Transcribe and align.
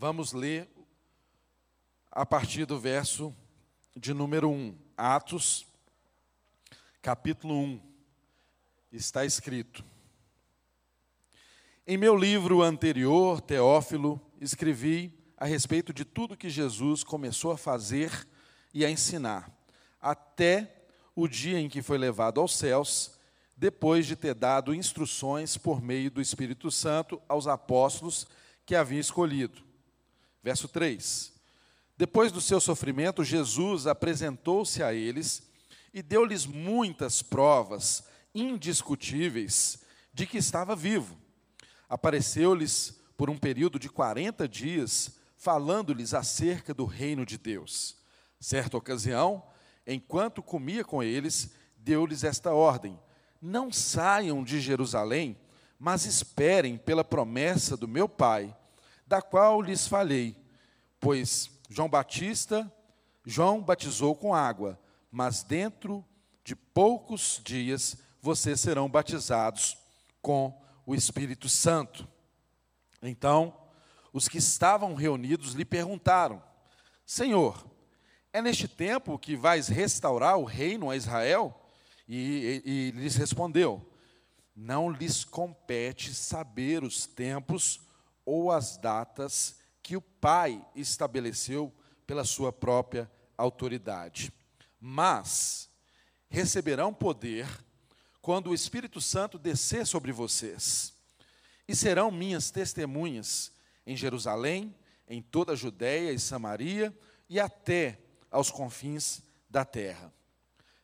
Vamos 0.00 0.32
ler 0.32 0.68
a 2.08 2.24
partir 2.24 2.64
do 2.64 2.78
verso 2.78 3.34
de 3.96 4.14
número 4.14 4.48
1. 4.48 4.78
Atos, 4.96 5.66
capítulo 7.02 7.58
1. 7.58 7.80
Está 8.92 9.24
escrito: 9.24 9.84
Em 11.84 11.96
meu 11.96 12.14
livro 12.14 12.62
anterior, 12.62 13.40
Teófilo, 13.40 14.20
escrevi 14.40 15.12
a 15.36 15.46
respeito 15.46 15.92
de 15.92 16.04
tudo 16.04 16.36
que 16.36 16.48
Jesus 16.48 17.02
começou 17.02 17.50
a 17.50 17.58
fazer 17.58 18.24
e 18.72 18.84
a 18.84 18.90
ensinar, 18.92 19.50
até 20.00 20.86
o 21.12 21.26
dia 21.26 21.58
em 21.58 21.68
que 21.68 21.82
foi 21.82 21.98
levado 21.98 22.40
aos 22.40 22.56
céus, 22.56 23.18
depois 23.56 24.06
de 24.06 24.14
ter 24.14 24.36
dado 24.36 24.72
instruções 24.72 25.56
por 25.56 25.82
meio 25.82 26.08
do 26.08 26.20
Espírito 26.20 26.70
Santo 26.70 27.20
aos 27.28 27.48
apóstolos 27.48 28.28
que 28.64 28.76
havia 28.76 29.00
escolhido. 29.00 29.66
Verso 30.48 30.66
3: 30.66 31.30
Depois 31.94 32.32
do 32.32 32.40
seu 32.40 32.58
sofrimento, 32.58 33.22
Jesus 33.22 33.86
apresentou-se 33.86 34.82
a 34.82 34.94
eles 34.94 35.42
e 35.92 36.00
deu-lhes 36.00 36.46
muitas 36.46 37.20
provas 37.20 38.04
indiscutíveis 38.34 39.80
de 40.10 40.26
que 40.26 40.38
estava 40.38 40.74
vivo. 40.74 41.18
Apareceu-lhes 41.86 42.98
por 43.14 43.28
um 43.28 43.36
período 43.36 43.78
de 43.78 43.90
40 43.90 44.48
dias, 44.48 45.18
falando-lhes 45.36 46.14
acerca 46.14 46.72
do 46.72 46.86
reino 46.86 47.26
de 47.26 47.36
Deus. 47.36 47.98
Certa 48.40 48.78
ocasião, 48.78 49.42
enquanto 49.86 50.42
comia 50.42 50.82
com 50.82 51.02
eles, 51.02 51.50
deu-lhes 51.76 52.24
esta 52.24 52.54
ordem: 52.54 52.98
Não 53.38 53.70
saiam 53.70 54.42
de 54.42 54.62
Jerusalém, 54.62 55.36
mas 55.78 56.06
esperem 56.06 56.78
pela 56.78 57.04
promessa 57.04 57.76
do 57.76 57.86
meu 57.86 58.08
Pai, 58.08 58.56
da 59.08 59.22
qual 59.22 59.62
lhes 59.62 59.88
falei. 59.88 60.36
Pois 61.00 61.50
João 61.70 61.88
Batista, 61.88 62.70
João 63.24 63.62
batizou 63.62 64.14
com 64.14 64.34
água, 64.34 64.78
mas 65.10 65.42
dentro 65.42 66.04
de 66.44 66.54
poucos 66.54 67.40
dias 67.42 67.96
vocês 68.20 68.60
serão 68.60 68.88
batizados 68.88 69.76
com 70.20 70.60
o 70.84 70.94
Espírito 70.94 71.48
Santo. 71.48 72.06
Então, 73.02 73.56
os 74.12 74.28
que 74.28 74.38
estavam 74.38 74.94
reunidos 74.94 75.54
lhe 75.54 75.64
perguntaram: 75.64 76.42
Senhor, 77.06 77.66
é 78.32 78.42
neste 78.42 78.68
tempo 78.68 79.18
que 79.18 79.36
vais 79.36 79.68
restaurar 79.68 80.36
o 80.36 80.44
reino 80.44 80.90
a 80.90 80.96
Israel? 80.96 81.54
E, 82.06 82.62
e, 82.64 82.70
e 82.70 82.90
lhes 82.92 83.16
respondeu: 83.16 83.90
Não 84.54 84.90
lhes 84.90 85.24
compete 85.24 86.14
saber 86.14 86.82
os 86.82 87.06
tempos 87.06 87.87
ou 88.30 88.52
as 88.52 88.76
datas 88.76 89.56
que 89.82 89.96
o 89.96 90.02
Pai 90.02 90.62
estabeleceu 90.74 91.72
pela 92.06 92.26
sua 92.26 92.52
própria 92.52 93.10
autoridade. 93.38 94.30
Mas 94.78 95.70
receberão 96.28 96.92
poder 96.92 97.48
quando 98.20 98.50
o 98.50 98.54
Espírito 98.54 99.00
Santo 99.00 99.38
descer 99.38 99.86
sobre 99.86 100.12
vocês, 100.12 100.92
e 101.66 101.74
serão 101.74 102.10
minhas 102.10 102.50
testemunhas 102.50 103.50
em 103.86 103.96
Jerusalém, 103.96 104.76
em 105.08 105.22
toda 105.22 105.52
a 105.52 105.56
Judéia 105.56 106.12
e 106.12 106.18
Samaria 106.18 106.94
e 107.30 107.40
até 107.40 107.98
aos 108.30 108.50
confins 108.50 109.22
da 109.48 109.64
terra. 109.64 110.12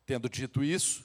Tendo 0.07 0.31
dito 0.31 0.65
isso, 0.65 1.05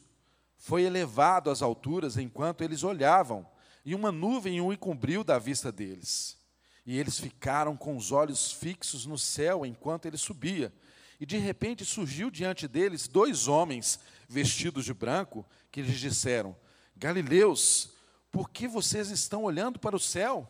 foi 0.57 0.83
elevado 0.83 1.49
às 1.49 1.61
alturas 1.61 2.15
enquanto 2.15 2.61
eles 2.63 2.81
olhavam, 2.81 3.45
e 3.89 3.95
uma 3.95 4.11
nuvem 4.11 4.61
o 4.61 4.71
encobriu 4.71 5.23
da 5.23 5.39
vista 5.39 5.71
deles. 5.71 6.37
E 6.85 6.99
eles 6.99 7.19
ficaram 7.19 7.75
com 7.75 7.97
os 7.97 8.11
olhos 8.11 8.51
fixos 8.51 9.07
no 9.07 9.17
céu 9.17 9.65
enquanto 9.65 10.05
ele 10.05 10.15
subia. 10.15 10.71
E 11.19 11.25
de 11.25 11.39
repente 11.39 11.83
surgiu 11.83 12.29
diante 12.29 12.67
deles 12.67 13.07
dois 13.07 13.47
homens 13.47 13.99
vestidos 14.27 14.85
de 14.85 14.93
branco, 14.93 15.43
que 15.71 15.81
lhes 15.81 15.99
disseram: 15.99 16.55
Galileus, 16.95 17.89
por 18.31 18.51
que 18.51 18.67
vocês 18.67 19.09
estão 19.09 19.43
olhando 19.43 19.79
para 19.79 19.95
o 19.95 19.99
céu? 19.99 20.47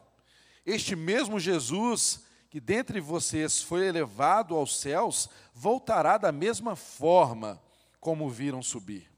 Este 0.65 0.93
mesmo 0.93 1.39
Jesus 1.39 2.21
que 2.49 2.59
dentre 2.59 2.99
vocês 2.99 3.61
foi 3.61 3.87
elevado 3.87 4.53
aos 4.53 4.81
céus, 4.81 5.29
voltará 5.53 6.17
da 6.17 6.33
mesma 6.33 6.75
forma 6.75 7.57
como 8.01 8.29
viram 8.29 8.61
subir. 8.61 9.09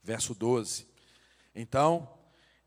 Verso 0.00 0.32
12. 0.32 0.86
Então, 1.56 2.13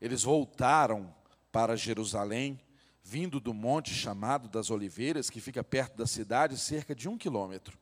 eles 0.00 0.22
voltaram 0.22 1.14
para 1.50 1.76
Jerusalém, 1.76 2.60
vindo 3.02 3.40
do 3.40 3.54
monte 3.54 3.92
chamado 3.92 4.48
das 4.48 4.70
Oliveiras, 4.70 5.30
que 5.30 5.40
fica 5.40 5.64
perto 5.64 5.96
da 5.96 6.06
cidade, 6.06 6.58
cerca 6.58 6.94
de 6.94 7.08
um 7.08 7.16
quilômetro. 7.16 7.78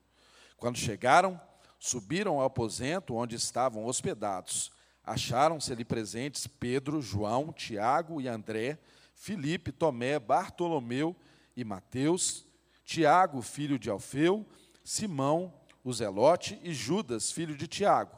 Quando 0.57 0.79
chegaram, 0.79 1.41
subiram 1.79 2.41
ao 2.41 2.47
aposento 2.47 3.15
onde 3.15 3.37
estavam 3.37 3.85
hospedados. 3.85 4.71
Acharam-se 5.05 5.73
ali 5.73 5.85
presentes 5.85 6.47
Pedro, 6.47 7.03
João, 7.03 7.53
Tiago 7.53 8.21
e 8.21 8.29
André, 8.29 8.79
Filipe, 9.15 9.73
Tomé, 9.73 10.19
Bartolomeu 10.19 11.15
e 11.57 11.65
Mateus, 11.65 12.47
Tiago, 12.85 13.43
filho 13.43 13.79
de 13.79 13.91
Alfeu, 13.91 14.47
Simão, 14.85 15.53
o 15.83 15.93
Zelote 15.93 16.61
e 16.63 16.73
Judas, 16.73 17.31
filho 17.31 17.57
de 17.57 17.67
Tiago. 17.67 18.17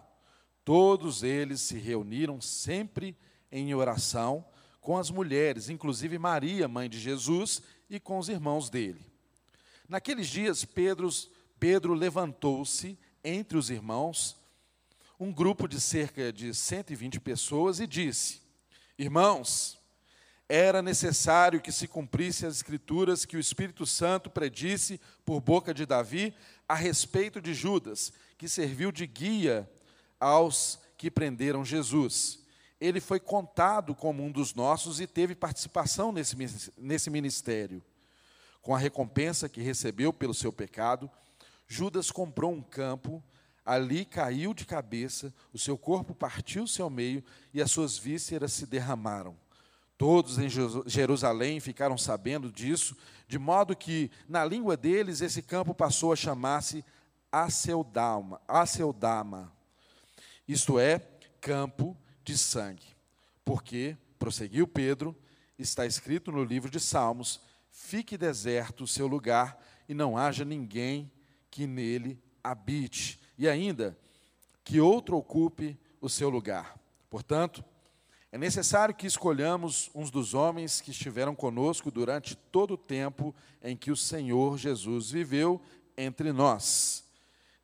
Todos 0.64 1.22
eles 1.22 1.60
se 1.60 1.78
reuniram 1.78 2.40
sempre 2.40 3.16
em 3.50 3.74
oração 3.74 4.44
com 4.80 4.96
as 4.96 5.10
mulheres, 5.10 5.68
inclusive 5.68 6.18
Maria, 6.18 6.66
mãe 6.66 6.88
de 6.88 6.98
Jesus, 6.98 7.60
e 7.90 8.00
com 8.00 8.18
os 8.18 8.28
irmãos 8.28 8.70
dele. 8.70 9.04
Naqueles 9.88 10.28
dias, 10.28 10.64
Pedro, 10.64 11.08
Pedro 11.58 11.94
levantou-se 11.94 12.98
entre 13.22 13.58
os 13.58 13.70
irmãos, 13.70 14.36
um 15.20 15.32
grupo 15.32 15.66
de 15.66 15.80
cerca 15.80 16.32
de 16.32 16.54
120 16.54 17.20
pessoas, 17.20 17.80
e 17.80 17.86
disse: 17.86 18.40
Irmãos, 18.98 19.78
era 20.48 20.80
necessário 20.80 21.60
que 21.60 21.70
se 21.70 21.86
cumprisse 21.86 22.46
as 22.46 22.56
escrituras 22.56 23.26
que 23.26 23.36
o 23.36 23.40
Espírito 23.40 23.84
Santo 23.84 24.30
predisse 24.30 24.98
por 25.24 25.40
boca 25.40 25.74
de 25.74 25.84
Davi 25.84 26.34
a 26.66 26.74
respeito 26.74 27.40
de 27.40 27.52
Judas, 27.52 28.12
que 28.38 28.48
serviu 28.48 28.90
de 28.90 29.06
guia 29.06 29.70
aos 30.18 30.78
que 30.96 31.10
prenderam 31.10 31.64
Jesus. 31.64 32.37
Ele 32.80 33.00
foi 33.00 33.18
contado 33.18 33.94
como 33.94 34.22
um 34.22 34.30
dos 34.30 34.54
nossos 34.54 35.00
e 35.00 35.06
teve 35.06 35.34
participação 35.34 36.12
nesse, 36.12 36.36
nesse 36.76 37.10
ministério. 37.10 37.82
Com 38.62 38.74
a 38.74 38.78
recompensa 38.78 39.48
que 39.48 39.60
recebeu 39.60 40.12
pelo 40.12 40.34
seu 40.34 40.52
pecado, 40.52 41.10
Judas 41.66 42.10
comprou 42.10 42.52
um 42.52 42.62
campo, 42.62 43.22
ali 43.64 44.04
caiu 44.04 44.54
de 44.54 44.64
cabeça, 44.64 45.34
o 45.52 45.58
seu 45.58 45.76
corpo 45.76 46.14
partiu-se 46.14 46.80
ao 46.80 46.88
meio 46.88 47.22
e 47.52 47.60
as 47.60 47.70
suas 47.70 47.98
vísceras 47.98 48.52
se 48.52 48.66
derramaram. 48.66 49.36
Todos 49.98 50.38
em 50.38 50.48
Jerusalém 50.86 51.58
ficaram 51.58 51.98
sabendo 51.98 52.52
disso, 52.52 52.96
de 53.26 53.38
modo 53.38 53.74
que, 53.74 54.10
na 54.28 54.44
língua 54.44 54.76
deles, 54.76 55.20
esse 55.20 55.42
campo 55.42 55.74
passou 55.74 56.12
a 56.12 56.16
chamar-se 56.16 56.84
Aceldama, 57.32 58.40
Aceldama, 58.46 59.52
isto 60.46 60.78
é, 60.78 60.98
campo 61.40 61.94
de 62.28 62.36
sangue. 62.36 62.94
Porque, 63.42 63.96
prosseguiu 64.18 64.68
Pedro, 64.68 65.16
está 65.58 65.86
escrito 65.86 66.30
no 66.30 66.44
livro 66.44 66.70
de 66.70 66.78
Salmos: 66.78 67.40
fique 67.70 68.18
deserto 68.18 68.84
o 68.84 68.86
seu 68.86 69.06
lugar 69.06 69.58
e 69.88 69.94
não 69.94 70.16
haja 70.16 70.44
ninguém 70.44 71.10
que 71.50 71.66
nele 71.66 72.22
habite, 72.44 73.18
e 73.38 73.48
ainda 73.48 73.96
que 74.62 74.78
outro 74.78 75.16
ocupe 75.16 75.78
o 76.02 76.08
seu 76.08 76.28
lugar. 76.28 76.78
Portanto, 77.08 77.64
é 78.30 78.36
necessário 78.36 78.94
que 78.94 79.06
escolhamos 79.06 79.90
uns 79.94 80.10
dos 80.10 80.34
homens 80.34 80.82
que 80.82 80.90
estiveram 80.90 81.34
conosco 81.34 81.90
durante 81.90 82.36
todo 82.36 82.74
o 82.74 82.78
tempo 82.78 83.34
em 83.62 83.74
que 83.74 83.90
o 83.90 83.96
Senhor 83.96 84.58
Jesus 84.58 85.10
viveu 85.10 85.62
entre 85.96 86.30
nós, 86.30 87.04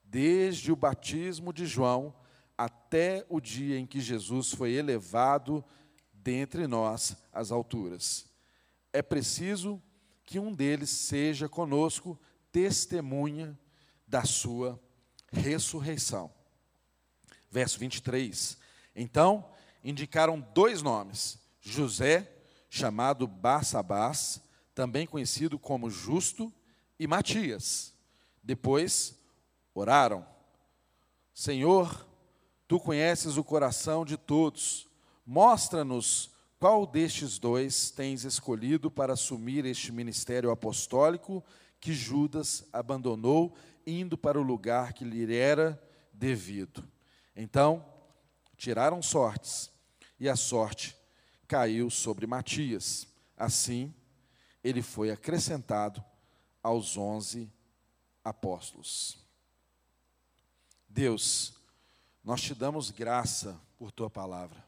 desde 0.03 0.73
o 0.73 0.77
batismo 0.77 1.53
de 1.53 1.67
João 1.67 2.15
até 2.57 3.25
o 3.29 3.41
dia 3.41 3.79
em 3.79 3.87
que 3.87 4.01
Jesus 4.01 4.53
foi 4.53 4.73
elevado 4.73 5.65
dentre 6.13 6.67
nós 6.67 7.17
às 7.33 7.51
alturas. 7.51 8.27
É 8.93 9.03
preciso 9.03 9.83
que 10.25 10.39
um 10.39 10.53
deles 10.53 10.91
seja 10.91 11.49
conosco 11.49 12.19
testemunha 12.51 13.59
da 14.07 14.25
sua 14.25 14.81
ressurreição. 15.33 16.33
Verso 17.51 17.79
23. 17.79 18.57
Então, 18.95 19.51
indicaram 19.83 20.41
dois 20.55 20.81
nomes: 20.81 21.39
José, 21.61 22.33
chamado 22.71 23.27
Barsabás, 23.27 24.41
também 24.75 25.07
conhecido 25.07 25.59
como 25.59 25.91
Justo, 25.91 26.53
e 26.99 27.07
Matias. 27.07 27.95
Depois 28.43 29.19
oraram: 29.75 30.27
Senhor, 31.33 32.07
tu 32.75 32.81
conheces 32.81 33.37
o 33.37 33.45
coração 33.45 34.05
de 34.05 34.17
todos, 34.17 34.89
mostra-nos 35.25 36.33
qual 36.59 36.85
destes 36.85 37.39
dois 37.39 37.93
tens 37.93 38.25
escolhido 38.25 38.91
para 38.91 39.13
assumir 39.13 39.65
este 39.65 39.93
ministério 39.93 40.51
apostólico 40.51 41.45
que 41.79 41.93
Judas 41.93 42.65
abandonou, 42.73 43.57
indo 43.87 44.19
para 44.19 44.41
o 44.41 44.43
lugar 44.43 44.93
que 44.93 45.05
lhe 45.05 45.37
era 45.37 45.81
devido? 46.13 46.83
Então, 47.37 47.87
tiraram 48.57 49.01
sortes, 49.01 49.71
e 50.19 50.29
a 50.29 50.35
sorte 50.35 50.97
caiu 51.47 51.89
sobre 51.91 52.27
Matias. 52.27 53.07
Assim, 53.37 53.95
ele 54.65 54.83
foi 54.83 55.13
acrescentado 55.13 56.05
aos 56.61 56.97
onze 56.97 57.49
apóstolos. 58.25 59.17
Deus, 60.89 61.54
nós 62.25 62.41
te 62.41 62.55
damos 62.55 62.91
graça 62.91 63.61
por 63.77 63.93
tua 63.93 64.09
palavra. 64.09 64.65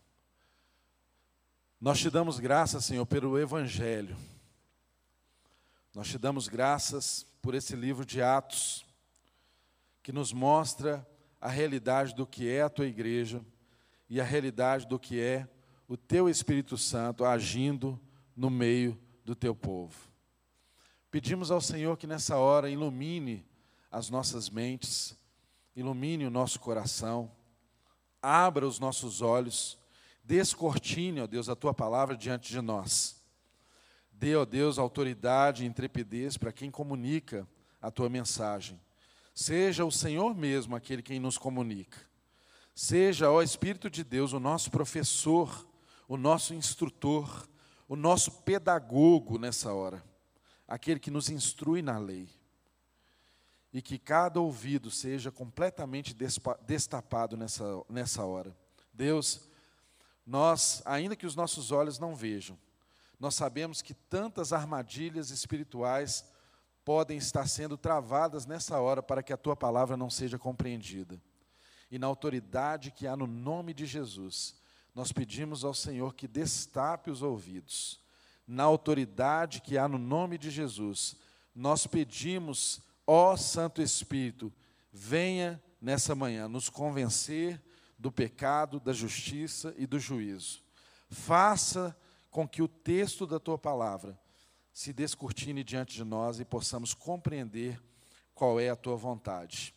Nós 1.81 1.99
te 1.99 2.11
damos 2.11 2.39
graça, 2.39 2.81
Senhor, 2.83 3.07
pelo 3.07 3.39
Evangelho. 3.39 4.15
Nós 5.95 6.09
te 6.09 6.19
damos 6.19 6.49
graças 6.49 7.25
por 7.41 7.55
esse 7.55 7.75
livro 7.75 8.05
de 8.05 8.21
Atos, 8.21 8.85
que 10.03 10.13
nos 10.13 10.33
mostra 10.33 11.07
a 11.41 11.49
realidade 11.49 12.15
do 12.15 12.27
que 12.27 12.49
é 12.49 12.63
a 12.63 12.69
tua 12.69 12.87
igreja 12.87 13.43
e 14.09 14.21
a 14.21 14.25
realidade 14.25 14.87
do 14.87 14.99
que 14.99 15.19
é 15.19 15.49
o 15.89 15.97
teu 15.97 16.29
Espírito 16.29 16.77
Santo 16.77 17.25
agindo 17.25 17.99
no 18.37 18.51
meio 18.51 18.99
do 19.25 19.35
teu 19.35 19.55
povo. 19.55 19.97
Pedimos 21.11 21.51
ao 21.51 21.61
Senhor 21.61 21.97
que 21.97 22.07
nessa 22.07 22.37
hora 22.37 22.69
ilumine 22.69 23.47
as 23.91 24.11
nossas 24.11 24.51
mentes, 24.51 25.17
ilumine 25.75 26.27
o 26.27 26.31
nosso 26.31 26.61
coração, 26.61 27.31
abra 28.23 28.67
os 28.67 28.79
nossos 28.79 29.23
olhos, 29.23 29.79
descortine, 30.25 31.21
ó 31.21 31.27
Deus, 31.27 31.49
a 31.49 31.57
tua 31.57 31.73
palavra 31.73 32.17
diante 32.17 32.51
de 32.51 32.61
nós. 32.61 33.23
Dê, 34.13 34.35
ó 34.35 34.45
Deus, 34.45 34.79
autoridade 34.79 35.65
e 35.65 35.67
intrepidez 35.67 36.37
para 36.37 36.53
quem 36.53 36.71
comunica 36.71 37.47
a 37.81 37.91
tua 37.91 38.09
mensagem. 38.09 38.81
Seja 39.35 39.85
o 39.85 39.93
Senhor 39.93 40.35
mesmo 40.35 40.75
aquele 40.75 41.03
quem 41.03 41.21
nos 41.21 41.37
comunica. 41.37 41.99
Seja, 42.75 43.31
ó 43.31 43.43
Espírito 43.43 43.91
de 43.91 44.03
Deus, 44.03 44.33
o 44.33 44.41
nosso 44.41 44.71
professor, 44.71 45.67
o 46.09 46.17
nosso 46.17 46.55
instrutor, 46.55 47.49
o 47.89 47.97
nosso 47.97 48.31
pedagogo 48.43 49.39
nessa 49.39 49.73
hora, 49.73 50.03
aquele 50.67 50.99
que 50.99 51.11
nos 51.11 51.29
instrui 51.31 51.83
na 51.83 51.99
lei. 51.99 52.29
E 53.77 53.83
que 53.83 53.99
cada 53.99 54.41
ouvido 54.41 54.91
seja 54.91 55.31
completamente 55.31 56.17
destapado 56.67 57.37
nessa, 57.37 57.63
nessa 57.91 58.25
hora. 58.25 58.57
Deus, 58.91 59.51
nós, 60.25 60.81
ainda 60.87 61.15
que 61.15 61.27
os 61.27 61.37
nossos 61.37 61.71
olhos 61.71 61.99
não 61.99 62.17
vejam, 62.17 62.59
nós 63.21 63.35
sabemos 63.35 63.83
que 63.83 63.93
tantas 63.93 64.51
armadilhas 64.51 65.29
espirituais 65.29 66.25
podem 66.87 67.19
estar 67.19 67.47
sendo 67.47 67.77
travadas 67.77 68.47
nessa 68.47 68.81
hora 68.81 69.03
para 69.03 69.23
que 69.23 69.31
a 69.31 69.37
tua 69.37 69.55
palavra 69.55 69.95
não 69.95 70.09
seja 70.09 70.39
compreendida. 70.39 71.21
E 71.91 71.99
na 71.99 72.07
autoridade 72.07 72.91
que 72.91 73.07
há 73.07 73.15
no 73.15 73.27
nome 73.27 73.75
de 73.75 73.85
Jesus, 73.85 74.57
nós 74.95 75.13
pedimos 75.13 75.67
ao 75.67 75.75
Senhor 75.75 76.15
que 76.15 76.27
destape 76.27 77.11
os 77.11 77.21
ouvidos. 77.21 78.01
Na 78.47 78.63
autoridade 78.63 79.61
que 79.61 79.77
há 79.77 79.87
no 79.87 79.99
nome 79.99 80.39
de 80.39 80.49
Jesus, 80.49 81.15
nós 81.55 81.87
pedimos, 81.87 82.81
ó 83.07 83.37
Santo 83.37 83.81
Espírito, 83.81 84.53
venha 84.93 85.63
nessa 85.81 86.15
manhã 86.15 86.49
nos 86.49 86.69
convencer 86.69 87.63
do 87.99 88.11
pecado, 88.11 88.81
da 88.81 88.93
justiça 88.93 89.75
e 89.79 89.87
do 89.87 89.99
juízo. 89.99 90.63
Faça 91.09 91.97
com 92.31 92.47
que 92.47 92.61
o 92.61 92.69
texto 92.69 93.27
da 93.27 93.39
tua 93.39 93.57
palavra 93.57 94.19
se 94.73 94.93
descortine 94.93 95.65
diante 95.65 95.95
de 95.95 96.05
nós 96.05 96.39
e 96.39 96.45
possamos 96.45 96.93
compreender 96.93 97.81
qual 98.35 98.61
é 98.61 98.69
a 98.69 98.77
tua 98.77 98.97
vontade. 98.97 99.75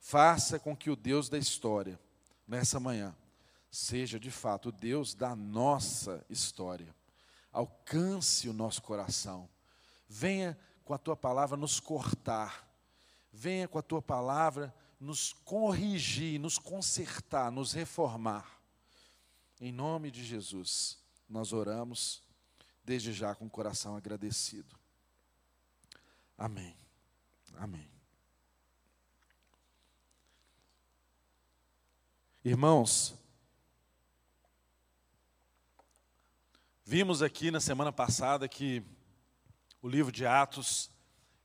Faça 0.00 0.58
com 0.58 0.74
que 0.74 0.88
o 0.88 0.96
Deus 0.96 1.28
da 1.28 1.36
história, 1.36 2.00
nessa 2.46 2.80
manhã, 2.80 3.14
seja 3.70 4.18
de 4.18 4.30
fato 4.30 4.70
o 4.70 4.72
Deus 4.72 5.14
da 5.14 5.36
nossa 5.36 6.24
história. 6.30 6.94
Alcance 7.52 8.48
o 8.48 8.52
nosso 8.52 8.80
coração. 8.80 9.48
Venha 10.08 10.58
com 10.84 10.94
a 10.94 10.98
tua 10.98 11.16
palavra 11.16 11.56
nos 11.56 11.78
cortar. 11.78 12.66
Venha 13.40 13.68
com 13.68 13.78
a 13.78 13.82
tua 13.82 14.02
palavra 14.02 14.74
nos 14.98 15.32
corrigir, 15.32 16.40
nos 16.40 16.58
consertar, 16.58 17.52
nos 17.52 17.72
reformar. 17.72 18.60
Em 19.60 19.70
nome 19.70 20.10
de 20.10 20.24
Jesus, 20.24 20.98
nós 21.28 21.52
oramos 21.52 22.20
desde 22.82 23.12
já 23.12 23.36
com 23.36 23.46
o 23.46 23.50
coração 23.50 23.94
agradecido. 23.94 24.76
Amém. 26.36 26.76
Amém. 27.54 27.88
Irmãos, 32.44 33.14
vimos 36.84 37.22
aqui 37.22 37.52
na 37.52 37.60
semana 37.60 37.92
passada 37.92 38.48
que 38.48 38.82
o 39.80 39.88
livro 39.88 40.10
de 40.10 40.26
Atos 40.26 40.90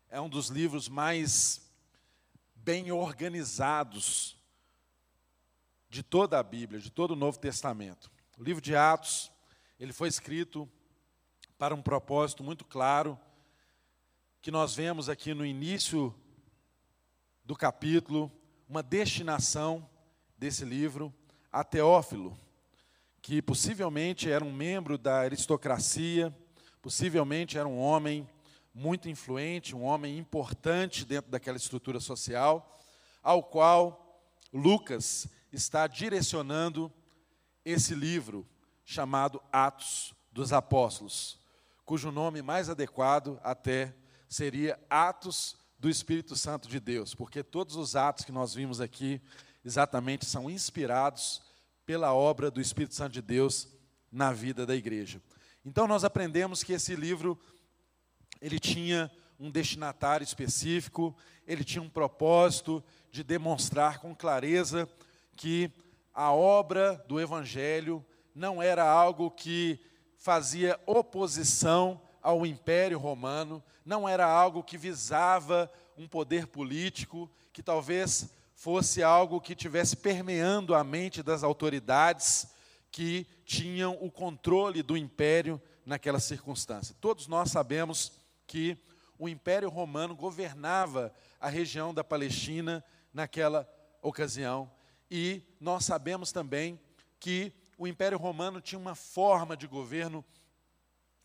é 0.09 0.19
um 0.19 0.27
dos 0.27 0.47
livros 0.47 0.89
mais 0.89 1.62
bem 2.63 2.93
organizados 2.93 4.37
de 5.89 6.01
toda 6.01 6.39
a 6.39 6.43
Bíblia, 6.43 6.79
de 6.79 6.89
todo 6.89 7.11
o 7.11 7.15
Novo 7.15 7.37
Testamento. 7.37 8.09
O 8.37 8.43
livro 8.43 8.61
de 8.61 8.73
Atos, 8.73 9.29
ele 9.77 9.91
foi 9.91 10.07
escrito 10.07 10.69
para 11.57 11.75
um 11.75 11.81
propósito 11.81 12.41
muito 12.41 12.63
claro, 12.63 13.19
que 14.41 14.49
nós 14.49 14.75
vemos 14.75 15.09
aqui 15.09 15.33
no 15.33 15.45
início 15.45 16.15
do 17.43 17.53
capítulo, 17.53 18.31
uma 18.67 18.81
destinação 18.81 19.87
desse 20.37 20.63
livro 20.63 21.13
a 21.51 21.65
Teófilo, 21.65 22.39
que 23.21 23.41
possivelmente 23.41 24.31
era 24.31 24.43
um 24.43 24.53
membro 24.53 24.97
da 24.97 25.19
aristocracia, 25.19 26.33
possivelmente 26.81 27.57
era 27.57 27.67
um 27.67 27.77
homem 27.77 28.27
muito 28.73 29.09
influente, 29.09 29.75
um 29.75 29.83
homem 29.83 30.17
importante 30.17 31.05
dentro 31.05 31.29
daquela 31.29 31.57
estrutura 31.57 31.99
social, 31.99 32.79
ao 33.21 33.43
qual 33.43 34.21
Lucas 34.51 35.27
está 35.51 35.87
direcionando 35.87 36.91
esse 37.63 37.93
livro 37.93 38.47
chamado 38.83 39.41
Atos 39.51 40.13
dos 40.31 40.51
Apóstolos 40.51 41.43
cujo 41.85 42.11
nome 42.11 42.41
mais 42.41 42.69
adequado 42.69 43.39
até 43.43 43.93
seria 44.27 44.79
Atos 44.89 45.55
do 45.77 45.89
Espírito 45.89 46.35
Santo 46.35 46.67
de 46.69 46.79
Deus, 46.79 47.13
porque 47.13 47.43
todos 47.43 47.75
os 47.75 47.95
atos 47.95 48.23
que 48.23 48.31
nós 48.31 48.53
vimos 48.53 48.79
aqui 48.79 49.21
exatamente 49.65 50.25
são 50.25 50.49
inspirados 50.49 51.41
pela 51.85 52.13
obra 52.13 52.49
do 52.49 52.61
Espírito 52.61 52.95
Santo 52.95 53.13
de 53.13 53.21
Deus 53.21 53.67
na 54.11 54.31
vida 54.31 54.65
da 54.65 54.75
igreja. 54.75 55.21
Então 55.65 55.87
nós 55.87 56.03
aprendemos 56.03 56.63
que 56.63 56.73
esse 56.73 56.95
livro 56.95 57.37
ele 58.43 58.59
tinha 58.59 59.09
um 59.39 59.49
destinatário 59.49 60.25
específico, 60.25 61.15
ele 61.47 61.63
tinha 61.63 61.81
um 61.81 61.89
propósito 61.89 62.83
de 63.09 63.23
demonstrar 63.23 63.99
com 63.99 64.13
clareza 64.13 64.87
que 65.37 65.71
a 66.13 66.33
obra 66.33 67.03
do 67.07 67.21
evangelho 67.21 68.05
não 68.35 68.61
era 68.61 68.83
algo 68.83 69.31
que 69.31 69.79
fazia 70.17 70.77
oposição 70.85 72.01
ao 72.21 72.45
Império 72.45 72.99
Romano, 72.99 73.63
não 73.85 74.07
era 74.07 74.25
algo 74.25 74.61
que 74.61 74.77
visava 74.77 75.71
um 75.97 76.05
poder 76.05 76.45
político, 76.47 77.31
que 77.53 77.63
talvez 77.63 78.29
fosse 78.55 79.01
algo 79.01 79.39
que 79.39 79.55
tivesse 79.55 79.95
permeando 79.95 80.75
a 80.75 80.83
mente 80.83 81.23
das 81.23 81.43
autoridades 81.43 82.47
que 82.91 83.25
tinham 83.45 83.97
o 84.01 84.11
controle 84.11 84.83
do 84.83 84.97
império 84.97 85.61
naquela 85.85 86.19
circunstância. 86.19 86.93
Todos 86.99 87.27
nós 87.27 87.49
sabemos 87.49 88.22
que 88.47 88.77
o 89.17 89.29
Império 89.29 89.69
Romano 89.69 90.15
governava 90.15 91.13
a 91.39 91.49
região 91.49 91.93
da 91.93 92.03
Palestina 92.03 92.83
naquela 93.13 93.67
ocasião, 94.01 94.71
e 95.09 95.43
nós 95.59 95.85
sabemos 95.85 96.31
também 96.31 96.79
que 97.19 97.53
o 97.77 97.87
Império 97.87 98.17
Romano 98.17 98.59
tinha 98.59 98.79
uma 98.79 98.95
forma 98.95 99.55
de 99.55 99.67
governo 99.67 100.25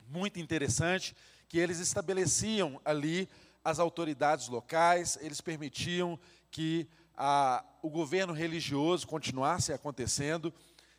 muito 0.07 0.39
interessante, 0.39 1.15
que 1.49 1.59
eles 1.59 1.79
estabeleciam 1.79 2.81
ali 2.85 3.29
as 3.65 3.79
autoridades 3.79 4.49
locais, 4.49 5.19
eles 5.21 5.41
permitiam 5.41 6.19
que 6.51 6.89
a, 7.17 7.65
o 7.83 7.91
governo 7.91 8.33
religioso 8.33 9.07
continuasse 9.07 9.73
acontecendo, 9.73 10.53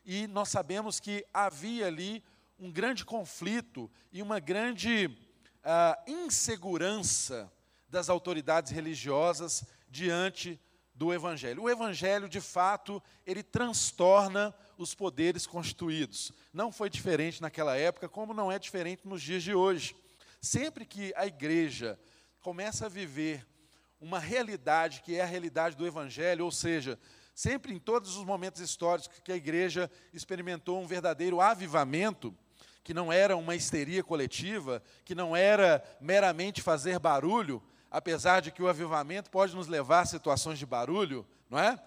e 0.06 0.28
nós 0.28 0.50
sabemos 0.50 1.00
que 1.00 1.26
havia 1.34 1.88
ali 1.88 2.24
um 2.60 2.72
grande 2.72 3.06
conflito 3.06 3.90
e 4.12 4.22
uma 4.22 4.40
grande 4.40 5.10
uh, 5.64 6.10
insegurança 6.10 7.52
das 7.88 8.10
autoridades 8.10 8.72
religiosas 8.72 9.64
diante 9.90 10.60
do 10.94 11.14
Evangelho. 11.14 11.64
O 11.64 11.70
Evangelho, 11.70 12.28
de 12.28 12.42
fato, 12.42 13.02
ele 13.26 13.42
transtorna 13.42 14.54
os 14.78 14.94
poderes 14.94 15.48
constituídos. 15.48 16.32
Não 16.54 16.72
foi 16.72 16.90
diferente 16.90 17.42
naquela 17.42 17.76
época, 17.78 18.10
como 18.10 18.34
não 18.34 18.52
é 18.52 18.60
diferente 18.60 19.08
nos 19.08 19.22
dias 19.22 19.42
de 19.42 19.54
hoje. 19.54 19.96
Sempre 20.42 20.86
que 20.86 21.14
a 21.16 21.26
igreja 21.26 22.00
começa 22.42 22.86
a 22.86 22.90
viver 22.90 23.46
uma 24.00 24.20
realidade 24.20 25.02
que 25.02 25.16
é 25.16 25.22
a 25.22 25.26
realidade 25.26 25.76
do 25.76 25.86
Evangelho, 25.86 26.46
ou 26.46 26.52
seja, 26.52 27.00
sempre 27.34 27.74
em 27.74 27.80
todos 27.80 28.16
os 28.16 28.24
momentos 28.24 28.62
históricos 28.62 29.10
que 29.24 29.32
a 29.32 29.36
igreja 29.36 29.90
experimentou 30.14 30.82
um 30.82 30.88
verdadeiro 30.88 31.42
avivamento, 31.42 32.36
que 32.84 32.94
não 32.94 33.12
era 33.12 33.36
uma 33.38 33.56
histeria 33.56 34.04
coletiva, 34.04 34.82
que 35.06 35.14
não 35.14 35.36
era 35.36 35.84
meramente 36.00 36.62
fazer 36.62 37.00
barulho, 37.00 37.62
apesar 37.92 38.42
de 38.42 38.52
que 38.52 38.62
o 38.62 38.68
avivamento 38.68 39.30
pode 39.30 39.56
nos 39.56 39.68
levar 39.68 40.02
a 40.02 40.06
situações 40.06 40.60
de 40.60 40.66
barulho, 40.66 41.26
não 41.50 41.60
é? 41.60 41.80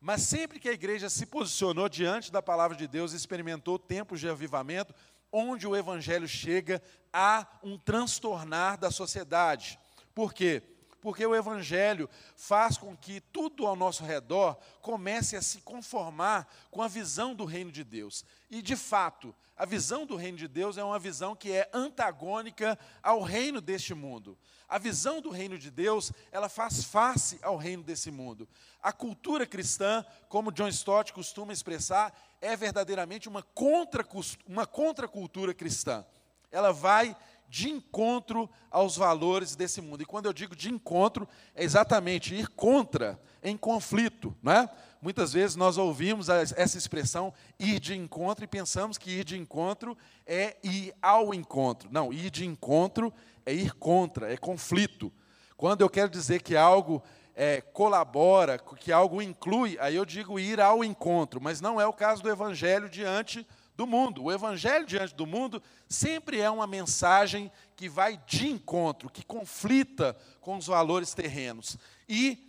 Mas 0.00 0.22
sempre 0.22 0.60
que 0.60 0.68
a 0.68 0.72
igreja 0.72 1.08
se 1.08 1.24
posicionou 1.24 1.88
diante 1.88 2.30
da 2.30 2.42
palavra 2.42 2.76
de 2.76 2.86
Deus, 2.86 3.12
experimentou 3.12 3.78
tempos 3.78 4.20
de 4.20 4.28
avivamento, 4.28 4.94
onde 5.32 5.66
o 5.66 5.74
evangelho 5.74 6.28
chega 6.28 6.82
a 7.12 7.46
um 7.62 7.78
transtornar 7.78 8.78
da 8.78 8.90
sociedade. 8.90 9.78
Por 10.14 10.34
quê? 10.34 10.62
Porque 11.00 11.24
o 11.26 11.34
evangelho 11.34 12.08
faz 12.36 12.78
com 12.78 12.96
que 12.96 13.20
tudo 13.20 13.66
ao 13.66 13.76
nosso 13.76 14.04
redor 14.04 14.58
comece 14.80 15.36
a 15.36 15.42
se 15.42 15.60
conformar 15.60 16.46
com 16.70 16.82
a 16.82 16.88
visão 16.88 17.34
do 17.34 17.44
reino 17.44 17.72
de 17.72 17.82
Deus. 17.82 18.24
E 18.50 18.62
de 18.62 18.76
fato, 18.76 19.34
a 19.56 19.64
visão 19.64 20.04
do 20.04 20.16
reino 20.16 20.36
de 20.36 20.48
Deus 20.48 20.76
é 20.76 20.82
uma 20.82 20.98
visão 20.98 21.36
que 21.36 21.52
é 21.52 21.68
antagônica 21.72 22.78
ao 23.02 23.22
reino 23.22 23.60
deste 23.60 23.94
mundo. 23.94 24.36
A 24.68 24.78
visão 24.78 25.20
do 25.20 25.30
reino 25.30 25.56
de 25.56 25.70
Deus, 25.70 26.12
ela 26.32 26.48
faz 26.48 26.82
face 26.82 27.38
ao 27.40 27.56
reino 27.56 27.82
desse 27.82 28.10
mundo. 28.10 28.48
A 28.82 28.92
cultura 28.92 29.46
cristã, 29.46 30.04
como 30.28 30.50
John 30.50 30.68
Stott 30.68 31.12
costuma 31.12 31.52
expressar, 31.52 32.12
é 32.40 32.56
verdadeiramente 32.56 33.28
uma, 33.28 33.42
contra, 33.42 34.04
uma 34.46 34.66
contracultura 34.66 35.54
cristã. 35.54 36.04
Ela 36.50 36.72
vai 36.72 37.16
de 37.48 37.70
encontro 37.70 38.50
aos 38.70 38.96
valores 38.96 39.54
desse 39.54 39.80
mundo. 39.80 40.02
E 40.02 40.06
quando 40.06 40.26
eu 40.26 40.32
digo 40.32 40.56
de 40.56 40.68
encontro, 40.68 41.28
é 41.54 41.62
exatamente 41.62 42.34
ir 42.34 42.48
contra, 42.48 43.20
em 43.42 43.56
conflito. 43.56 44.36
Não 44.42 44.52
é? 44.52 44.68
Muitas 45.04 45.34
vezes 45.34 45.54
nós 45.54 45.76
ouvimos 45.76 46.30
essa 46.30 46.78
expressão 46.78 47.30
ir 47.58 47.78
de 47.78 47.94
encontro 47.94 48.42
e 48.42 48.48
pensamos 48.48 48.96
que 48.96 49.10
ir 49.10 49.22
de 49.22 49.36
encontro 49.36 49.94
é 50.26 50.56
ir 50.62 50.94
ao 51.02 51.34
encontro. 51.34 51.90
Não, 51.92 52.10
ir 52.10 52.30
de 52.30 52.46
encontro 52.46 53.12
é 53.44 53.52
ir 53.52 53.74
contra, 53.74 54.32
é 54.32 54.38
conflito. 54.38 55.12
Quando 55.58 55.82
eu 55.82 55.90
quero 55.90 56.08
dizer 56.08 56.40
que 56.40 56.56
algo 56.56 57.02
é, 57.34 57.60
colabora, 57.60 58.58
que 58.58 58.90
algo 58.90 59.20
inclui, 59.20 59.76
aí 59.78 59.94
eu 59.94 60.06
digo 60.06 60.40
ir 60.40 60.58
ao 60.58 60.82
encontro, 60.82 61.38
mas 61.38 61.60
não 61.60 61.78
é 61.78 61.86
o 61.86 61.92
caso 61.92 62.22
do 62.22 62.30
evangelho 62.30 62.88
diante 62.88 63.46
do 63.76 63.86
mundo. 63.86 64.24
O 64.24 64.32
evangelho 64.32 64.86
diante 64.86 65.14
do 65.14 65.26
mundo 65.26 65.62
sempre 65.86 66.40
é 66.40 66.48
uma 66.48 66.66
mensagem 66.66 67.52
que 67.76 67.90
vai 67.90 68.18
de 68.26 68.48
encontro, 68.48 69.10
que 69.10 69.22
conflita 69.22 70.16
com 70.40 70.56
os 70.56 70.66
valores 70.66 71.12
terrenos. 71.12 71.76
E 72.08 72.43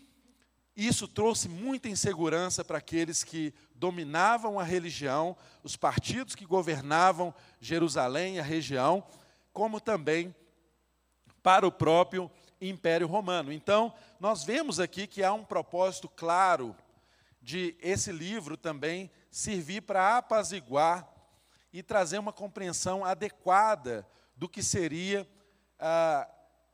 isso 0.76 1.08
trouxe 1.08 1.48
muita 1.48 1.88
insegurança 1.88 2.64
para 2.64 2.80
aqueles 2.80 3.24
que 3.24 3.54
dominavam 3.74 4.60
a 4.60 4.64
religião, 4.64 5.36
os 5.64 5.76
partidos 5.76 6.36
que 6.36 6.46
governavam 6.46 7.34
Jerusalém, 7.62 8.40
a 8.40 8.44
região, 8.44 9.06
como 9.54 9.80
também 9.80 10.36
para 11.42 11.66
o 11.66 11.72
próprio 11.72 12.30
Império 12.60 13.08
Romano. 13.08 13.54
Então, 13.54 13.94
nós 14.20 14.44
vemos 14.44 14.80
aqui 14.80 15.08
que 15.08 15.24
há 15.24 15.32
um 15.32 15.46
propósito 15.46 16.10
claro 16.10 16.76
de 17.42 17.78
esse 17.80 18.12
livro 18.12 18.58
também 18.58 19.12
servir 19.30 19.82
para 19.82 20.18
apaziguar 20.18 21.08
e 21.72 21.84
trazer 21.84 22.18
uma 22.18 22.34
compreensão 22.34 23.06
adequada 23.06 24.08
do 24.36 24.50
que 24.50 24.64
seria 24.64 25.28
ah, 25.80 26.28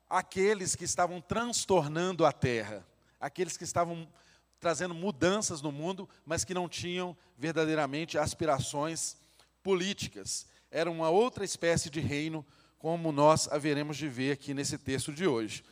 aqueles 0.10 0.76
que 0.76 0.86
estavam 0.86 1.20
transtornando 1.20 2.26
a 2.26 2.32
terra, 2.32 2.86
aqueles 3.22 3.56
que 3.56 3.64
estavam 3.64 4.12
trazendo 4.60 4.94
mudanças 4.94 5.62
no 5.62 5.72
mundo, 5.72 6.10
mas 6.26 6.44
que 6.44 6.54
não 6.54 6.68
tinham 6.68 7.16
verdadeiramente 7.38 8.18
aspirações 8.18 9.16
políticas. 9.64 10.48
Era 10.70 10.90
uma 10.90 11.10
outra 11.10 11.46
espécie 11.46 11.90
de 11.90 12.00
reino 12.00 12.46
como 12.78 13.12
nós 13.12 13.48
haveremos 13.48 13.96
de 13.96 14.10
ver 14.10 14.32
aqui 14.32 14.54
nesse 14.54 14.78
texto 14.78 15.14
de 15.14 15.28
hoje. 15.28 15.64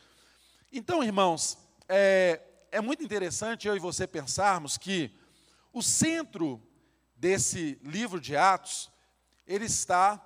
Então, 0.71 1.03
irmãos, 1.03 1.57
é, 1.87 2.39
é 2.71 2.79
muito 2.79 3.03
interessante 3.03 3.67
eu 3.67 3.75
e 3.75 3.79
você 3.79 4.05
pensarmos 4.05 4.77
que 4.77 5.11
o 5.73 5.81
centro 5.81 6.61
desse 7.15 7.79
livro 7.83 8.21
de 8.21 8.35
Atos, 8.35 8.91
ele 9.45 9.65
está 9.65 10.23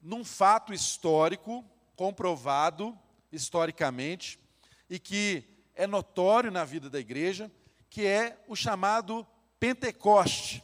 num 0.00 0.24
fato 0.24 0.72
histórico, 0.72 1.64
comprovado 1.96 2.98
historicamente, 3.32 4.38
e 4.88 4.98
que 4.98 5.44
é 5.80 5.86
notório 5.86 6.50
na 6.50 6.64
vida 6.64 6.90
da 6.90 7.00
igreja, 7.00 7.50
que 7.88 8.06
é 8.06 8.38
o 8.46 8.54
chamado 8.54 9.26
Pentecoste 9.58 10.62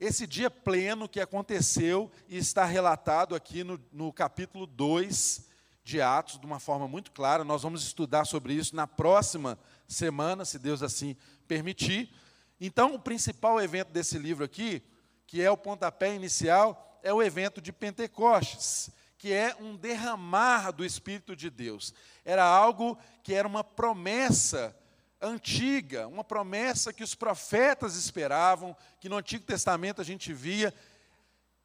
esse 0.00 0.26
dia 0.26 0.48
pleno 0.48 1.08
que 1.08 1.20
aconteceu 1.20 2.10
e 2.28 2.36
está 2.36 2.64
relatado 2.64 3.34
aqui 3.34 3.64
no, 3.64 3.80
no 3.92 4.12
capítulo 4.12 4.64
2 4.66 5.48
de 5.82 6.00
Atos, 6.00 6.38
de 6.38 6.46
uma 6.46 6.60
forma 6.60 6.86
muito 6.86 7.10
clara. 7.10 7.42
Nós 7.42 7.62
vamos 7.62 7.82
estudar 7.82 8.24
sobre 8.24 8.52
isso 8.52 8.76
na 8.76 8.86
próxima 8.86 9.58
semana, 9.88 10.44
se 10.44 10.58
Deus 10.58 10.82
assim 10.82 11.16
permitir. 11.48 12.14
Então, 12.60 12.94
o 12.94 12.98
principal 12.98 13.60
evento 13.60 13.88
desse 13.88 14.18
livro 14.18 14.44
aqui, 14.44 14.82
que 15.26 15.42
é 15.42 15.50
o 15.50 15.56
pontapé 15.56 16.14
inicial, 16.14 17.00
é 17.02 17.12
o 17.12 17.22
evento 17.22 17.60
de 17.60 17.72
Pentecostes, 17.72 18.90
que 19.18 19.32
é 19.32 19.54
um 19.60 19.76
derramar 19.76 20.70
do 20.70 20.84
Espírito 20.84 21.34
de 21.34 21.50
Deus. 21.50 21.92
Era 22.24 22.44
algo 22.44 22.96
que 23.22 23.34
era 23.34 23.46
uma 23.46 23.64
promessa 23.64 24.74
antiga, 25.20 26.06
uma 26.06 26.22
promessa 26.22 26.92
que 26.92 27.02
os 27.02 27.14
profetas 27.14 27.96
esperavam, 27.96 28.76
que 29.00 29.08
no 29.08 29.16
Antigo 29.16 29.44
Testamento 29.44 30.00
a 30.00 30.04
gente 30.04 30.32
via 30.32 30.72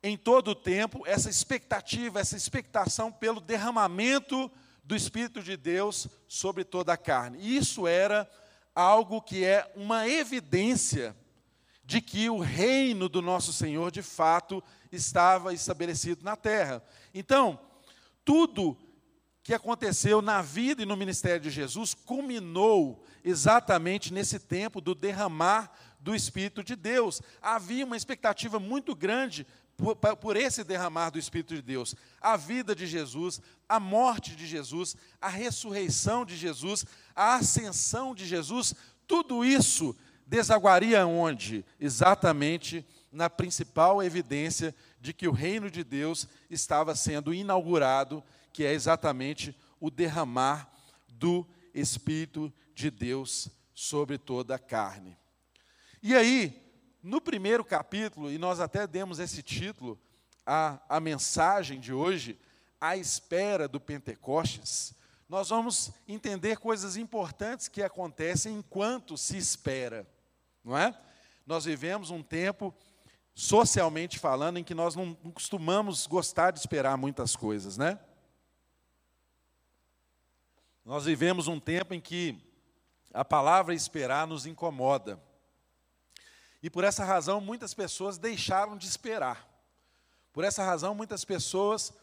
em 0.01 0.17
todo 0.17 0.49
o 0.49 0.55
tempo, 0.55 1.03
essa 1.05 1.29
expectativa, 1.29 2.19
essa 2.19 2.35
expectação 2.35 3.09
pelo 3.09 3.39
derramamento 3.39 4.51
do 4.83 4.95
Espírito 4.95 5.41
de 5.41 5.55
Deus 5.55 6.09
sobre 6.27 6.65
toda 6.65 6.91
a 6.91 6.97
carne. 6.97 7.37
Isso 7.39 7.87
era 7.87 8.29
algo 8.75 9.21
que 9.21 9.45
é 9.45 9.71
uma 9.75 10.07
evidência 10.09 11.15
de 11.85 12.01
que 12.01 12.29
o 12.29 12.39
reino 12.39 13.07
do 13.07 13.21
nosso 13.21 13.53
Senhor 13.53 13.91
de 13.91 14.01
fato 14.01 14.61
estava 14.91 15.53
estabelecido 15.53 16.23
na 16.23 16.35
terra. 16.35 16.83
Então, 17.13 17.59
tudo 18.25 18.77
que 19.43 19.53
aconteceu 19.53 20.21
na 20.21 20.41
vida 20.41 20.81
e 20.81 20.85
no 20.85 20.95
ministério 20.95 21.41
de 21.41 21.49
Jesus 21.49 21.93
culminou 21.93 23.03
exatamente 23.23 24.13
nesse 24.13 24.39
tempo 24.39 24.79
do 24.79 24.95
derramar 24.95 25.71
do 25.99 26.15
Espírito 26.15 26.63
de 26.63 26.75
Deus. 26.75 27.21
Havia 27.41 27.85
uma 27.85 27.97
expectativa 27.97 28.57
muito 28.57 28.95
grande 28.95 29.45
por, 29.75 29.95
por, 29.95 30.37
esse 30.37 30.63
derramar 30.63 31.09
do 31.09 31.19
Espírito 31.19 31.55
de 31.55 31.61
Deus. 31.61 31.95
A 32.21 32.37
vida 32.37 32.75
de 32.75 32.87
Jesus, 32.87 33.41
a 33.67 33.79
morte 33.79 34.35
de 34.35 34.47
Jesus, 34.47 34.95
a 35.19 35.27
ressurreição 35.27 36.25
de 36.25 36.37
Jesus, 36.37 36.85
a 37.15 37.35
ascensão 37.35 38.15
de 38.15 38.25
Jesus, 38.25 38.73
tudo 39.05 39.43
isso 39.43 39.95
desaguaria 40.25 41.05
onde? 41.05 41.65
Exatamente 41.79 42.85
na 43.11 43.29
principal 43.29 44.01
evidência 44.01 44.73
de 45.03 45.13
que 45.13 45.27
o 45.27 45.33
reino 45.33 45.69
de 45.69 45.83
Deus 45.83 46.29
estava 46.49 46.95
sendo 46.95 47.33
inaugurado, 47.33 48.23
que 48.53 48.63
é 48.63 48.71
exatamente 48.71 49.53
o 49.77 49.91
derramar 49.91 50.71
do 51.09 51.45
Espírito 51.73 52.51
de 52.73 52.89
Deus 52.89 53.49
sobre 53.73 54.17
toda 54.17 54.55
a 54.55 54.59
carne. 54.59 55.17
E 56.01 56.15
aí, 56.15 56.57
no 57.03 57.19
primeiro 57.19 57.65
capítulo, 57.65 58.31
e 58.31 58.37
nós 58.37 58.61
até 58.61 58.87
demos 58.87 59.19
esse 59.19 59.43
título 59.43 59.99
à, 60.45 60.79
à 60.87 61.01
mensagem 61.01 61.81
de 61.81 61.91
hoje, 61.91 62.39
à 62.79 62.95
espera 62.95 63.67
do 63.67 63.81
Pentecostes, 63.81 64.95
nós 65.27 65.49
vamos 65.49 65.91
entender 66.07 66.59
coisas 66.59 66.95
importantes 66.95 67.67
que 67.67 67.83
acontecem 67.83 68.55
enquanto 68.55 69.17
se 69.17 69.35
espera, 69.35 70.07
não 70.63 70.77
é? 70.77 70.97
Nós 71.45 71.65
vivemos 71.65 72.09
um 72.09 72.23
tempo, 72.23 72.73
socialmente 73.35 74.19
falando, 74.19 74.57
em 74.57 74.63
que 74.63 74.73
nós 74.73 74.95
não, 74.95 75.15
costumamos 75.33 76.05
gostar 76.05 76.51
de 76.51 76.59
esperar 76.59 76.97
muitas 76.97 77.35
coisas, 77.35 77.77
né? 77.77 77.99
Nós 80.85 81.05
vivemos 81.05 81.47
um 81.47 81.59
tempo 81.59 81.93
em 81.93 82.01
que 82.01 82.37
a 83.13 83.23
palavra 83.23 83.73
esperar 83.73 84.27
nos 84.27 84.45
incomoda. 84.45 85.21
E 86.61 86.69
por 86.69 86.83
essa 86.83 87.05
razão, 87.05 87.39
muitas 87.39 87.73
pessoas 87.73 88.17
deixaram 88.17 88.77
de 88.77 88.87
esperar. 88.87 89.47
Por 90.31 90.43
essa 90.43 90.63
razão, 90.63 90.93
muitas 90.93 91.23
pessoas 91.23 91.93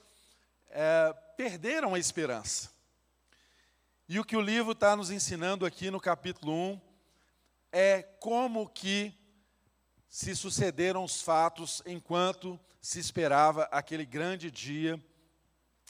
é, 0.69 1.13
perderam 1.37 1.95
a 1.95 1.99
esperança. 1.99 2.71
E 4.09 4.19
o 4.19 4.25
que 4.25 4.37
o 4.37 4.41
livro 4.41 4.73
está 4.73 4.97
nos 4.97 5.11
ensinando 5.11 5.67
aqui 5.67 5.91
no 5.91 6.01
capítulo 6.01 6.53
1 6.53 6.81
é 7.73 8.03
como 8.03 8.69
que 8.69 9.15
se 10.11 10.35
sucederam 10.35 11.05
os 11.05 11.23
fatos 11.23 11.81
enquanto 11.87 12.59
se 12.83 12.99
esperava 12.99 13.63
aquele 13.71 14.05
grande 14.05 14.51
dia, 14.51 15.01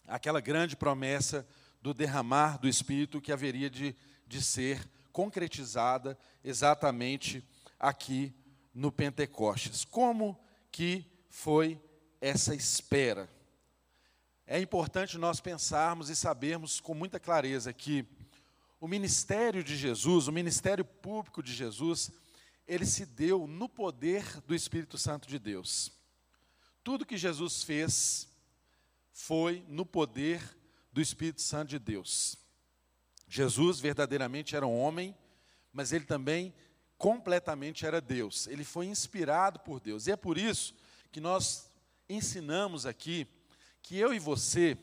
aquela 0.07 0.43
grande 0.43 0.77
promessa 0.77 1.49
do 1.81 1.95
derramar 1.95 2.59
do 2.59 2.69
Espírito 2.69 3.19
que 3.19 3.33
haveria 3.33 3.71
de, 3.71 3.97
de 4.27 4.43
ser 4.43 4.87
concretizada 5.11 6.19
exatamente 6.45 7.43
aqui 7.79 8.35
no 8.75 8.93
Pentecostes. 8.93 9.87
Como 9.87 10.39
que 10.71 11.11
foi 11.31 11.81
essa 12.21 12.55
espera? 12.55 13.27
É 14.47 14.61
importante 14.61 15.17
nós 15.17 15.41
pensarmos 15.41 16.11
e 16.11 16.15
sabermos 16.15 16.79
com 16.79 16.93
muita 16.93 17.19
clareza 17.19 17.73
que 17.73 18.05
o 18.79 18.87
ministério 18.87 19.65
de 19.65 19.77
Jesus, 19.79 20.29
o 20.29 20.33
ministério 20.33 20.85
público 20.85 21.43
de 21.43 21.55
Jesus, 21.55 22.11
ele 22.71 22.87
se 22.87 23.05
deu 23.05 23.49
no 23.49 23.69
poder 23.69 24.25
do 24.43 24.55
Espírito 24.55 24.97
Santo 24.97 25.27
de 25.27 25.41
Deus. 25.41 25.91
Tudo 26.85 27.05
que 27.05 27.17
Jesus 27.17 27.65
fez 27.65 28.29
foi 29.13 29.65
no 29.67 29.85
poder 29.85 30.41
do 30.93 31.01
Espírito 31.01 31.43
Santo 31.43 31.71
de 31.71 31.81
Deus. 31.81 32.37
Jesus 33.27 33.81
verdadeiramente 33.81 34.55
era 34.55 34.65
um 34.65 34.79
homem, 34.79 35.17
mas 35.73 35.93
ele 35.93 36.05
também 36.05 36.55
completamente 36.97 37.85
era 37.85 38.01
Deus. 38.01 38.47
Ele 38.47 38.63
foi 38.63 38.87
inspirado 38.87 39.59
por 39.59 39.81
Deus. 39.81 40.07
E 40.07 40.13
é 40.13 40.17
por 40.17 40.39
isso 40.39 40.73
que 41.11 41.21
nós 41.21 41.69
ensinamos 42.09 42.87
aqui 42.87 43.27
que 43.83 43.97
eu 43.97 44.15
e 44.15 44.21
você 44.21 44.79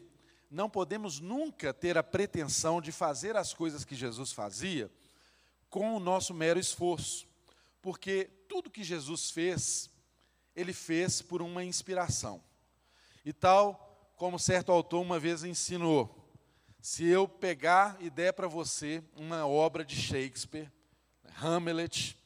não 0.52 0.70
podemos 0.70 1.22
nunca 1.22 1.74
ter 1.74 1.98
a 1.98 2.04
pretensão 2.04 2.82
de 2.82 2.92
fazer 2.92 3.38
as 3.38 3.54
coisas 3.54 3.86
que 3.86 3.96
Jesus 3.96 4.34
fazia 4.34 4.92
com 5.70 5.96
o 5.96 6.02
nosso 6.02 6.34
mero 6.34 6.60
esforço, 6.60 7.26
porque 7.82 8.26
tudo 8.48 8.70
que 8.70 8.84
Jesus 8.84 9.32
fez, 9.32 9.90
ele 10.56 10.74
fez 10.74 11.22
por 11.22 11.42
uma 11.42 11.64
inspiração. 11.64 12.44
E 13.24 13.34
tal 13.34 14.14
como 14.16 14.40
certo 14.40 14.72
autor 14.72 15.02
uma 15.02 15.20
vez 15.20 15.44
ensinou, 15.44 16.28
se 16.82 17.06
eu 17.06 17.28
pegar 17.28 17.98
e 18.00 18.10
der 18.10 18.34
para 18.34 18.48
você 18.48 19.04
uma 19.16 19.46
obra 19.46 19.84
de 19.84 19.96
Shakespeare, 19.96 20.72
Hamlet, 21.42 22.18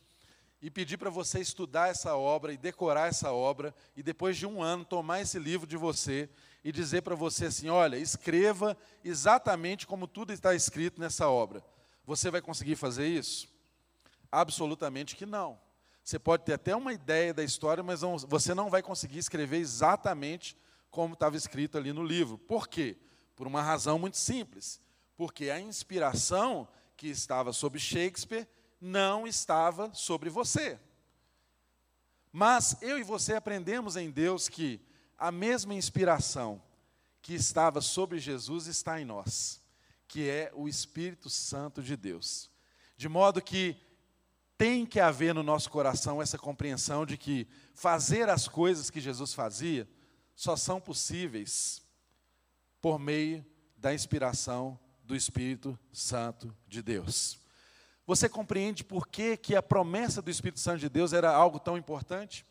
e 0.62 0.70
pedir 0.70 0.98
para 0.98 1.10
você 1.10 1.40
estudar 1.40 1.90
essa 1.90 2.16
obra 2.16 2.54
e 2.54 2.58
decorar 2.58 3.08
essa 3.08 3.32
obra, 3.34 3.74
e 3.98 4.04
depois 4.04 4.38
de 4.38 4.46
um 4.46 4.62
ano 4.62 4.86
tomar 4.86 5.22
esse 5.22 5.40
livro 5.40 5.66
de 5.66 5.76
você 5.76 6.30
e 6.64 6.72
dizer 6.72 7.02
para 7.02 7.16
você 7.16 7.46
assim: 7.46 7.70
olha, 7.70 7.98
escreva 7.98 8.78
exatamente 9.04 9.88
como 9.88 10.08
tudo 10.08 10.32
está 10.32 10.54
escrito 10.54 11.02
nessa 11.02 11.28
obra. 11.28 11.66
Você 12.06 12.30
vai 12.30 12.42
conseguir 12.42 12.76
fazer 12.76 13.08
isso? 13.08 13.51
Absolutamente 14.32 15.16
que 15.16 15.26
não. 15.26 15.60
Você 16.04 16.18
pode 16.18 16.44
ter 16.44 16.54
até 16.54 16.76
uma 16.76 16.94
ideia 16.94 17.34
da 17.34 17.44
história, 17.44 17.84
mas 17.84 18.02
não, 18.02 18.18
você 18.18 18.54
não 18.54 18.70
vai 18.70 18.82
conseguir 18.82 19.20
escrever 19.20 19.58
exatamente 19.58 20.58
como 20.90 21.14
estava 21.14 21.38
escrito 21.38 21.78
ali 21.78 21.94
no 21.94 22.04
livro. 22.04 22.38
Por 22.38 22.68
quê? 22.68 22.98
Por 23.36 23.48
uma 23.48 23.62
razão 23.62 24.00
muito 24.00 24.18
simples. 24.18 24.80
Porque 25.16 25.50
a 25.50 25.60
inspiração 25.60 26.68
que 26.98 27.08
estava 27.08 27.54
sobre 27.54 27.80
Shakespeare 27.80 28.48
não 28.80 29.28
estava 29.28 29.94
sobre 29.94 30.30
você. 30.30 30.80
Mas 32.32 32.78
eu 32.82 32.98
e 32.98 33.04
você 33.04 33.36
aprendemos 33.36 33.96
em 33.96 34.10
Deus 34.10 34.48
que 34.48 34.82
a 35.18 35.32
mesma 35.32 35.74
inspiração 35.74 36.62
que 37.22 37.34
estava 37.34 37.82
sobre 37.82 38.18
Jesus 38.20 38.68
está 38.68 39.00
em 39.00 39.06
nós, 39.06 39.62
que 40.08 40.28
é 40.30 40.52
o 40.56 40.68
Espírito 40.68 41.30
Santo 41.30 41.84
de 41.84 41.96
Deus. 41.96 42.50
De 42.98 43.08
modo 43.08 43.42
que 43.42 43.78
tem 44.62 44.86
que 44.86 45.00
haver 45.00 45.34
no 45.34 45.42
nosso 45.42 45.72
coração 45.72 46.22
essa 46.22 46.38
compreensão 46.38 47.04
de 47.04 47.18
que 47.18 47.48
fazer 47.74 48.30
as 48.30 48.48
coisas 48.48 48.92
que 48.92 49.02
Jesus 49.02 49.34
fazia 49.34 49.90
só 50.36 50.56
são 50.56 50.80
possíveis 50.80 51.82
por 52.80 53.00
meio 53.00 53.44
da 53.76 53.92
inspiração 53.92 54.80
do 55.04 55.16
Espírito 55.16 55.76
Santo 55.92 56.56
de 56.68 56.84
Deus. 56.84 57.40
Você 58.06 58.30
compreende 58.30 58.84
por 58.84 59.08
que, 59.08 59.36
que 59.36 59.56
a 59.56 59.64
promessa 59.64 60.22
do 60.22 60.30
Espírito 60.30 60.60
Santo 60.60 60.82
de 60.82 60.90
Deus 60.90 61.12
era 61.12 61.32
algo 61.32 61.60
tão 61.60 61.76
importante? 61.76 62.46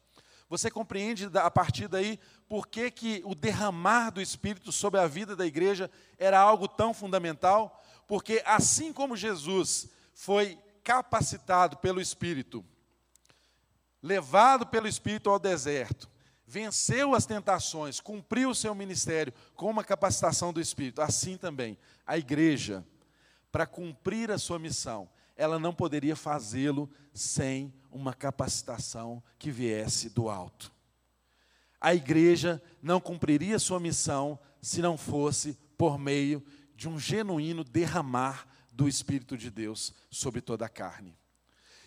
Você 0.49 0.68
compreende 0.68 1.31
a 1.35 1.49
partir 1.49 1.87
daí 1.87 2.18
por 2.49 2.66
que, 2.66 2.90
que 2.90 3.23
o 3.25 3.37
derramar 3.37 4.11
do 4.11 4.20
Espírito 4.20 4.73
sobre 4.73 4.99
a 4.99 5.07
vida 5.07 5.37
da 5.37 5.46
igreja 5.46 5.88
era 6.18 6.40
algo 6.40 6.66
tão 6.66 6.92
fundamental? 6.92 7.81
Porque 8.09 8.42
assim 8.44 8.92
como 8.92 9.16
Jesus 9.16 9.88
foi 10.12 10.59
capacitado 10.83 11.77
pelo 11.79 12.01
Espírito, 12.01 12.64
levado 14.03 14.66
pelo 14.66 14.88
Espírito 14.88 15.31
ao 15.31 15.38
deserto, 15.38 16.11
venceu 16.47 17.14
as 17.14 17.27
tentações, 17.27 18.01
cumpriu 18.01 18.51
o 18.51 18.55
seu 18.55 18.75
ministério 18.75 19.33
com 19.55 19.71
uma 19.71 19.85
capacitação 19.85 20.53
do 20.53 20.61
Espírito, 20.61 21.01
assim 21.01 21.37
também 21.37 21.79
a 22.07 22.19
igreja, 22.19 22.85
para 23.53 23.66
cumprir 23.66 24.31
a 24.31 24.38
sua 24.38 24.59
missão, 24.59 25.09
ela 25.37 25.59
não 25.59 25.73
poderia 25.73 26.16
fazê-lo 26.16 26.90
sem 27.14 27.73
uma 27.90 28.12
capacitação 28.12 29.23
que 29.38 29.51
viesse 29.51 30.11
do 30.11 30.29
alto. 30.29 30.73
A 31.81 31.95
igreja 31.95 32.62
não 32.83 33.01
cumpriria 33.01 33.59
sua 33.59 33.81
missão 33.81 34.38
se 34.61 34.83
não 34.83 34.99
fosse 34.99 35.59
por 35.79 35.99
meio 35.99 36.45
de 36.77 36.88
um 36.88 36.99
genuíno 36.99 37.64
derramar 37.64 38.47
do 38.81 38.88
Espírito 38.88 39.37
de 39.37 39.51
Deus 39.51 39.93
sobre 40.11 40.40
toda 40.40 40.64
a 40.64 40.69
carne. 40.69 41.14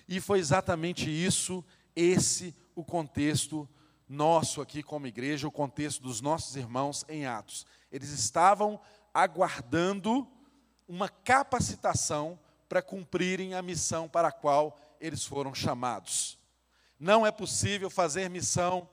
E 0.07 0.21
foi 0.21 0.37
exatamente 0.37 1.09
isso, 1.09 1.65
esse 1.95 2.53
o 2.75 2.85
contexto 2.85 3.67
nosso 4.07 4.61
aqui 4.61 4.83
como 4.83 5.07
igreja, 5.07 5.47
o 5.47 5.51
contexto 5.51 6.03
dos 6.03 6.21
nossos 6.21 6.55
irmãos 6.55 7.03
em 7.09 7.25
Atos. 7.25 7.65
Eles 7.91 8.09
estavam 8.09 8.79
aguardando 9.11 10.27
uma 10.87 11.09
capacitação 11.09 12.39
para 12.69 12.79
cumprirem 12.79 13.55
a 13.55 13.61
missão 13.63 14.07
para 14.07 14.27
a 14.27 14.31
qual 14.31 14.79
eles 15.01 15.25
foram 15.25 15.51
chamados. 15.51 16.37
Não 16.99 17.25
é 17.25 17.31
possível 17.31 17.89
fazer 17.89 18.29
missão 18.29 18.87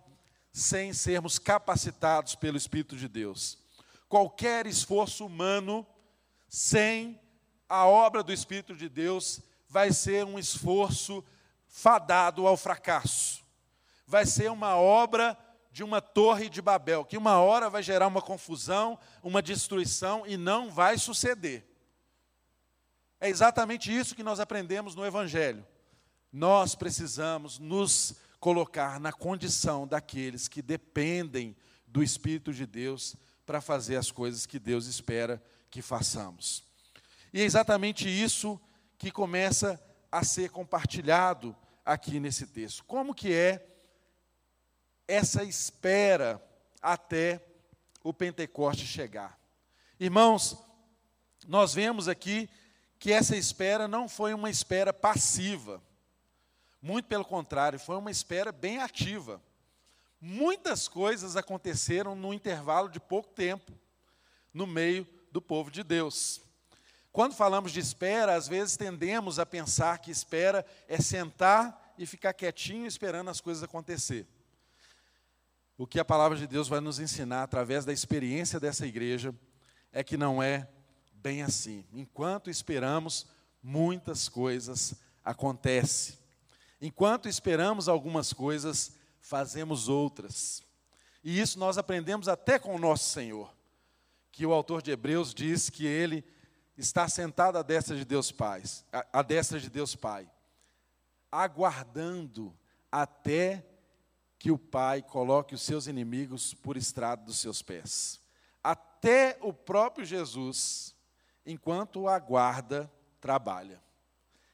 sem 0.50 0.94
sermos 0.94 1.38
capacitados 1.38 2.34
pelo 2.34 2.56
Espírito 2.56 2.96
de 2.96 3.08
Deus. 3.08 3.58
Qualquer 4.08 4.66
esforço 4.66 5.26
humano 5.26 5.86
sem 6.48 7.20
a 7.70 7.86
obra 7.86 8.24
do 8.24 8.32
Espírito 8.32 8.74
de 8.74 8.88
Deus 8.88 9.40
vai 9.68 9.92
ser 9.92 10.26
um 10.26 10.40
esforço 10.40 11.24
fadado 11.68 12.48
ao 12.48 12.56
fracasso. 12.56 13.44
Vai 14.04 14.26
ser 14.26 14.50
uma 14.50 14.76
obra 14.76 15.38
de 15.70 15.84
uma 15.84 16.00
torre 16.00 16.48
de 16.48 16.60
Babel, 16.60 17.04
que 17.04 17.16
uma 17.16 17.40
hora 17.40 17.70
vai 17.70 17.80
gerar 17.80 18.08
uma 18.08 18.20
confusão, 18.20 18.98
uma 19.22 19.40
destruição 19.40 20.26
e 20.26 20.36
não 20.36 20.68
vai 20.68 20.98
suceder. 20.98 21.64
É 23.20 23.28
exatamente 23.28 23.96
isso 23.96 24.16
que 24.16 24.24
nós 24.24 24.40
aprendemos 24.40 24.96
no 24.96 25.06
Evangelho. 25.06 25.64
Nós 26.32 26.74
precisamos 26.74 27.60
nos 27.60 28.16
colocar 28.40 28.98
na 28.98 29.12
condição 29.12 29.86
daqueles 29.86 30.48
que 30.48 30.60
dependem 30.60 31.56
do 31.86 32.02
Espírito 32.02 32.52
de 32.52 32.66
Deus 32.66 33.14
para 33.46 33.60
fazer 33.60 33.94
as 33.94 34.10
coisas 34.10 34.44
que 34.44 34.58
Deus 34.58 34.86
espera 34.86 35.40
que 35.70 35.80
façamos. 35.80 36.68
E 37.32 37.40
é 37.40 37.44
exatamente 37.44 38.08
isso 38.08 38.60
que 38.98 39.10
começa 39.10 39.80
a 40.10 40.24
ser 40.24 40.50
compartilhado 40.50 41.56
aqui 41.84 42.18
nesse 42.18 42.46
texto. 42.46 42.84
Como 42.84 43.14
que 43.14 43.32
é 43.32 43.66
essa 45.06 45.44
espera 45.44 46.42
até 46.82 47.44
o 48.02 48.12
Pentecoste 48.12 48.86
chegar? 48.86 49.38
Irmãos, 49.98 50.56
nós 51.46 51.74
vemos 51.74 52.08
aqui 52.08 52.48
que 52.98 53.12
essa 53.12 53.36
espera 53.36 53.88
não 53.88 54.08
foi 54.08 54.34
uma 54.34 54.50
espera 54.50 54.92
passiva. 54.92 55.82
Muito 56.82 57.06
pelo 57.06 57.24
contrário, 57.24 57.78
foi 57.78 57.96
uma 57.96 58.10
espera 58.10 58.52
bem 58.52 58.78
ativa. 58.78 59.40
Muitas 60.20 60.86
coisas 60.86 61.36
aconteceram 61.36 62.14
no 62.14 62.34
intervalo 62.34 62.90
de 62.90 63.00
pouco 63.00 63.30
tempo, 63.30 63.72
no 64.52 64.66
meio 64.66 65.06
do 65.32 65.40
povo 65.40 65.70
de 65.70 65.82
Deus. 65.82 66.42
Quando 67.12 67.34
falamos 67.34 67.72
de 67.72 67.80
espera, 67.80 68.36
às 68.36 68.46
vezes 68.46 68.76
tendemos 68.76 69.38
a 69.38 69.46
pensar 69.46 69.98
que 69.98 70.10
espera 70.10 70.64
é 70.86 71.00
sentar 71.00 71.94
e 71.98 72.06
ficar 72.06 72.32
quietinho 72.32 72.86
esperando 72.86 73.30
as 73.30 73.40
coisas 73.40 73.62
acontecer. 73.62 74.26
O 75.76 75.86
que 75.86 75.98
a 75.98 76.04
palavra 76.04 76.38
de 76.38 76.46
Deus 76.46 76.68
vai 76.68 76.78
nos 76.78 76.98
ensinar 77.00 77.42
através 77.42 77.84
da 77.84 77.92
experiência 77.92 78.60
dessa 78.60 78.86
igreja 78.86 79.34
é 79.92 80.04
que 80.04 80.16
não 80.16 80.42
é 80.42 80.68
bem 81.12 81.42
assim. 81.42 81.84
Enquanto 81.92 82.48
esperamos, 82.48 83.26
muitas 83.62 84.28
coisas 84.28 84.94
acontecem. 85.24 86.16
Enquanto 86.80 87.28
esperamos 87.28 87.88
algumas 87.88 88.32
coisas, 88.32 88.92
fazemos 89.20 89.88
outras. 89.88 90.62
E 91.22 91.38
isso 91.40 91.58
nós 91.58 91.76
aprendemos 91.76 92.28
até 92.28 92.58
com 92.58 92.74
o 92.74 92.78
nosso 92.78 93.10
Senhor, 93.10 93.52
que 94.32 94.46
o 94.46 94.52
autor 94.52 94.80
de 94.80 94.90
Hebreus 94.90 95.34
diz 95.34 95.68
que 95.68 95.86
ele 95.86 96.24
está 96.80 97.08
sentado 97.08 97.58
à 97.58 97.62
destra 97.62 97.94
de 97.94 98.04
Deus 98.04 98.32
Pai, 98.32 98.62
à 99.12 99.22
destra 99.22 99.60
de 99.60 99.68
Deus 99.68 99.94
Pai, 99.94 100.30
aguardando 101.30 102.56
até 102.90 103.64
que 104.38 104.50
o 104.50 104.58
Pai 104.58 105.02
coloque 105.02 105.54
os 105.54 105.60
seus 105.60 105.86
inimigos 105.86 106.54
por 106.54 106.76
estrado 106.76 107.24
dos 107.24 107.38
seus 107.38 107.60
pés. 107.60 108.18
Até 108.64 109.38
o 109.42 109.52
próprio 109.52 110.04
Jesus, 110.04 110.94
enquanto 111.44 112.08
aguarda, 112.08 112.90
trabalha. 113.20 113.82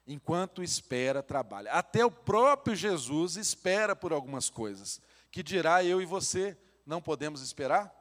Enquanto 0.06 0.62
espera, 0.62 1.22
trabalha. 1.22 1.72
Até 1.72 2.04
o 2.04 2.10
próprio 2.10 2.74
Jesus 2.74 3.36
espera 3.36 3.94
por 3.94 4.12
algumas 4.12 4.50
coisas, 4.50 5.00
que 5.30 5.42
dirá 5.42 5.84
eu 5.84 6.02
e 6.02 6.06
você 6.06 6.56
não 6.84 7.00
podemos 7.00 7.40
esperar? 7.40 7.94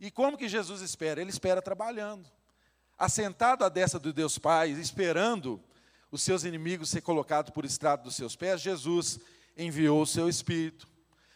E 0.00 0.10
como 0.10 0.38
que 0.38 0.48
Jesus 0.48 0.80
espera? 0.80 1.20
Ele 1.20 1.30
espera 1.30 1.60
trabalhando. 1.60 2.30
Assentado 2.98 3.64
à 3.64 3.68
destra 3.68 4.00
do 4.00 4.12
Deus 4.12 4.38
Pai, 4.38 4.70
esperando 4.72 5.62
os 6.10 6.20
seus 6.20 6.42
inimigos 6.42 6.90
ser 6.90 7.00
colocados 7.00 7.52
por 7.52 7.64
estrado 7.64 8.02
dos 8.02 8.16
seus 8.16 8.34
pés, 8.34 8.60
Jesus 8.60 9.20
enviou 9.56 10.02
o 10.02 10.06
seu 10.06 10.28
Espírito. 10.28 10.88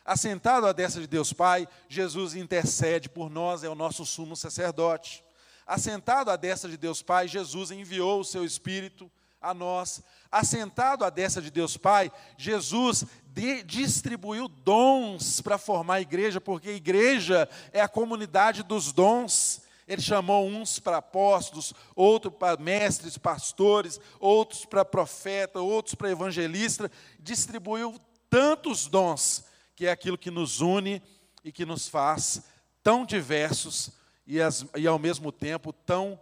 Assentado 0.05 0.67
à 0.67 0.73
destra 0.73 1.01
de 1.01 1.07
Deus 1.07 1.33
Pai, 1.33 1.69
Jesus 1.89 2.35
intercede 2.35 3.09
por 3.09 3.31
nós, 3.31 3.63
é 3.63 3.69
o 3.69 3.77
nosso 3.77 4.05
sumo 4.05 4.35
sacerdote. 4.35 5.23
Assentado 5.65 6.33
à 6.33 6.37
destra 6.37 6.69
de 6.69 6.77
Deus 6.77 7.01
Pai, 7.01 7.29
Jesus 7.29 7.71
enviou 7.71 8.19
o 8.19 8.25
seu 8.25 8.45
Espírito 8.45 9.09
a 9.41 9.55
nós. 9.55 10.03
Assentado 10.33 11.05
à 11.05 11.11
destra 11.11 11.41
de 11.41 11.51
Deus 11.53 11.77
Pai, 11.77 12.11
Jesus 12.37 13.05
de, 13.27 13.63
distribuiu 13.63 14.49
dons 14.49 15.41
para 15.41 15.59
formar 15.59 15.95
a 15.95 16.01
igreja, 16.01 16.41
porque 16.41 16.71
a 16.71 16.75
igreja 16.75 17.49
é 17.73 17.81
a 17.81 17.89
comunidade 17.89 18.65
dos 18.65 18.93
dons. 18.93 19.63
Ele 19.93 20.01
chamou 20.01 20.49
uns 20.49 20.79
para 20.79 20.97
apóstolos, 20.97 21.75
outros 21.95 22.35
para 22.35 22.59
mestres, 22.59 23.19
pastores, 23.19 24.01
outros 24.19 24.65
para 24.65 24.87
profeta, 24.87 25.61
outros 25.61 25.95
para 25.95 26.11
evangelista, 26.11 26.91
distribuiu 27.21 28.01
tantos 28.31 28.87
dons, 28.87 29.45
que 29.77 29.85
é 29.85 29.91
aquilo 29.91 30.17
que 30.17 30.31
nos 30.31 30.63
une 30.63 31.03
e 31.45 31.53
que 31.53 31.67
nos 31.67 31.89
faz 31.89 32.43
tão 32.83 33.05
diversos 33.05 33.91
e, 34.27 34.41
as, 34.41 34.65
e 34.77 34.87
ao 34.87 34.99
mesmo 34.99 35.31
tempo 35.31 35.75
tão 35.75 36.19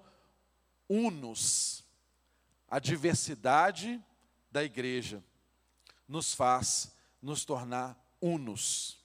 unos. 0.89 1.85
A 2.69 2.81
diversidade 2.81 4.03
da 4.51 4.65
igreja 4.65 5.23
nos 6.09 6.35
faz 6.35 6.93
nos 7.23 7.45
tornar 7.45 7.97
unos. 8.21 9.00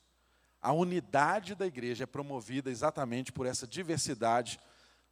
A 0.65 0.73
unidade 0.73 1.53
da 1.53 1.67
igreja 1.67 2.05
é 2.05 2.07
promovida 2.07 2.71
exatamente 2.71 3.31
por 3.31 3.45
essa 3.45 3.67
diversidade 3.67 4.59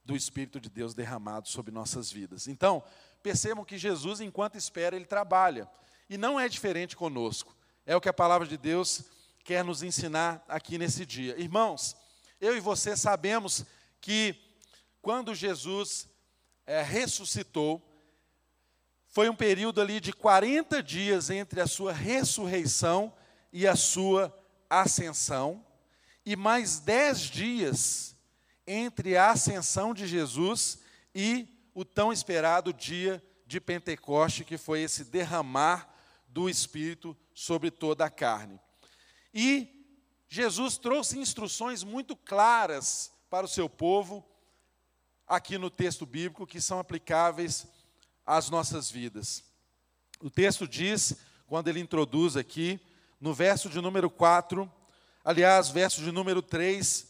do 0.04 0.16
Espírito 0.16 0.60
de 0.60 0.68
Deus 0.68 0.96
derramado 0.96 1.48
sobre 1.48 1.72
nossas 1.72 2.12
vidas. 2.12 2.48
Então, 2.48 2.84
percebam 3.22 3.64
que 3.64 3.78
Jesus, 3.78 4.20
enquanto 4.20 4.58
espera, 4.58 4.96
ele 4.96 5.06
trabalha. 5.06 5.70
E 6.10 6.18
não 6.18 6.40
é 6.40 6.50
diferente 6.50 6.96
conosco. 6.96 7.56
É 7.86 7.96
o 7.96 8.02
que 8.02 8.10
a 8.10 8.14
palavra 8.14 8.48
de 8.48 8.58
Deus 8.58 9.04
quer 9.44 9.64
nos 9.64 9.84
ensinar 9.84 10.44
aqui 10.48 10.80
nesse 10.80 11.06
dia. 11.06 11.40
Irmãos, 11.40 11.96
eu 12.42 12.58
e 12.58 12.60
você 12.60 12.98
sabemos 12.98 13.64
que 14.02 14.36
quando 15.04 15.36
Jesus 15.36 16.10
é, 16.66 16.82
ressuscitou, 16.82 17.80
foi 19.06 19.30
um 19.30 19.36
período 19.36 19.80
ali 19.80 20.00
de 20.00 20.14
40 20.14 20.82
dias 20.82 21.30
entre 21.30 21.62
a 21.62 21.68
sua 21.68 21.94
ressurreição 21.94 23.14
e 23.52 23.68
a 23.68 23.76
sua 23.76 24.36
ascensão, 24.82 25.66
e 26.26 26.36
mais 26.36 26.80
dez 26.80 27.22
dias 27.22 28.16
entre 28.66 29.18
a 29.18 29.32
ascensão 29.32 29.94
de 29.94 30.08
Jesus 30.08 30.80
e 31.14 31.48
o 31.74 31.84
tão 31.84 32.14
esperado 32.14 32.72
dia 32.74 33.24
de 33.46 33.60
Pentecoste, 33.60 34.46
que 34.46 34.58
foi 34.58 34.82
esse 34.82 35.04
derramar 35.04 35.94
do 36.28 36.50
Espírito 36.50 37.16
sobre 37.34 37.70
toda 37.70 38.06
a 38.06 38.10
carne. 38.10 38.60
E 39.34 39.68
Jesus 40.28 40.78
trouxe 40.78 41.20
instruções 41.20 41.84
muito 41.84 42.16
claras 42.16 43.12
para 43.30 43.46
o 43.46 43.50
seu 43.50 43.70
povo, 43.70 44.26
aqui 45.28 45.58
no 45.58 45.70
texto 45.70 46.06
bíblico, 46.06 46.48
que 46.48 46.62
são 46.62 46.80
aplicáveis 46.80 47.68
às 48.26 48.50
nossas 48.50 48.90
vidas. 48.90 49.44
O 50.20 50.30
texto 50.30 50.68
diz, 50.68 51.16
quando 51.48 51.68
ele 51.68 51.80
introduz 51.80 52.38
aqui, 52.38 52.80
no 53.24 53.34
verso 53.34 53.70
de 53.70 53.80
número 53.80 54.10
4, 54.10 54.70
aliás, 55.24 55.70
verso 55.70 56.02
de 56.02 56.12
número 56.12 56.42
3, 56.42 57.08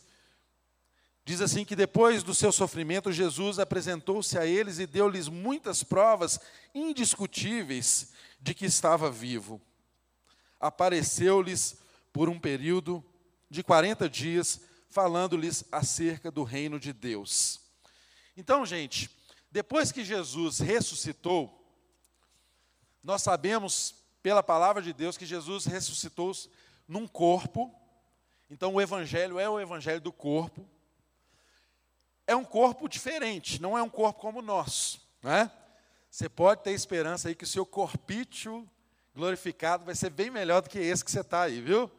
diz 1.25 1.41
assim: 1.41 1.65
que 1.65 1.75
depois 1.75 2.21
do 2.21 2.35
seu 2.35 2.51
sofrimento, 2.51 3.11
Jesus 3.11 3.57
apresentou-se 3.57 4.37
a 4.37 4.45
eles 4.45 4.77
e 4.77 4.85
deu-lhes 4.85 5.27
muitas 5.27 5.81
provas 5.81 6.39
indiscutíveis 6.71 8.13
de 8.39 8.53
que 8.53 8.63
estava 8.63 9.09
vivo. 9.09 9.59
Apareceu-lhes 10.59 11.79
por 12.13 12.29
um 12.29 12.39
período 12.39 13.03
de 13.49 13.63
40 13.63 14.07
dias, 14.07 14.61
falando-lhes 14.91 15.65
acerca 15.71 16.29
do 16.29 16.43
reino 16.43 16.79
de 16.79 16.93
Deus. 16.93 17.59
Então, 18.37 18.63
gente, 18.67 19.09
depois 19.49 19.91
que 19.91 20.05
Jesus 20.05 20.59
ressuscitou, 20.59 21.59
nós 23.03 23.23
sabemos 23.23 24.02
pela 24.23 24.41
palavra 24.41 24.81
de 24.81 24.93
Deus 24.93 25.17
que 25.17 25.25
Jesus 25.25 25.65
ressuscitou 25.65 26.31
num 26.87 27.05
corpo. 27.05 27.71
Então 28.49 28.73
o 28.73 28.81
evangelho 28.81 29.37
é 29.37 29.49
o 29.49 29.59
evangelho 29.59 29.99
do 29.99 30.13
corpo. 30.13 30.65
É 32.25 32.33
um 32.33 32.45
corpo 32.45 32.87
diferente, 32.87 33.61
não 33.61 33.77
é 33.77 33.83
um 33.83 33.89
corpo 33.89 34.21
como 34.21 34.39
o 34.39 34.41
nosso, 34.41 35.05
né? 35.21 35.51
Você 36.09 36.29
pode 36.29 36.63
ter 36.63 36.71
esperança 36.71 37.27
aí 37.27 37.35
que 37.35 37.43
o 37.43 37.47
seu 37.47 37.65
corpício 37.65 38.67
glorificado 39.13 39.83
vai 39.83 39.93
ser 39.93 40.09
bem 40.09 40.29
melhor 40.29 40.61
do 40.61 40.69
que 40.69 40.79
esse 40.79 41.03
que 41.03 41.11
você 41.11 41.19
está 41.19 41.41
aí, 41.41 41.59
viu? 41.59 41.91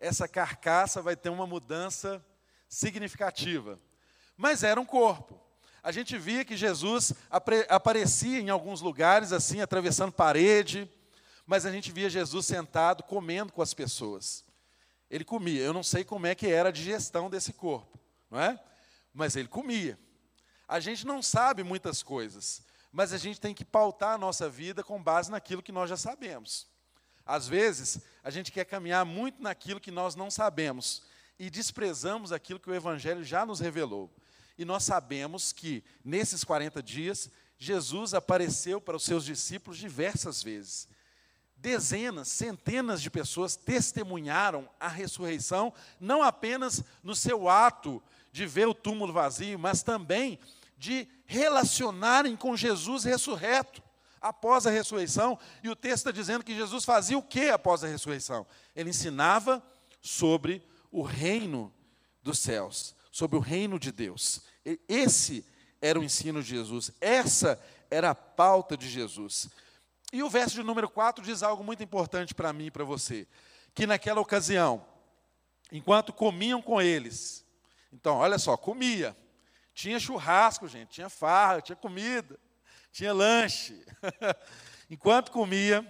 Essa 0.00 0.26
carcaça 0.26 1.00
vai 1.00 1.14
ter 1.14 1.28
uma 1.28 1.46
mudança 1.46 2.24
significativa. 2.68 3.78
Mas 4.36 4.64
era 4.64 4.80
um 4.80 4.84
corpo. 4.84 5.40
A 5.82 5.92
gente 5.92 6.18
via 6.18 6.44
que 6.44 6.56
Jesus 6.56 7.12
aparecia 7.68 8.40
em 8.40 8.50
alguns 8.50 8.80
lugares, 8.80 9.32
assim, 9.32 9.60
atravessando 9.60 10.12
parede, 10.12 10.90
mas 11.50 11.66
a 11.66 11.72
gente 11.72 11.90
via 11.90 12.08
Jesus 12.08 12.46
sentado 12.46 13.02
comendo 13.02 13.52
com 13.52 13.60
as 13.60 13.74
pessoas. 13.74 14.44
Ele 15.10 15.24
comia. 15.24 15.60
Eu 15.60 15.72
não 15.72 15.82
sei 15.82 16.04
como 16.04 16.28
é 16.28 16.32
que 16.32 16.46
era 16.46 16.68
a 16.68 16.72
digestão 16.72 17.28
desse 17.28 17.52
corpo, 17.52 17.98
não 18.30 18.38
é? 18.38 18.56
Mas 19.12 19.34
ele 19.34 19.48
comia. 19.48 19.98
A 20.68 20.78
gente 20.78 21.04
não 21.04 21.20
sabe 21.20 21.64
muitas 21.64 22.04
coisas, 22.04 22.62
mas 22.92 23.12
a 23.12 23.18
gente 23.18 23.40
tem 23.40 23.52
que 23.52 23.64
pautar 23.64 24.14
a 24.14 24.18
nossa 24.18 24.48
vida 24.48 24.84
com 24.84 25.02
base 25.02 25.28
naquilo 25.28 25.60
que 25.60 25.72
nós 25.72 25.90
já 25.90 25.96
sabemos. 25.96 26.68
Às 27.26 27.48
vezes, 27.48 27.98
a 28.22 28.30
gente 28.30 28.52
quer 28.52 28.64
caminhar 28.64 29.04
muito 29.04 29.42
naquilo 29.42 29.80
que 29.80 29.90
nós 29.90 30.14
não 30.14 30.30
sabemos 30.30 31.02
e 31.36 31.50
desprezamos 31.50 32.30
aquilo 32.30 32.60
que 32.60 32.70
o 32.70 32.74
Evangelho 32.76 33.24
já 33.24 33.44
nos 33.44 33.58
revelou. 33.58 34.08
E 34.56 34.64
nós 34.64 34.84
sabemos 34.84 35.52
que, 35.52 35.82
nesses 36.04 36.44
40 36.44 36.80
dias, 36.80 37.28
Jesus 37.58 38.14
apareceu 38.14 38.80
para 38.80 38.96
os 38.96 39.02
seus 39.02 39.24
discípulos 39.24 39.78
diversas 39.78 40.44
vezes 40.44 40.86
dezenas, 41.60 42.28
centenas 42.28 43.02
de 43.02 43.10
pessoas 43.10 43.56
testemunharam 43.56 44.68
a 44.78 44.88
ressurreição, 44.88 45.72
não 46.00 46.22
apenas 46.22 46.82
no 47.02 47.14
seu 47.14 47.48
ato 47.48 48.02
de 48.32 48.46
ver 48.46 48.66
o 48.66 48.74
túmulo 48.74 49.12
vazio, 49.12 49.58
mas 49.58 49.82
também 49.82 50.38
de 50.76 51.06
relacionarem 51.26 52.34
com 52.36 52.56
Jesus 52.56 53.04
ressurreto 53.04 53.82
após 54.20 54.66
a 54.66 54.70
ressurreição. 54.70 55.38
E 55.62 55.68
o 55.68 55.76
texto 55.76 55.98
está 55.98 56.10
dizendo 56.10 56.44
que 56.44 56.54
Jesus 56.54 56.84
fazia 56.84 57.18
o 57.18 57.22
que 57.22 57.50
após 57.50 57.84
a 57.84 57.88
ressurreição? 57.88 58.46
Ele 58.74 58.90
ensinava 58.90 59.62
sobre 60.00 60.62
o 60.90 61.02
reino 61.02 61.72
dos 62.22 62.38
céus, 62.38 62.94
sobre 63.12 63.36
o 63.36 63.40
reino 63.40 63.78
de 63.78 63.92
Deus. 63.92 64.42
Esse 64.88 65.44
era 65.80 65.98
o 65.98 66.04
ensino 66.04 66.42
de 66.42 66.50
Jesus, 66.50 66.90
essa 67.00 67.60
era 67.90 68.10
a 68.10 68.14
pauta 68.14 68.76
de 68.76 68.88
Jesus. 68.88 69.48
E 70.12 70.22
o 70.22 70.30
verso 70.30 70.56
de 70.56 70.62
número 70.62 70.88
4 70.88 71.24
diz 71.24 71.42
algo 71.42 71.62
muito 71.62 71.82
importante 71.82 72.34
para 72.34 72.52
mim 72.52 72.66
e 72.66 72.70
para 72.70 72.84
você. 72.84 73.28
Que 73.74 73.86
naquela 73.86 74.20
ocasião, 74.20 74.84
enquanto 75.70 76.12
comiam 76.12 76.60
com 76.60 76.82
eles, 76.82 77.46
então, 77.92 78.16
olha 78.16 78.38
só, 78.38 78.56
comia. 78.56 79.16
Tinha 79.74 79.98
churrasco, 79.98 80.68
gente, 80.68 80.90
tinha 80.90 81.08
farra, 81.08 81.60
tinha 81.60 81.76
comida, 81.76 82.38
tinha 82.92 83.12
lanche. 83.12 83.84
enquanto 84.88 85.30
comia, 85.30 85.86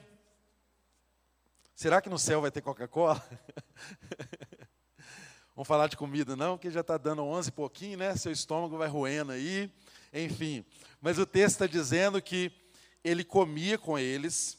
será 1.75 2.01
que 2.01 2.09
no 2.09 2.19
céu 2.19 2.41
vai 2.41 2.51
ter 2.51 2.63
Coca-Cola? 2.63 3.23
Vamos 5.55 5.69
falar 5.69 5.89
de 5.89 5.97
comida, 5.97 6.37
não, 6.37 6.57
porque 6.57 6.71
já 6.71 6.81
está 6.81 6.97
dando 6.97 7.23
11 7.23 7.49
e 7.49 7.53
pouquinho, 7.53 7.99
né? 7.99 8.17
Seu 8.17 8.33
estômago 8.33 8.79
vai 8.79 8.89
roendo 8.89 9.33
aí, 9.33 9.71
enfim. 10.13 10.65
Mas 11.01 11.19
o 11.19 11.27
texto 11.27 11.57
está 11.57 11.67
dizendo 11.67 12.23
que 12.23 12.51
ele 13.03 13.25
comia 13.25 13.79
com 13.79 13.99
eles 13.99 14.59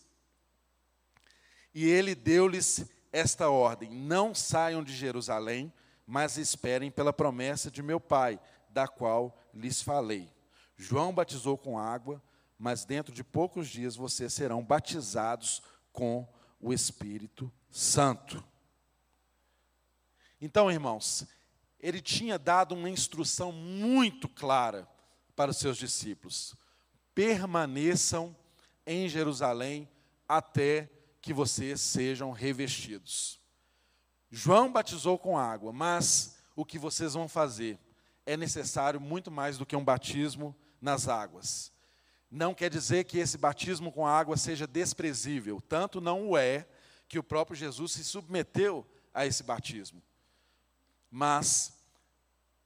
e 1.73 1.85
ele 1.85 2.15
deu-lhes 2.15 2.85
esta 3.11 3.49
ordem: 3.49 3.89
Não 3.89 4.33
saiam 4.33 4.83
de 4.83 4.95
Jerusalém, 4.95 5.71
mas 6.05 6.37
esperem 6.37 6.91
pela 6.91 7.13
promessa 7.13 7.69
de 7.71 7.81
meu 7.81 7.99
Pai, 7.99 8.39
da 8.69 8.87
qual 8.87 9.37
lhes 9.53 9.81
falei. 9.81 10.31
João 10.75 11.13
batizou 11.13 11.57
com 11.57 11.77
água, 11.77 12.21
mas 12.57 12.85
dentro 12.85 13.13
de 13.13 13.23
poucos 13.23 13.67
dias 13.67 13.95
vocês 13.95 14.33
serão 14.33 14.63
batizados 14.63 15.61
com 15.91 16.27
o 16.59 16.73
Espírito 16.73 17.51
Santo. 17.69 18.43
Então, 20.39 20.71
irmãos, 20.71 21.25
ele 21.79 22.01
tinha 22.01 22.37
dado 22.37 22.73
uma 22.73 22.89
instrução 22.89 23.51
muito 23.51 24.27
clara 24.27 24.87
para 25.35 25.51
os 25.51 25.57
seus 25.57 25.77
discípulos: 25.77 26.55
permaneçam 27.13 28.35
em 28.85 29.07
Jerusalém 29.07 29.89
até 30.27 30.89
que 31.21 31.33
vocês 31.33 31.79
sejam 31.81 32.31
revestidos. 32.31 33.39
João 34.29 34.71
batizou 34.71 35.19
com 35.19 35.37
água, 35.37 35.71
mas 35.71 36.37
o 36.55 36.65
que 36.65 36.79
vocês 36.79 37.13
vão 37.13 37.27
fazer 37.27 37.79
é 38.25 38.37
necessário 38.37 38.99
muito 38.99 39.29
mais 39.29 39.57
do 39.57 39.65
que 39.65 39.75
um 39.75 39.83
batismo 39.83 40.55
nas 40.79 41.07
águas. 41.07 41.71
Não 42.29 42.53
quer 42.53 42.69
dizer 42.69 43.03
que 43.03 43.17
esse 43.17 43.37
batismo 43.37 43.91
com 43.91 44.07
água 44.07 44.37
seja 44.37 44.65
desprezível, 44.65 45.59
tanto 45.59 45.99
não 45.99 46.29
o 46.29 46.37
é 46.37 46.65
que 47.07 47.19
o 47.19 47.23
próprio 47.23 47.57
Jesus 47.57 47.91
se 47.91 48.05
submeteu 48.05 48.87
a 49.13 49.25
esse 49.25 49.43
batismo. 49.43 50.01
Mas 51.09 51.73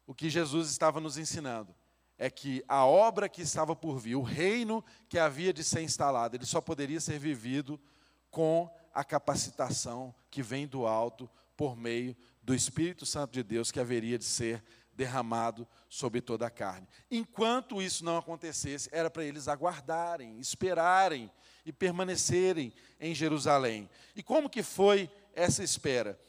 o 0.06 0.14
que 0.14 0.30
Jesus 0.30 0.70
estava 0.70 1.00
nos 1.00 1.18
ensinando 1.18 1.74
é 2.18 2.30
que 2.30 2.64
a 2.68 2.86
obra 2.86 3.28
que 3.28 3.42
estava 3.42 3.76
por 3.76 4.00
vir, 4.00 4.16
o 4.16 4.22
reino 4.22 4.84
que 5.10 5.20
havia 5.20 5.52
de 5.52 5.64
ser 5.64 5.82
instalado, 5.82 6.36
ele 6.36 6.46
só 6.46 6.62
poderia 6.62 7.00
ser 7.00 7.20
vivido 7.20 7.80
com 8.32 8.70
a 8.94 9.04
capacitação 9.04 10.14
que 10.30 10.42
vem 10.42 10.68
do 10.68 10.86
alto 10.86 11.30
por 11.58 11.76
meio 11.76 12.16
do 12.42 12.54
Espírito 12.54 13.06
Santo 13.06 13.34
de 13.34 13.44
Deus 13.44 13.72
que 13.72 13.80
haveria 13.80 14.18
de 14.18 14.26
ser 14.26 14.64
derramado 14.94 15.68
sobre 15.90 16.22
toda 16.22 16.48
a 16.48 16.50
carne. 16.50 16.88
Enquanto 17.12 17.82
isso 17.82 18.06
não 18.06 18.18
acontecesse, 18.18 18.90
era 18.92 19.10
para 19.10 19.26
eles 19.26 19.48
aguardarem, 19.48 20.40
esperarem 20.40 21.30
e 21.66 21.74
permanecerem 21.74 22.74
em 23.00 23.14
Jerusalém. 23.14 23.90
E 24.16 24.24
como 24.24 24.50
que 24.50 24.64
foi 24.64 25.10
essa 25.34 25.64
espera? 25.64 26.20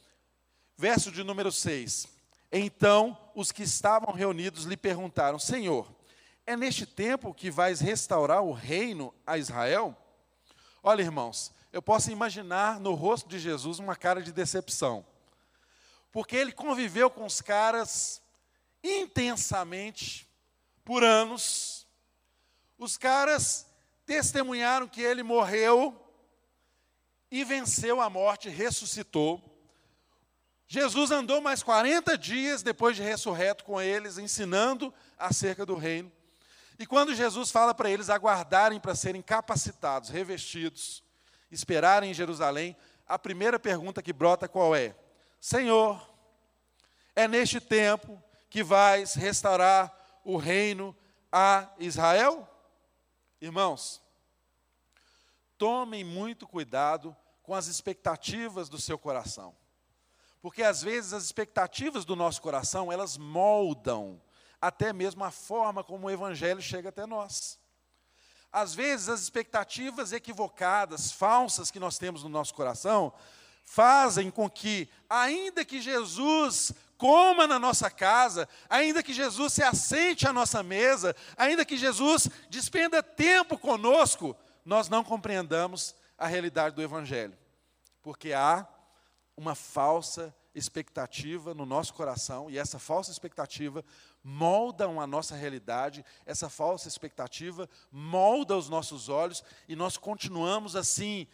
Verso 0.76 1.12
de 1.12 1.22
número 1.22 1.52
6. 1.52 2.15
Então 2.50 3.18
os 3.34 3.52
que 3.52 3.62
estavam 3.62 4.14
reunidos 4.14 4.64
lhe 4.64 4.76
perguntaram: 4.76 5.38
Senhor, 5.38 5.92
é 6.46 6.56
neste 6.56 6.86
tempo 6.86 7.34
que 7.34 7.50
vais 7.50 7.80
restaurar 7.80 8.42
o 8.42 8.52
reino 8.52 9.12
a 9.26 9.36
Israel? 9.36 9.96
Olha, 10.82 11.02
irmãos, 11.02 11.52
eu 11.72 11.82
posso 11.82 12.10
imaginar 12.10 12.78
no 12.78 12.94
rosto 12.94 13.28
de 13.28 13.38
Jesus 13.38 13.78
uma 13.78 13.96
cara 13.96 14.22
de 14.22 14.32
decepção. 14.32 15.04
Porque 16.12 16.36
ele 16.36 16.52
conviveu 16.52 17.10
com 17.10 17.26
os 17.26 17.40
caras 17.40 18.22
intensamente 18.82 20.26
por 20.84 21.02
anos. 21.02 21.86
Os 22.78 22.96
caras 22.96 23.66
testemunharam 24.06 24.86
que 24.86 25.02
ele 25.02 25.22
morreu 25.22 26.00
e 27.30 27.44
venceu 27.44 28.00
a 28.00 28.08
morte, 28.08 28.48
ressuscitou. 28.48 29.42
Jesus 30.68 31.12
andou 31.12 31.40
mais 31.40 31.62
40 31.62 32.18
dias 32.18 32.62
depois 32.62 32.96
de 32.96 33.02
ressurreto 33.02 33.64
com 33.64 33.80
eles, 33.80 34.18
ensinando 34.18 34.92
acerca 35.16 35.64
do 35.64 35.76
reino. 35.76 36.10
E 36.78 36.86
quando 36.86 37.14
Jesus 37.14 37.50
fala 37.50 37.72
para 37.72 37.88
eles 37.88 38.10
aguardarem 38.10 38.80
para 38.80 38.94
serem 38.94 39.22
capacitados, 39.22 40.10
revestidos, 40.10 41.02
esperarem 41.50 42.10
em 42.10 42.14
Jerusalém, 42.14 42.76
a 43.06 43.18
primeira 43.18 43.58
pergunta 43.58 44.02
que 44.02 44.12
brota 44.12 44.48
qual 44.48 44.74
é? 44.74 44.94
Senhor, 45.40 46.10
é 47.14 47.28
neste 47.28 47.60
tempo 47.60 48.22
que 48.50 48.62
vais 48.62 49.14
restaurar 49.14 49.94
o 50.24 50.36
reino 50.36 50.94
a 51.30 51.72
Israel? 51.78 52.46
Irmãos, 53.40 54.02
tomem 55.56 56.02
muito 56.02 56.46
cuidado 56.46 57.16
com 57.42 57.54
as 57.54 57.68
expectativas 57.68 58.68
do 58.68 58.80
seu 58.80 58.98
coração. 58.98 59.54
Porque 60.46 60.62
às 60.62 60.80
vezes 60.80 61.12
as 61.12 61.24
expectativas 61.24 62.04
do 62.04 62.14
nosso 62.14 62.40
coração, 62.40 62.92
elas 62.92 63.16
moldam 63.16 64.22
até 64.60 64.92
mesmo 64.92 65.24
a 65.24 65.32
forma 65.32 65.82
como 65.82 66.06
o 66.06 66.10
evangelho 66.10 66.62
chega 66.62 66.90
até 66.90 67.04
nós. 67.04 67.58
Às 68.52 68.72
vezes 68.72 69.08
as 69.08 69.20
expectativas 69.22 70.12
equivocadas, 70.12 71.10
falsas 71.10 71.68
que 71.68 71.80
nós 71.80 71.98
temos 71.98 72.22
no 72.22 72.28
nosso 72.28 72.54
coração, 72.54 73.12
fazem 73.64 74.30
com 74.30 74.48
que, 74.48 74.88
ainda 75.10 75.64
que 75.64 75.80
Jesus 75.80 76.72
coma 76.96 77.48
na 77.48 77.58
nossa 77.58 77.90
casa, 77.90 78.48
ainda 78.70 79.02
que 79.02 79.12
Jesus 79.12 79.52
se 79.52 79.64
assente 79.64 80.28
à 80.28 80.32
nossa 80.32 80.62
mesa, 80.62 81.16
ainda 81.36 81.64
que 81.64 81.76
Jesus 81.76 82.28
despenda 82.48 83.02
tempo 83.02 83.58
conosco, 83.58 84.36
nós 84.64 84.88
não 84.88 85.02
compreendamos 85.02 85.92
a 86.16 86.28
realidade 86.28 86.76
do 86.76 86.82
Evangelho, 86.82 87.36
porque 88.00 88.32
há 88.32 88.64
uma 89.36 89.54
falsa 89.54 90.34
expectativa 90.54 91.52
no 91.52 91.66
nosso 91.66 91.92
coração, 91.92 92.50
e 92.50 92.56
essa 92.56 92.78
falsa 92.78 93.10
expectativa 93.10 93.84
molda 94.24 94.86
a 94.86 95.06
nossa 95.06 95.36
realidade, 95.36 96.04
essa 96.24 96.48
falsa 96.48 96.88
expectativa 96.88 97.68
molda 97.92 98.56
os 98.56 98.68
nossos 98.68 99.10
olhos, 99.10 99.44
e 99.68 99.76
nós 99.76 99.98
continuamos 99.98 100.74
assim, 100.74 101.26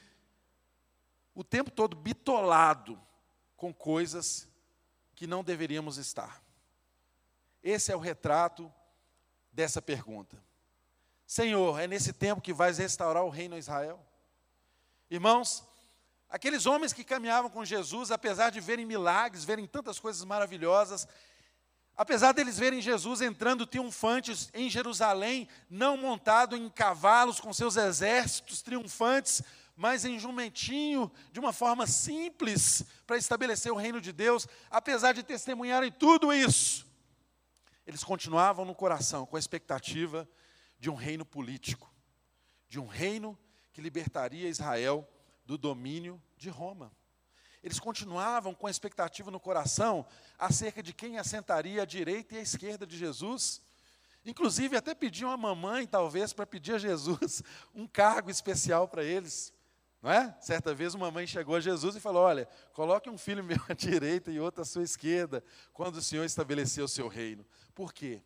o 1.34 1.44
tempo 1.44 1.70
todo 1.70 1.96
bitolado 1.96 3.00
com 3.56 3.72
coisas 3.72 4.48
que 5.14 5.26
não 5.26 5.44
deveríamos 5.44 5.96
estar. 5.98 6.42
Esse 7.62 7.92
é 7.92 7.96
o 7.96 8.00
retrato 8.00 8.72
dessa 9.52 9.80
pergunta. 9.80 10.42
Senhor, 11.24 11.78
é 11.78 11.86
nesse 11.86 12.12
tempo 12.12 12.42
que 12.42 12.52
vais 12.52 12.78
restaurar 12.78 13.22
o 13.22 13.30
reino 13.30 13.54
a 13.54 13.58
Israel? 13.58 14.04
Irmãos, 15.08 15.64
Aqueles 16.32 16.64
homens 16.64 16.94
que 16.94 17.04
caminhavam 17.04 17.50
com 17.50 17.62
Jesus, 17.62 18.10
apesar 18.10 18.48
de 18.48 18.58
verem 18.58 18.86
milagres, 18.86 19.44
verem 19.44 19.66
tantas 19.66 19.98
coisas 20.00 20.24
maravilhosas, 20.24 21.06
apesar 21.94 22.32
deles 22.32 22.58
verem 22.58 22.80
Jesus 22.80 23.20
entrando 23.20 23.66
triunfantes 23.66 24.48
em 24.54 24.70
Jerusalém, 24.70 25.46
não 25.68 25.94
montado 25.98 26.56
em 26.56 26.70
cavalos 26.70 27.38
com 27.38 27.52
seus 27.52 27.76
exércitos 27.76 28.62
triunfantes, 28.62 29.42
mas 29.76 30.06
em 30.06 30.18
jumentinho, 30.18 31.12
de 31.30 31.38
uma 31.38 31.52
forma 31.52 31.86
simples, 31.86 32.82
para 33.06 33.18
estabelecer 33.18 33.70
o 33.70 33.76
reino 33.76 34.00
de 34.00 34.10
Deus, 34.10 34.48
apesar 34.70 35.12
de 35.12 35.22
testemunharem 35.22 35.92
tudo 35.92 36.32
isso, 36.32 36.86
eles 37.86 38.02
continuavam 38.02 38.64
no 38.64 38.74
coração 38.74 39.26
com 39.26 39.36
a 39.36 39.38
expectativa 39.38 40.26
de 40.78 40.88
um 40.88 40.94
reino 40.94 41.26
político, 41.26 41.92
de 42.70 42.80
um 42.80 42.86
reino 42.86 43.38
que 43.70 43.82
libertaria 43.82 44.48
Israel 44.48 45.06
do 45.44 45.58
domínio 45.58 46.22
de 46.36 46.48
Roma. 46.48 46.92
Eles 47.62 47.78
continuavam 47.78 48.54
com 48.54 48.66
a 48.66 48.70
expectativa 48.70 49.30
no 49.30 49.38
coração 49.38 50.04
acerca 50.38 50.82
de 50.82 50.92
quem 50.92 51.18
assentaria 51.18 51.82
à 51.82 51.84
direita 51.84 52.34
e 52.34 52.38
à 52.38 52.42
esquerda 52.42 52.86
de 52.86 52.96
Jesus. 52.96 53.62
Inclusive, 54.24 54.76
até 54.76 54.94
pediam 54.94 55.30
a 55.30 55.36
mamãe, 55.36 55.86
talvez, 55.86 56.32
para 56.32 56.46
pedir 56.46 56.74
a 56.74 56.78
Jesus 56.78 57.42
um 57.74 57.86
cargo 57.86 58.30
especial 58.30 58.88
para 58.88 59.04
eles. 59.04 59.52
Não 60.00 60.10
é? 60.10 60.36
Certa 60.40 60.74
vez 60.74 60.94
uma 60.94 61.12
mãe 61.12 61.26
chegou 61.28 61.54
a 61.54 61.60
Jesus 61.60 61.94
e 61.94 62.00
falou: 62.00 62.22
Olha, 62.24 62.48
coloque 62.72 63.08
um 63.08 63.16
filho 63.16 63.42
meu 63.44 63.60
à 63.68 63.74
direita 63.74 64.32
e 64.32 64.40
outro 64.40 64.62
à 64.62 64.64
sua 64.64 64.82
esquerda, 64.82 65.44
quando 65.72 65.96
o 65.96 66.02
Senhor 66.02 66.24
estabeleceu 66.24 66.84
o 66.84 66.88
seu 66.88 67.06
reino. 67.06 67.46
Por 67.72 67.92
quê? 67.92 68.22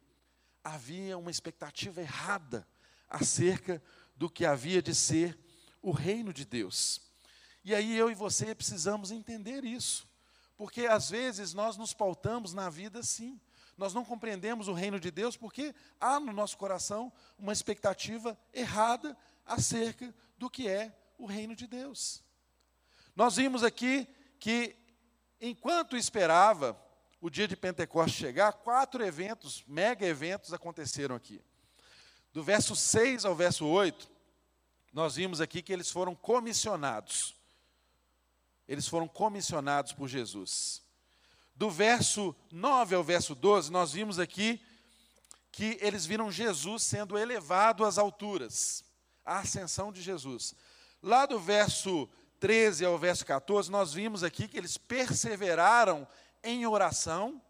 Havia 0.65 1.19
uma 1.19 1.31
expectativa 1.31 2.01
errada 2.01 2.67
acerca 3.09 3.83
do 4.17 4.31
que 4.31 4.47
havia 4.47 4.81
de 4.81 4.95
ser 4.95 5.39
o 5.83 5.91
reino 5.91 6.33
de 6.33 6.45
Deus. 6.47 7.06
E 7.67 7.75
aí 7.75 7.99
eu 7.99 8.09
e 8.09 8.15
você 8.15 8.55
precisamos 8.55 9.11
entender 9.11 9.65
isso. 9.65 10.09
Porque 10.57 10.87
às 10.87 11.11
vezes 11.11 11.53
nós 11.53 11.77
nos 11.77 11.93
pautamos 11.93 12.55
na 12.55 12.71
vida 12.71 13.01
assim. 13.01 13.41
Nós 13.77 13.93
não 13.93 14.05
compreendemos 14.05 14.69
o 14.69 14.73
reino 14.73 15.01
de 15.01 15.11
Deus 15.11 15.37
porque 15.37 15.75
há 16.01 16.21
no 16.21 16.33
nosso 16.33 16.57
coração 16.57 17.13
uma 17.37 17.53
expectativa 17.53 18.39
errada 18.55 19.17
acerca 19.45 20.15
do 20.39 20.49
que 20.49 20.69
é 20.69 20.97
o 21.19 21.27
reino 21.27 21.57
de 21.57 21.67
Deus. 21.67 22.23
Nós 23.17 23.35
vimos 23.35 23.65
aqui 23.65 24.07
que, 24.39 24.77
enquanto 25.41 25.97
esperava 25.97 26.81
o 27.21 27.29
dia 27.29 27.49
de 27.49 27.57
Pentecostes 27.57 28.17
chegar, 28.17 28.53
quatro 28.53 29.05
eventos, 29.05 29.65
mega 29.67 30.07
eventos 30.07 30.53
aconteceram 30.53 31.17
aqui. 31.17 31.43
Do 32.33 32.45
verso 32.45 32.77
6 32.77 33.25
ao 33.25 33.35
verso 33.35 33.67
8, 33.67 34.09
nós 34.93 35.17
vimos 35.17 35.41
aqui 35.41 35.61
que 35.63 35.73
eles 35.73 35.91
foram 35.91 36.15
comissionados. 36.15 37.35
Eles 38.69 38.89
foram 38.89 39.07
comissionados 39.07 39.93
por 39.93 40.09
Jesus. 40.09 40.83
Do 41.55 41.71
verso 41.71 42.35
9 42.51 42.95
ao 42.95 43.05
verso 43.05 43.35
12, 43.35 43.71
nós 43.71 43.93
vimos 43.93 44.19
aqui 44.19 44.61
que 45.51 45.79
eles 45.81 46.05
viram 46.05 46.31
Jesus 46.31 46.83
sendo 46.83 47.17
elevado 47.17 47.85
às 47.85 47.97
alturas, 47.97 48.85
a 49.25 49.39
ascensão 49.39 49.91
de 49.91 50.03
Jesus. 50.03 50.55
Lá 51.03 51.25
do 51.25 51.41
verso 51.41 52.09
13 52.41 52.85
ao 52.85 52.99
verso 52.99 53.25
14, 53.25 53.71
nós 53.71 53.95
vimos 53.95 54.23
aqui 54.23 54.47
que 54.49 54.59
eles 54.59 54.77
perseveraram 54.77 56.07
em 56.45 56.67
oração 56.67 57.41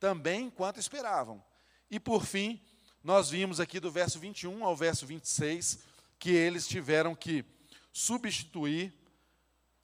também 0.00 0.46
enquanto 0.46 0.80
esperavam. 0.80 1.42
E 1.90 2.00
por 2.00 2.24
fim, 2.24 2.60
nós 3.02 3.30
vimos 3.30 3.60
aqui 3.60 3.78
do 3.78 3.90
verso 3.90 4.18
21 4.18 4.64
ao 4.64 4.74
verso 4.74 5.06
26 5.06 5.78
que 6.18 6.30
eles 6.30 6.66
tiveram 6.66 7.14
que 7.14 7.44
substituir 7.92 8.92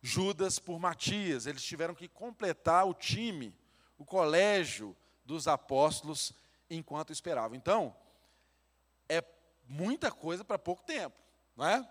Judas 0.02 0.58
por 0.58 0.78
Matias. 0.78 1.46
Eles 1.46 1.62
tiveram 1.62 1.94
que 1.94 2.08
completar 2.08 2.86
o 2.86 2.94
time, 2.94 3.54
o 3.98 4.04
colégio 4.04 4.96
dos 5.24 5.46
apóstolos 5.46 6.32
enquanto 6.68 7.12
esperavam. 7.12 7.56
Então, 7.56 7.94
é 9.08 9.22
muita 9.66 10.10
coisa 10.10 10.44
para 10.44 10.58
pouco 10.58 10.82
tempo, 10.82 11.16
não 11.56 11.66
é? 11.66 11.88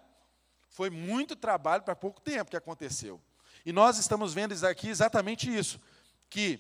Foi 0.70 0.90
muito 0.90 1.36
trabalho 1.36 1.84
para 1.84 1.96
pouco 1.96 2.22
tempo 2.22 2.52
que 2.52 2.58
aconteceu. 2.58 3.22
E 3.66 3.72
nós 3.72 3.98
estamos 3.98 4.34
vendo 4.34 4.54
aqui 4.66 4.88
exatamente 4.88 5.54
isso, 5.54 5.80
que 6.30 6.60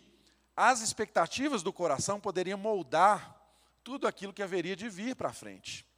as 0.56 0.82
expectativas 0.82 1.64
do 1.64 1.72
coração 1.72 2.20
poderiam 2.20 2.58
moldar 2.58 3.36
tudo 3.84 4.08
aquilo 4.08 4.34
que 4.34 4.44
haveria 4.44 4.76
de 4.76 4.90
vir 4.90 5.16
para 5.16 5.32
frente. 5.32 5.89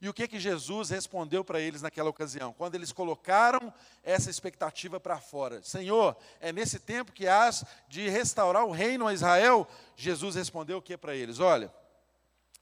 E 0.00 0.08
o 0.08 0.14
que 0.14 0.28
que 0.28 0.38
Jesus 0.38 0.90
respondeu 0.90 1.42
para 1.42 1.60
eles 1.60 1.80
naquela 1.80 2.10
ocasião? 2.10 2.52
Quando 2.52 2.74
eles 2.74 2.92
colocaram 2.92 3.72
essa 4.02 4.28
expectativa 4.28 5.00
para 5.00 5.18
fora. 5.18 5.62
Senhor, 5.62 6.16
é 6.38 6.52
nesse 6.52 6.78
tempo 6.78 7.12
que 7.12 7.26
has 7.26 7.64
de 7.88 8.08
restaurar 8.08 8.64
o 8.64 8.70
reino 8.70 9.06
a 9.06 9.14
Israel? 9.14 9.66
Jesus 9.96 10.34
respondeu 10.34 10.78
o 10.78 10.82
que 10.82 10.98
para 10.98 11.14
eles? 11.14 11.40
Olha, 11.40 11.72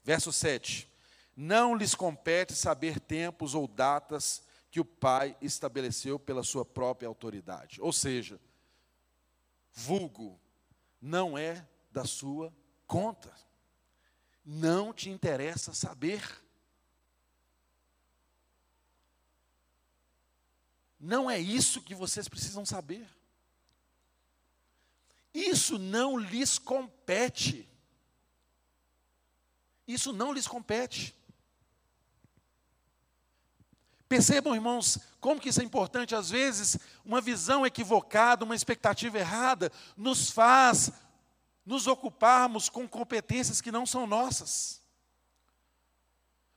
verso 0.03 0.31
7. 0.31 0.89
Não 1.35 1.75
lhes 1.75 1.93
compete 1.93 2.53
saber 2.53 2.99
tempos 3.01 3.53
ou 3.53 3.67
datas 3.67 4.41
que 4.71 4.79
o 4.79 4.85
Pai 4.85 5.35
estabeleceu 5.41 6.17
pela 6.17 6.43
sua 6.43 6.63
própria 6.63 7.07
autoridade. 7.07 7.81
Ou 7.81 7.91
seja, 7.91 8.39
vulgo, 9.73 10.39
não 11.01 11.37
é 11.37 11.67
da 11.91 12.05
sua 12.05 12.53
conta. 12.87 13.33
Não 14.45 14.93
te 14.93 15.09
interessa 15.09 15.73
saber. 15.73 16.44
Não 21.05 21.29
é 21.29 21.39
isso 21.39 21.83
que 21.83 21.93
vocês 21.93 22.27
precisam 22.27 22.65
saber. 22.65 23.07
Isso 25.31 25.77
não 25.77 26.17
lhes 26.17 26.57
compete. 26.57 27.69
Isso 29.87 30.11
não 30.11 30.33
lhes 30.33 30.47
compete. 30.47 31.15
Percebam, 34.09 34.55
irmãos, 34.55 34.97
como 35.19 35.39
que 35.39 35.49
isso 35.49 35.61
é 35.61 35.63
importante. 35.63 36.15
Às 36.15 36.31
vezes, 36.31 36.75
uma 37.05 37.21
visão 37.21 37.63
equivocada, 37.67 38.43
uma 38.43 38.55
expectativa 38.55 39.19
errada, 39.19 39.71
nos 39.95 40.31
faz 40.31 40.91
nos 41.63 41.85
ocuparmos 41.85 42.67
com 42.67 42.87
competências 42.87 43.61
que 43.61 43.71
não 43.71 43.85
são 43.87 44.05
nossas 44.05 44.84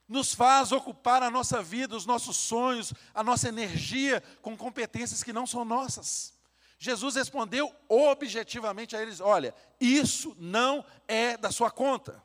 nos 0.08 0.34
faz 0.34 0.72
ocupar 0.72 1.22
a 1.22 1.30
nossa 1.30 1.62
vida, 1.62 1.94
os 1.94 2.06
nossos 2.06 2.36
sonhos, 2.36 2.94
a 3.14 3.22
nossa 3.22 3.48
energia 3.48 4.22
com 4.40 4.56
competências 4.56 5.22
que 5.22 5.32
não 5.32 5.46
são 5.46 5.64
nossas. 5.64 6.32
Jesus 6.78 7.16
respondeu 7.16 7.74
objetivamente 7.88 8.96
a 8.96 9.02
eles: 9.02 9.20
olha, 9.20 9.54
isso 9.80 10.34
não 10.38 10.84
é 11.06 11.36
da 11.36 11.50
sua 11.50 11.70
conta, 11.70 12.22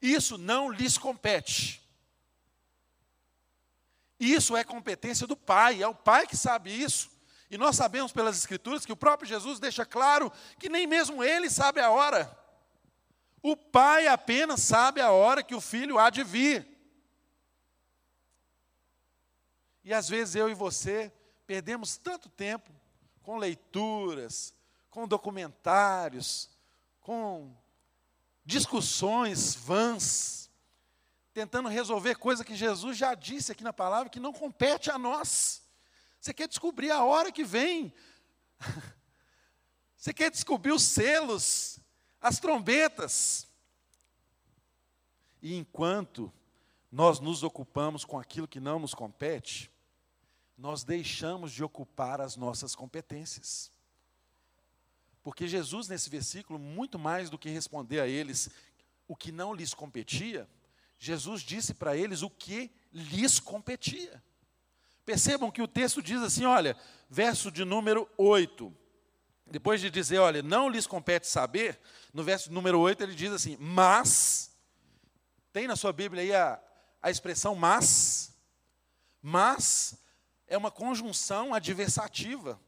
isso 0.00 0.38
não 0.38 0.70
lhes 0.70 0.96
compete. 0.96 1.80
Isso 4.20 4.54
é 4.54 4.62
competência 4.62 5.26
do 5.26 5.34
Pai, 5.34 5.82
é 5.82 5.88
o 5.88 5.94
Pai 5.94 6.26
que 6.26 6.36
sabe 6.36 6.70
isso. 6.70 7.10
E 7.50 7.56
nós 7.56 7.74
sabemos 7.74 8.12
pelas 8.12 8.36
Escrituras 8.36 8.84
que 8.84 8.92
o 8.92 8.96
próprio 8.96 9.26
Jesus 9.26 9.58
deixa 9.58 9.84
claro 9.84 10.30
que 10.58 10.68
nem 10.68 10.86
mesmo 10.86 11.24
ele 11.24 11.48
sabe 11.48 11.80
a 11.80 11.90
hora. 11.90 12.38
O 13.42 13.56
Pai 13.56 14.06
apenas 14.06 14.60
sabe 14.60 15.00
a 15.00 15.10
hora 15.10 15.42
que 15.42 15.54
o 15.54 15.60
filho 15.60 15.98
há 15.98 16.10
de 16.10 16.22
vir. 16.22 16.69
E 19.82 19.94
às 19.94 20.08
vezes 20.08 20.34
eu 20.34 20.48
e 20.48 20.54
você 20.54 21.12
perdemos 21.46 21.96
tanto 21.96 22.28
tempo 22.28 22.70
com 23.22 23.38
leituras, 23.38 24.54
com 24.90 25.06
documentários, 25.06 26.50
com 27.00 27.56
discussões 28.44 29.54
vãs, 29.54 30.50
tentando 31.32 31.68
resolver 31.68 32.16
coisa 32.16 32.44
que 32.44 32.54
Jesus 32.54 32.96
já 32.96 33.14
disse 33.14 33.52
aqui 33.52 33.62
na 33.62 33.72
palavra 33.72 34.10
que 34.10 34.20
não 34.20 34.32
compete 34.32 34.90
a 34.90 34.98
nós. 34.98 35.62
Você 36.20 36.34
quer 36.34 36.48
descobrir 36.48 36.90
a 36.90 37.04
hora 37.04 37.32
que 37.32 37.44
vem. 37.44 37.92
Você 39.96 40.14
quer 40.14 40.30
descobrir 40.30 40.72
os 40.72 40.82
selos, 40.82 41.78
as 42.20 42.38
trombetas. 42.38 43.46
E 45.42 45.54
enquanto 45.54 46.32
nós 46.90 47.20
nos 47.20 47.42
ocupamos 47.42 48.04
com 48.04 48.18
aquilo 48.18 48.48
que 48.48 48.58
não 48.58 48.78
nos 48.78 48.94
compete, 48.94 49.70
nós 50.58 50.84
deixamos 50.84 51.52
de 51.52 51.62
ocupar 51.62 52.20
as 52.20 52.36
nossas 52.36 52.74
competências. 52.74 53.70
Porque 55.22 55.46
Jesus, 55.46 55.88
nesse 55.88 56.10
versículo, 56.10 56.58
muito 56.58 56.98
mais 56.98 57.30
do 57.30 57.38
que 57.38 57.48
responder 57.48 58.00
a 58.00 58.08
eles 58.08 58.50
o 59.06 59.16
que 59.16 59.32
não 59.32 59.54
lhes 59.54 59.74
competia, 59.74 60.48
Jesus 60.98 61.42
disse 61.42 61.74
para 61.74 61.96
eles 61.96 62.22
o 62.22 62.30
que 62.30 62.70
lhes 62.92 63.40
competia. 63.40 64.22
Percebam 65.04 65.50
que 65.50 65.62
o 65.62 65.68
texto 65.68 66.02
diz 66.02 66.20
assim: 66.22 66.44
olha, 66.44 66.76
verso 67.08 67.50
de 67.50 67.64
número 67.64 68.08
8. 68.16 68.72
Depois 69.46 69.80
de 69.80 69.90
dizer, 69.90 70.18
olha, 70.18 70.42
não 70.42 70.68
lhes 70.68 70.86
compete 70.86 71.26
saber, 71.26 71.80
no 72.14 72.22
verso 72.22 72.52
número 72.52 72.78
8 72.78 73.02
ele 73.02 73.14
diz 73.14 73.32
assim: 73.32 73.56
mas, 73.58 74.56
tem 75.52 75.66
na 75.66 75.74
sua 75.74 75.92
Bíblia 75.92 76.22
aí 76.22 76.32
a, 76.32 76.60
a 77.02 77.10
expressão 77.10 77.54
mas, 77.54 78.34
mas 79.22 79.98
é 80.46 80.56
uma 80.56 80.70
conjunção 80.70 81.54
adversativa. 81.54 82.60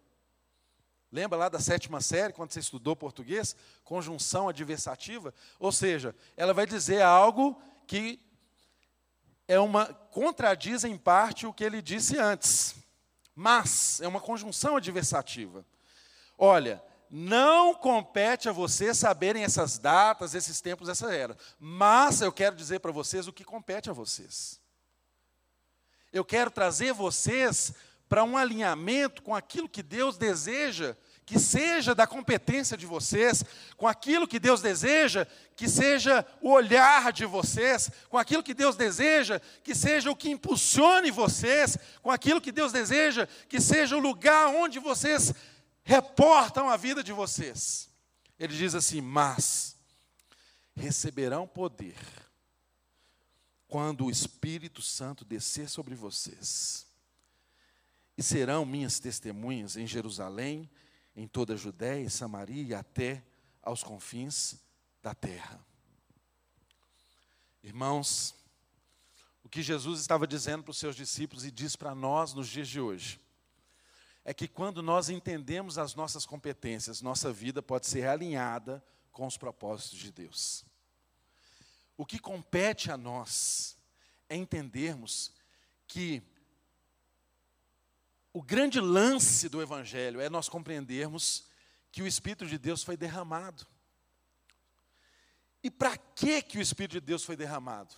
Lembra 1.11 1.39
lá 1.39 1.49
da 1.51 1.61
sétima 1.61 2.01
série, 2.01 2.33
quando 2.33 2.53
você 2.53 2.61
estudou 2.61 2.97
português? 2.97 3.55
Conjunção 3.85 4.49
adversativa. 4.49 5.35
Ou 5.59 5.71
seja, 5.71 6.17
ela 6.37 6.55
vai 6.55 6.67
dizer 6.67 7.03
algo 7.03 7.61
que 7.87 8.19
é 9.47 9.59
uma 9.61 9.93
contradiz 9.93 10.85
em 10.85 10.97
parte 10.97 11.47
o 11.47 11.53
que 11.53 11.65
ele 11.65 11.83
disse 11.83 12.19
antes. 12.19 12.77
Mas 13.35 14.01
é 14.01 14.09
uma 14.09 14.21
conjunção 14.21 14.77
adversativa. 14.77 15.67
Olha, 16.39 16.83
não 17.15 17.75
compete 17.75 18.49
a 18.49 18.53
vocês 18.53 18.97
saberem 18.97 19.45
essas 19.45 19.77
datas, 19.77 20.35
esses 20.35 20.63
tempos, 20.63 20.89
essa 20.89 21.15
era. 21.15 21.37
Mas 21.61 22.23
eu 22.23 22.33
quero 22.33 22.57
dizer 22.57 22.81
para 22.81 22.91
vocês 22.91 23.29
o 23.29 23.33
que 23.35 23.45
compete 23.45 23.91
a 23.91 23.93
vocês. 23.93 24.59
Eu 26.11 26.25
quero 26.25 26.51
trazer 26.51 26.95
vocês 26.95 27.75
para 28.09 28.25
um 28.25 28.35
alinhamento 28.35 29.23
com 29.23 29.35
aquilo 29.35 29.69
que 29.69 29.83
Deus 29.83 30.17
deseja 30.17 30.97
que 31.25 31.39
seja 31.39 31.95
da 31.95 32.07
competência 32.07 32.77
de 32.77 32.85
vocês, 32.85 33.45
com 33.77 33.87
aquilo 33.87 34.27
que 34.27 34.41
Deus 34.41 34.61
deseja 34.61 35.27
que 35.55 35.69
seja 35.69 36.27
o 36.41 36.51
olhar 36.51 37.13
de 37.13 37.25
vocês, 37.25 37.91
com 38.09 38.19
aquilo 38.19 38.43
que 38.43 38.55
Deus 38.55 38.75
deseja 38.75 39.41
que 39.63 39.75
seja 39.75 40.11
o 40.11 40.17
que 40.17 40.31
impulsione 40.31 41.11
vocês, 41.11 41.79
com 42.03 42.11
aquilo 42.11 42.41
que 42.41 42.51
Deus 42.51 42.73
deseja 42.73 43.29
que 43.49 43.61
seja 43.61 43.97
o 43.97 44.01
lugar 44.01 44.49
onde 44.49 44.79
vocês 44.79 45.33
reportam 45.85 46.69
a 46.69 46.77
vida 46.77 47.03
de 47.03 47.13
vocês. 47.13 47.91
Ele 48.39 48.57
diz 48.57 48.75
assim: 48.75 49.01
Mas 49.01 49.77
receberão 50.75 51.47
poder 51.47 51.97
quando 53.69 54.05
o 54.05 54.11
Espírito 54.11 54.83
Santo 54.83 55.25
descer 55.25 55.69
sobre 55.69 55.95
vocês, 55.95 56.87
e 58.17 58.23
serão 58.23 58.67
minhas 58.67 58.99
testemunhas 58.99 59.77
em 59.77 59.87
Jerusalém, 59.87 60.71
em 61.17 61.27
toda 61.27 61.55
a 61.55 61.57
Judéia 61.57 62.05
e 62.05 62.11
Samaria 62.11 62.63
e 62.63 62.75
até 62.75 63.25
aos 63.63 63.83
confins 63.83 64.57
da 65.03 65.15
terra. 65.15 65.59
Irmãos, 67.63 68.35
o 69.43 69.49
que 69.49 69.63
Jesus 69.63 70.01
estava 70.01 70.27
dizendo 70.27 70.65
para 70.65 70.73
os 70.73 70.79
seus 70.79 70.97
discípulos 70.97 71.45
e 71.45 71.51
diz 71.51 71.77
para 71.77 71.95
nós 71.95 72.35
nos 72.35 72.49
dias 72.49 72.69
de 72.69 72.81
hoje 72.81 73.22
é 74.25 74.33
que 74.33 74.47
quando 74.47 74.83
nós 74.83 75.09
entendemos 75.09 75.79
as 75.79 75.95
nossas 75.95 76.25
competências, 76.25 77.03
nossa 77.03 77.33
vida 77.33 77.61
pode 77.63 77.87
ser 77.87 78.07
alinhada 78.07 78.85
com 79.11 79.27
os 79.27 79.37
propósitos 79.37 79.99
de 79.99 80.13
Deus. 80.13 80.65
O 81.97 82.07
que 82.07 82.19
compete 82.19 82.91
a 82.91 82.97
nós 82.97 83.77
é 84.29 84.37
entendermos 84.37 85.33
que 85.87 86.23
o 88.33 88.43
grande 88.43 88.81
lance 88.81 89.49
do 89.49 89.61
Evangelho 89.61 90.21
é 90.21 90.31
nós 90.31 90.49
compreendermos 90.49 91.45
que 91.91 92.03
o 92.03 92.07
Espírito 92.07 92.47
de 92.47 92.57
Deus 92.57 92.83
foi 92.83 92.97
derramado. 92.97 93.67
E 95.63 95.71
para 95.71 95.97
que, 95.97 96.41
que 96.41 96.59
o 96.59 96.63
Espírito 96.63 96.93
de 96.93 97.01
Deus 97.01 97.25
foi 97.25 97.37
derramado? 97.37 97.95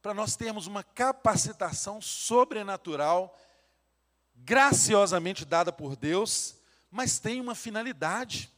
Para 0.00 0.14
nós 0.14 0.34
termos 0.34 0.66
uma 0.66 0.82
capacitação 0.82 2.00
sobrenatural 2.00 3.38
graciosamente 4.44 5.44
dada 5.44 5.72
por 5.72 5.96
Deus, 5.96 6.56
mas 6.90 7.18
tem 7.18 7.40
uma 7.40 7.54
finalidade. 7.54 8.50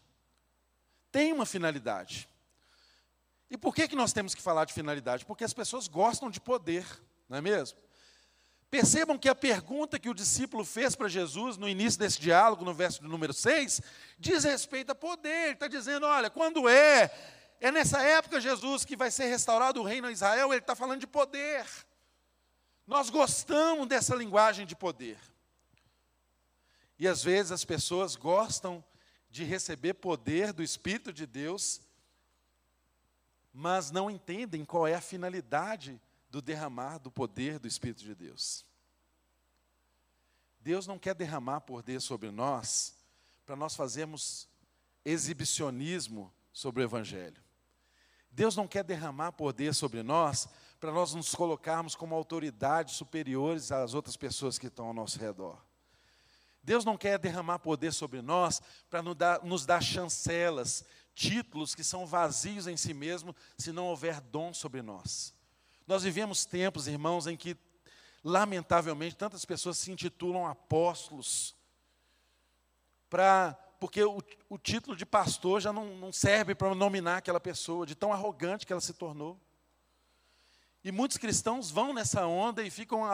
Tem 1.13 1.33
uma 1.33 1.47
finalidade. 1.47 2.29
E 3.51 3.57
por 3.57 3.75
que, 3.75 3.87
que 3.87 3.95
nós 3.95 4.13
temos 4.13 4.35
que 4.35 4.43
falar 4.43 4.65
de 4.65 4.73
finalidade? 4.73 5.25
Porque 5.25 5.45
as 5.45 5.53
pessoas 5.53 5.87
gostam 5.87 6.31
de 6.31 6.41
poder, 6.41 6.85
não 7.29 7.39
é 7.39 7.41
mesmo? 7.41 7.79
Percebam 8.71 9.17
que 9.17 9.29
a 9.29 9.35
pergunta 9.35 10.01
que 10.01 10.09
o 10.09 10.15
discípulo 10.15 10.65
fez 10.65 10.97
para 10.97 11.07
Jesus 11.07 11.57
no 11.57 11.69
início 11.69 12.01
desse 12.01 12.21
diálogo, 12.21 12.65
no 12.65 12.75
verso 12.75 13.05
número 13.05 13.33
6, 13.33 13.81
diz 14.19 14.43
respeito 14.43 14.91
a 14.91 14.95
poder. 14.97 15.45
Ele 15.45 15.53
está 15.53 15.69
dizendo: 15.69 16.07
olha, 16.07 16.29
quando 16.29 16.69
é? 16.69 17.09
É 17.61 17.71
nessa 17.71 18.03
época, 18.03 18.41
Jesus, 18.41 18.85
que 18.85 18.97
vai 18.97 19.13
ser 19.13 19.27
restaurado 19.27 19.81
o 19.81 19.85
reino 19.85 20.09
a 20.09 20.13
Israel. 20.13 20.53
Ele 20.53 20.61
está 20.61 20.75
falando 20.75 20.99
de 20.99 21.07
poder. 21.07 21.65
Nós 22.85 23.11
gostamos 23.11 23.87
dessa 23.87 24.17
linguagem 24.17 24.67
de 24.67 24.75
poder. 24.75 25.19
E 26.99 27.09
às 27.09 27.23
vezes 27.23 27.53
as 27.53 27.65
pessoas 27.65 28.17
gostam 28.17 28.85
de 29.31 29.45
receber 29.45 29.95
poder 29.95 30.53
do 30.53 30.63
Espírito 30.63 31.13
de 31.13 31.27
Deus, 31.27 31.81
mas 33.53 33.91
não 33.91 34.11
entendem 34.11 34.65
qual 34.65 34.87
é 34.87 34.95
a 34.95 35.01
finalidade 35.01 36.01
do 36.31 36.41
derramar 36.41 36.99
do 36.99 37.11
poder 37.11 37.59
do 37.59 37.67
Espírito 37.69 38.05
de 38.05 38.15
Deus. 38.15 38.65
Deus 40.61 40.87
não 40.87 40.99
quer 40.99 41.15
derramar 41.15 41.61
poder 41.61 42.01
sobre 42.01 42.31
nós 42.31 42.97
para 43.45 43.55
nós 43.55 43.77
fazermos 43.77 44.49
exibicionismo 45.05 46.33
sobre 46.53 46.83
o 46.83 46.85
Evangelho. 46.85 47.43
Deus 48.31 48.57
não 48.57 48.67
quer 48.67 48.83
derramar 48.83 49.33
poder 49.33 49.75
sobre 49.75 50.03
nós 50.03 50.49
para 50.81 50.93
nós 50.93 51.15
nos 51.15 51.35
colocarmos 51.35 51.95
como 51.95 52.15
autoridades 52.15 52.95
superiores 52.95 53.71
às 53.73 53.95
outras 53.95 54.17
pessoas 54.17 54.59
que 54.59 54.67
estão 54.67 54.87
ao 54.87 54.95
nosso 54.95 55.19
redor. 55.19 55.63
Deus 56.65 56.85
não 56.85 56.97
quer 56.97 57.19
derramar 57.19 57.59
poder 57.59 57.93
sobre 57.93 58.23
nós 58.23 58.61
para 58.89 59.03
nos 59.03 59.15
dar, 59.15 59.45
nos 59.45 59.67
dar 59.67 59.83
chancelas, 59.83 60.83
títulos 61.15 61.75
que 61.75 61.85
são 61.85 62.07
vazios 62.07 62.67
em 62.67 62.77
si 62.77 62.95
mesmo, 62.95 63.37
se 63.59 63.71
não 63.71 63.87
houver 63.87 64.21
dom 64.21 64.55
sobre 64.55 64.81
nós. 64.81 65.35
Nós 65.87 66.03
vivemos 66.03 66.47
tempos, 66.47 66.89
irmãos, 66.89 67.27
em 67.27 67.37
que, 67.37 67.55
lamentavelmente, 68.25 69.15
tantas 69.15 69.45
pessoas 69.45 69.77
se 69.77 69.93
intitulam 69.93 70.47
apóstolos, 70.47 71.55
pra, 73.11 73.53
porque 73.79 74.03
o, 74.03 74.23
o 74.49 74.57
título 74.57 74.97
de 74.97 75.05
pastor 75.05 75.61
já 75.61 75.71
não, 75.71 75.95
não 75.97 76.11
serve 76.11 76.55
para 76.55 76.75
nominar 76.75 77.19
aquela 77.19 77.39
pessoa, 77.39 77.85
de 77.85 77.95
tão 77.95 78.11
arrogante 78.11 78.67
que 78.67 78.73
ela 78.73 78.81
se 78.81 78.95
tornou. 78.95 79.39
E 80.85 80.93
muitos 80.93 81.17
cristãos 81.17 81.71
vão 81.71 81.95
nessa 81.95 82.27
onda 82.27 82.63
e 82.63 82.71
ficam 82.71 83.05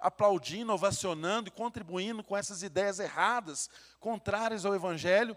aplaudindo, 0.00 0.72
ovacionando 0.72 1.48
e 1.48 1.52
contribuindo 1.52 2.24
com 2.24 2.34
essas 2.34 2.62
ideias 2.62 2.98
erradas, 2.98 3.68
contrárias 4.00 4.64
ao 4.64 4.74
Evangelho, 4.74 5.36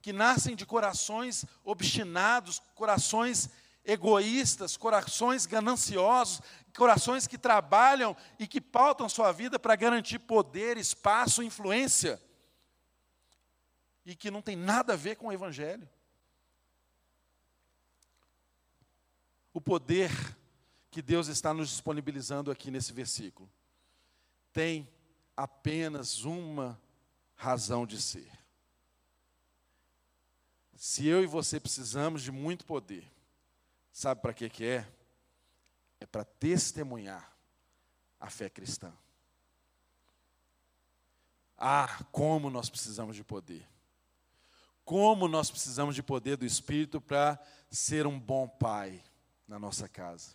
que 0.00 0.12
nascem 0.12 0.54
de 0.54 0.64
corações 0.64 1.44
obstinados, 1.64 2.60
corações 2.76 3.50
egoístas, 3.84 4.76
corações 4.76 5.44
gananciosos, 5.44 6.40
corações 6.76 7.26
que 7.26 7.36
trabalham 7.36 8.16
e 8.38 8.46
que 8.46 8.60
pautam 8.60 9.08
sua 9.08 9.32
vida 9.32 9.58
para 9.58 9.74
garantir 9.74 10.20
poder, 10.20 10.76
espaço, 10.76 11.42
influência, 11.42 12.22
e 14.06 14.14
que 14.14 14.30
não 14.30 14.42
tem 14.42 14.54
nada 14.54 14.92
a 14.92 14.96
ver 14.96 15.16
com 15.16 15.26
o 15.26 15.32
Evangelho. 15.32 15.88
O 19.52 19.60
poder 19.60 20.10
que 20.92 21.02
Deus 21.02 21.26
está 21.26 21.52
nos 21.52 21.70
disponibilizando 21.70 22.52
aqui 22.52 22.70
nesse 22.70 22.92
versículo 22.92 23.50
tem 24.52 24.88
apenas 25.36 26.22
uma 26.22 26.80
razão 27.34 27.84
de 27.84 28.00
ser. 28.00 28.30
Se 30.76 31.06
eu 31.06 31.24
e 31.24 31.26
você 31.26 31.58
precisamos 31.58 32.22
de 32.22 32.30
muito 32.30 32.64
poder, 32.64 33.10
Sabe 33.92 34.22
para 34.22 34.32
que 34.32 34.48
que 34.48 34.64
é? 34.64 34.88
É 36.00 36.06
para 36.06 36.24
testemunhar 36.24 37.30
a 38.18 38.30
fé 38.30 38.48
cristã. 38.48 38.92
Ah, 41.58 42.02
como 42.10 42.48
nós 42.48 42.70
precisamos 42.70 43.14
de 43.14 43.22
poder. 43.22 43.68
Como 44.84 45.28
nós 45.28 45.50
precisamos 45.50 45.94
de 45.94 46.02
poder 46.02 46.36
do 46.36 46.46
Espírito 46.46 47.00
para 47.00 47.38
ser 47.70 48.06
um 48.06 48.18
bom 48.18 48.48
pai 48.48 49.04
na 49.46 49.58
nossa 49.58 49.88
casa. 49.88 50.34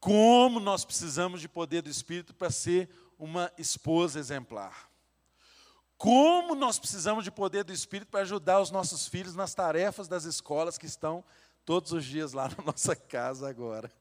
Como 0.00 0.60
nós 0.60 0.84
precisamos 0.84 1.40
de 1.40 1.48
poder 1.48 1.82
do 1.82 1.90
Espírito 1.90 2.34
para 2.34 2.50
ser 2.50 2.88
uma 3.18 3.52
esposa 3.58 4.18
exemplar. 4.18 4.88
Como 5.96 6.54
nós 6.54 6.78
precisamos 6.78 7.24
de 7.24 7.30
poder 7.30 7.64
do 7.64 7.72
Espírito 7.72 8.08
para 8.08 8.20
ajudar 8.20 8.60
os 8.60 8.70
nossos 8.70 9.08
filhos 9.08 9.34
nas 9.34 9.52
tarefas 9.52 10.06
das 10.06 10.24
escolas 10.24 10.78
que 10.78 10.86
estão 10.86 11.24
todos 11.64 11.92
os 11.92 12.04
dias 12.04 12.32
lá 12.32 12.48
na 12.56 12.64
nossa 12.64 12.94
casa 12.94 13.48
agora. 13.48 13.92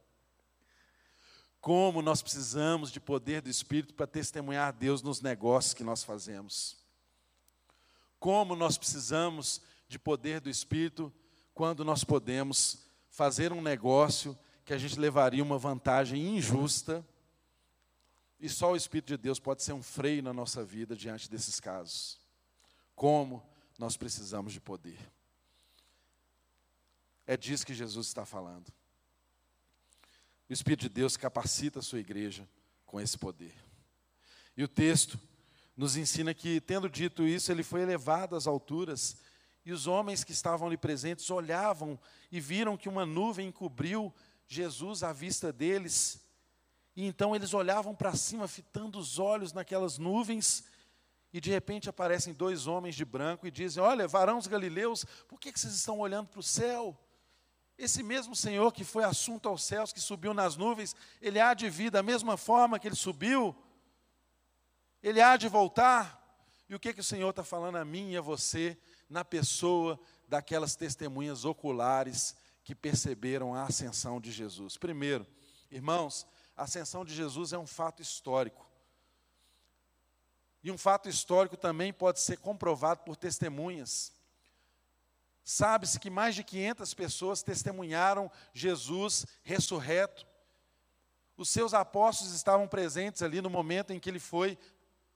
Como 1.59 2.03
nós 2.03 2.21
precisamos 2.21 2.91
de 2.91 2.99
poder 2.99 3.41
do 3.41 3.49
Espírito 3.49 3.95
para 3.95 4.05
testemunhar 4.05 4.71
Deus 4.71 5.01
nos 5.01 5.21
negócios 5.21 5.73
que 5.73 5.83
nós 5.83 6.03
fazemos. 6.03 6.77
Como 8.19 8.55
nós 8.55 8.77
precisamos 8.77 9.61
de 9.87 9.97
poder 9.97 10.39
do 10.39 10.49
Espírito 10.49 11.11
quando 11.53 11.83
nós 11.83 12.03
podemos 12.03 12.85
fazer 13.09 13.51
um 13.51 13.61
negócio 13.61 14.37
que 14.67 14.73
a 14.73 14.77
gente 14.77 14.99
levaria 14.99 15.41
uma 15.41 15.57
vantagem 15.57 16.35
injusta 16.35 17.03
e 18.37 18.49
só 18.49 18.73
o 18.73 18.75
Espírito 18.75 19.07
de 19.07 19.17
Deus 19.17 19.39
pode 19.39 19.63
ser 19.63 19.71
um 19.71 19.81
freio 19.81 20.21
na 20.21 20.33
nossa 20.33 20.61
vida 20.61 20.93
diante 20.93 21.31
desses 21.31 21.57
casos. 21.57 22.19
Como 22.93 23.41
nós 23.79 23.95
precisamos 23.95 24.51
de 24.51 24.59
poder. 24.59 24.99
É 27.25 27.37
disso 27.37 27.65
que 27.65 27.73
Jesus 27.73 28.07
está 28.07 28.25
falando. 28.25 28.67
O 30.49 30.53
Espírito 30.53 30.81
de 30.81 30.89
Deus 30.89 31.15
capacita 31.15 31.79
a 31.79 31.81
sua 31.81 32.01
igreja 32.01 32.45
com 32.85 32.99
esse 32.99 33.17
poder. 33.17 33.55
E 34.57 34.65
o 34.65 34.67
texto 34.67 35.17
nos 35.77 35.95
ensina 35.95 36.33
que, 36.33 36.59
tendo 36.59 36.89
dito 36.89 37.25
isso, 37.25 37.53
ele 37.53 37.63
foi 37.63 37.83
elevado 37.83 38.35
às 38.35 38.45
alturas, 38.45 39.15
e 39.65 39.71
os 39.71 39.87
homens 39.87 40.25
que 40.25 40.33
estavam 40.33 40.67
ali 40.67 40.75
presentes 40.75 41.29
olhavam 41.29 41.97
e 42.29 42.41
viram 42.41 42.75
que 42.75 42.89
uma 42.89 43.05
nuvem 43.05 43.47
encobriu 43.47 44.13
Jesus 44.47 45.03
à 45.03 45.11
vista 45.11 45.51
deles. 45.51 46.21
E 46.95 47.05
então 47.05 47.35
eles 47.35 47.53
olhavam 47.53 47.93
para 47.93 48.15
cima, 48.15 48.47
fitando 48.47 48.97
os 48.97 49.19
olhos 49.19 49.53
naquelas 49.53 49.97
nuvens, 49.97 50.63
e 51.31 51.41
de 51.41 51.51
repente 51.51 51.89
aparecem 51.89 52.33
dois 52.33 52.65
homens 52.65 52.95
de 52.95 53.05
branco 53.05 53.45
e 53.45 53.51
dizem: 53.51 53.83
Olha, 53.83 54.07
varãos 54.07 54.47
galileus, 54.47 55.05
por 55.27 55.39
que, 55.39 55.51
que 55.51 55.59
vocês 55.59 55.73
estão 55.73 55.99
olhando 55.99 56.29
para 56.29 56.39
o 56.39 56.43
céu? 56.43 56.97
Esse 57.77 58.01
mesmo 58.01 58.35
Senhor 58.35 58.71
que 58.71 58.83
foi 58.83 59.03
assunto 59.03 59.47
aos 59.47 59.63
céus, 59.63 59.93
que 59.93 59.99
subiu 59.99 60.33
nas 60.33 60.55
nuvens, 60.55 60.95
ele 61.21 61.39
há 61.39 61.53
de 61.53 61.69
vir 61.69 61.91
da 61.91 62.01
mesma 62.01 62.35
forma 62.35 62.79
que 62.79 62.87
ele 62.87 62.95
subiu? 62.95 63.55
Ele 65.03 65.21
há 65.21 65.37
de 65.37 65.47
voltar? 65.47 66.23
E 66.67 66.73
o 66.73 66.79
que, 66.79 66.93
que 66.93 67.01
o 67.01 67.03
Senhor 67.03 67.29
está 67.29 67.43
falando 67.43 67.75
a 67.75 67.85
mim 67.85 68.11
e 68.11 68.17
a 68.17 68.21
você, 68.21 68.75
na 69.07 69.23
pessoa 69.23 69.99
daquelas 70.27 70.75
testemunhas 70.75 71.45
oculares 71.45 72.35
que 72.67 72.75
perceberam 72.75 73.55
a 73.55 73.63
ascensão 73.63 74.19
de 74.19 74.29
Jesus? 74.29 74.77
Primeiro, 74.77 75.25
irmãos, 75.71 76.27
a 76.53 76.63
ascensão 76.63 77.05
de 77.05 77.15
Jesus 77.15 77.53
é 77.53 77.57
um 77.57 77.65
fato 77.65 78.01
histórico. 78.01 78.69
E 80.61 80.69
um 80.69 80.77
fato 80.77 81.07
histórico 81.07 81.55
também 81.55 81.93
pode 81.93 82.19
ser 82.19 82.39
comprovado 82.39 83.05
por 83.05 83.15
testemunhas. 83.15 84.11
Sabe-se 85.45 85.97
que 85.97 86.09
mais 86.09 86.35
de 86.35 86.43
500 86.43 86.93
pessoas 86.93 87.41
testemunharam 87.41 88.29
Jesus 88.53 89.25
ressurreto. 89.43 90.27
Os 91.37 91.47
seus 91.47 91.73
apóstolos 91.73 92.33
estavam 92.33 92.67
presentes 92.67 93.21
ali 93.21 93.39
no 93.39 93.49
momento 93.49 93.93
em 93.93 93.99
que 93.99 94.09
ele 94.09 94.19
foi 94.19 94.57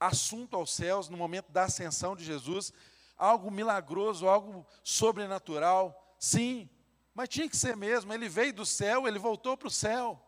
assunto 0.00 0.56
aos 0.56 0.72
céus, 0.72 1.10
no 1.10 1.18
momento 1.18 1.52
da 1.52 1.64
ascensão 1.64 2.16
de 2.16 2.24
Jesus. 2.24 2.72
Algo 3.14 3.50
milagroso, 3.50 4.26
algo 4.26 4.66
sobrenatural. 4.82 6.16
Sim, 6.18 6.66
mas 7.14 7.28
tinha 7.28 7.48
que 7.48 7.56
ser 7.56 7.76
mesmo. 7.76 8.12
Ele 8.12 8.28
veio 8.28 8.52
do 8.52 8.66
céu, 8.66 9.06
ele 9.06 9.18
voltou 9.18 9.56
para 9.56 9.68
o 9.68 9.70
céu. 9.70 10.20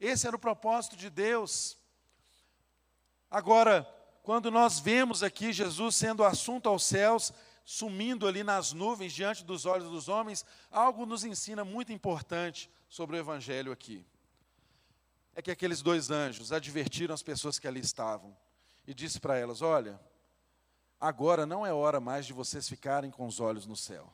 Esse 0.00 0.26
era 0.26 0.36
o 0.36 0.40
propósito 0.40 0.96
de 0.96 1.10
Deus. 1.10 1.76
Agora, 3.30 3.82
quando 4.22 4.50
nós 4.50 4.78
vemos 4.78 5.22
aqui 5.22 5.52
Jesus 5.52 5.96
sendo 5.96 6.24
assunto 6.24 6.68
aos 6.68 6.84
céus, 6.84 7.32
sumindo 7.64 8.26
ali 8.26 8.42
nas 8.42 8.72
nuvens 8.72 9.12
diante 9.12 9.44
dos 9.44 9.66
olhos 9.66 9.90
dos 9.90 10.08
homens, 10.08 10.44
algo 10.70 11.04
nos 11.04 11.24
ensina 11.24 11.64
muito 11.64 11.92
importante 11.92 12.70
sobre 12.88 13.16
o 13.16 13.18
Evangelho 13.18 13.72
aqui. 13.72 14.06
É 15.34 15.42
que 15.42 15.50
aqueles 15.50 15.82
dois 15.82 16.10
anjos 16.10 16.52
advertiram 16.52 17.14
as 17.14 17.22
pessoas 17.22 17.58
que 17.58 17.68
ali 17.68 17.80
estavam 17.80 18.36
e 18.86 18.94
disse 18.94 19.20
para 19.20 19.36
elas: 19.36 19.60
Olha, 19.60 20.00
agora 20.98 21.44
não 21.44 21.66
é 21.66 21.72
hora 21.72 22.00
mais 22.00 22.24
de 22.26 22.32
vocês 22.32 22.68
ficarem 22.68 23.10
com 23.10 23.26
os 23.26 23.38
olhos 23.38 23.66
no 23.66 23.76
céu. 23.76 24.12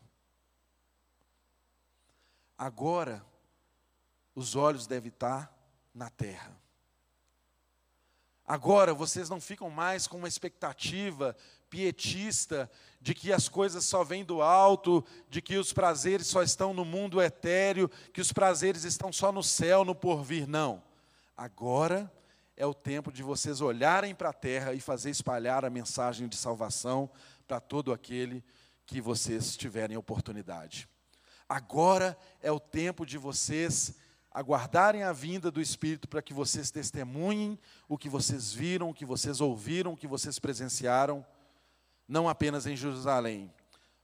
Agora 2.57 3.25
os 4.35 4.57
olhos 4.57 4.87
devem 4.87 5.09
estar 5.09 5.53
na 5.95 6.11
terra. 6.11 6.57
Agora 8.47 8.93
vocês 8.93 9.31
não 9.31 9.41
ficam 9.41 9.71
mais 9.71 10.07
com 10.07 10.19
uma 10.19 10.29
expectativa 10.29 11.35
pietista 11.71 12.71
de 13.01 13.15
que 13.15 13.33
as 13.33 13.49
coisas 13.49 13.85
só 13.85 14.05
vêm 14.05 14.25
do 14.25 14.43
alto, 14.43 15.05
de 15.29 15.41
que 15.41 15.57
os 15.57 15.73
prazeres 15.73 16.27
só 16.27 16.43
estão 16.43 16.75
no 16.75 16.85
mundo 16.85 17.23
etéreo, 17.23 17.89
que 18.13 18.21
os 18.21 18.33
prazeres 18.33 18.85
estão 18.85 19.13
só 19.13 19.33
no 19.33 19.43
céu, 19.43 19.85
no 19.85 19.95
porvir. 19.95 20.47
Não. 20.47 20.83
Agora 21.37 22.13
é 22.57 22.67
o 22.67 22.75
tempo 22.75 23.11
de 23.11 23.23
vocês 23.23 23.61
olharem 23.61 24.15
para 24.15 24.29
a 24.29 24.35
terra 24.35 24.75
e 24.75 24.81
fazer 24.81 25.11
espalhar 25.11 25.65
a 25.65 25.71
mensagem 25.71 26.29
de 26.29 26.37
salvação 26.37 27.11
para 27.49 27.61
todo 27.61 27.93
aquele 27.93 28.45
que 28.87 29.01
vocês 29.01 29.57
tiverem 29.57 29.97
oportunidade. 29.97 30.89
Agora 31.49 32.17
é 32.41 32.51
o 32.51 32.61
tempo 32.61 33.05
de 33.05 33.19
vocês 33.19 33.95
aguardarem 34.31 35.03
a 35.05 35.13
vinda 35.13 35.51
do 35.51 35.61
Espírito 35.61 36.09
para 36.09 36.23
que 36.23 36.35
vocês 36.35 36.71
testemunhem 36.71 37.59
o 37.89 37.97
que 37.97 38.09
vocês 38.09 38.53
viram, 38.53 38.91
o 38.91 38.95
que 38.95 39.05
vocês 39.05 39.41
ouviram, 39.41 39.93
o 39.93 39.97
que 39.97 40.09
vocês 40.09 40.39
presenciaram, 40.39 41.25
não 42.09 42.29
apenas 42.29 42.67
em 42.67 42.77
Jerusalém, 42.77 43.53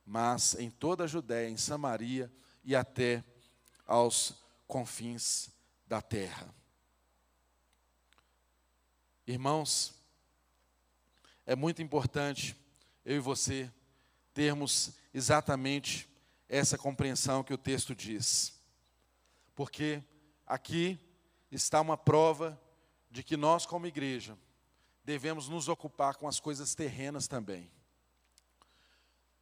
mas 0.07 0.55
em 0.55 0.71
toda 0.71 1.05
a 1.05 1.07
Judéia, 1.07 1.49
em 1.49 1.57
Samaria 1.57 2.33
e 2.63 2.77
até 2.77 3.25
aos 3.87 4.35
confins 4.67 5.51
da 5.87 6.01
terra. 6.01 6.55
Irmãos, 9.27 9.95
é 11.47 11.57
muito 11.57 11.83
importante 11.83 12.57
eu 13.05 13.17
e 13.17 13.21
você 13.21 13.71
termos 14.33 14.93
exatamente 15.13 16.10
essa 16.51 16.77
compreensão 16.77 17.45
que 17.45 17.55
o 17.55 17.59
texto 17.59 17.95
diz. 17.95 18.61
Porque 19.55 20.03
aqui 20.45 20.99
está 21.51 21.81
uma 21.81 21.97
prova 21.97 22.61
de 23.09 23.23
que 23.23 23.37
nós, 23.37 23.65
como 23.65 23.87
igreja, 23.87 24.37
devemos 25.05 25.49
nos 25.49 25.69
ocupar 25.69 26.17
com 26.17 26.27
as 26.27 26.41
coisas 26.41 26.75
terrenas 26.75 27.29
também. 27.29 27.71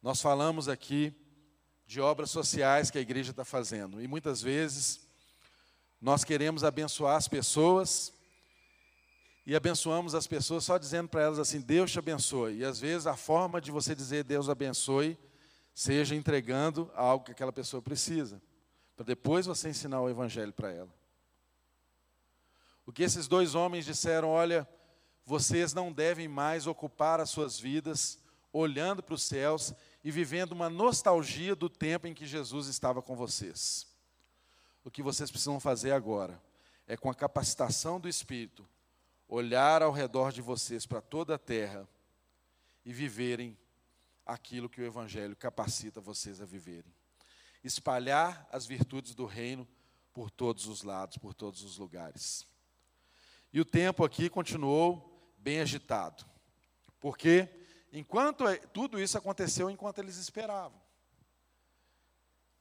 Nós 0.03 0.21
falamos 0.21 0.69
aqui 0.69 1.11
de 1.85 1.99
obras 1.99 2.29
sociais 2.29 2.91
que 2.91 2.99
a 2.99 3.01
igreja 3.01 3.31
está 3.31 3.43
fazendo, 3.43 3.99
e 3.99 4.07
muitas 4.07 4.41
vezes 4.41 5.01
nós 5.99 6.23
queremos 6.23 6.63
abençoar 6.63 7.17
as 7.17 7.27
pessoas 7.27 8.13
e 9.47 9.55
abençoamos 9.55 10.13
as 10.13 10.27
pessoas 10.27 10.63
só 10.63 10.77
dizendo 10.77 11.09
para 11.09 11.23
elas 11.23 11.39
assim: 11.39 11.59
Deus 11.59 11.91
te 11.91 11.97
abençoe. 11.97 12.57
E 12.57 12.63
às 12.63 12.79
vezes 12.79 13.07
a 13.07 13.15
forma 13.15 13.59
de 13.59 13.71
você 13.71 13.95
dizer 13.95 14.23
Deus 14.23 14.47
abençoe 14.47 15.17
seja 15.79 16.13
entregando 16.13 16.91
algo 16.93 17.23
que 17.23 17.31
aquela 17.31 17.53
pessoa 17.53 17.81
precisa, 17.81 18.41
para 18.97 19.05
depois 19.05 19.45
você 19.45 19.69
ensinar 19.69 20.01
o 20.01 20.09
evangelho 20.09 20.51
para 20.51 20.73
ela. 20.73 20.93
O 22.85 22.91
que 22.91 23.01
esses 23.01 23.29
dois 23.29 23.55
homens 23.55 23.85
disseram: 23.85 24.27
olha, 24.27 24.67
vocês 25.23 25.73
não 25.73 25.89
devem 25.89 26.27
mais 26.27 26.67
ocupar 26.67 27.21
as 27.21 27.29
suas 27.29 27.57
vidas 27.57 28.19
olhando 28.51 29.01
para 29.01 29.15
os 29.15 29.23
céus 29.23 29.73
e 30.03 30.11
vivendo 30.11 30.51
uma 30.51 30.69
nostalgia 30.69 31.55
do 31.55 31.69
tempo 31.69 32.07
em 32.07 32.13
que 32.13 32.25
Jesus 32.25 32.67
estava 32.67 33.01
com 33.01 33.15
vocês. 33.15 33.87
O 34.83 34.91
que 34.91 35.01
vocês 35.01 35.31
precisam 35.31 35.61
fazer 35.61 35.93
agora 35.93 36.41
é, 36.87 36.97
com 36.97 37.09
a 37.09 37.15
capacitação 37.15 38.01
do 38.01 38.09
Espírito, 38.09 38.67
olhar 39.29 39.81
ao 39.81 39.93
redor 39.93 40.33
de 40.33 40.41
vocês 40.41 40.85
para 40.85 40.99
toda 40.99 41.35
a 41.35 41.39
terra 41.39 41.87
e 42.83 42.91
viverem 42.91 43.57
aquilo 44.33 44.69
que 44.69 44.81
o 44.81 44.85
Evangelho 44.85 45.35
capacita 45.35 45.99
vocês 45.99 46.41
a 46.41 46.45
viverem. 46.45 46.93
Espalhar 47.63 48.47
as 48.51 48.65
virtudes 48.65 49.15
do 49.15 49.25
reino 49.25 49.67
por 50.13 50.29
todos 50.29 50.67
os 50.67 50.83
lados, 50.83 51.17
por 51.17 51.33
todos 51.33 51.63
os 51.63 51.77
lugares. 51.77 52.47
E 53.51 53.59
o 53.59 53.65
tempo 53.65 54.05
aqui 54.05 54.29
continuou 54.29 55.33
bem 55.37 55.59
agitado, 55.59 56.25
porque 56.99 57.47
enquanto 57.91 58.47
é, 58.47 58.57
tudo 58.57 58.99
isso 58.99 59.17
aconteceu 59.17 59.69
enquanto 59.69 59.99
eles 59.99 60.17
esperavam. 60.17 60.79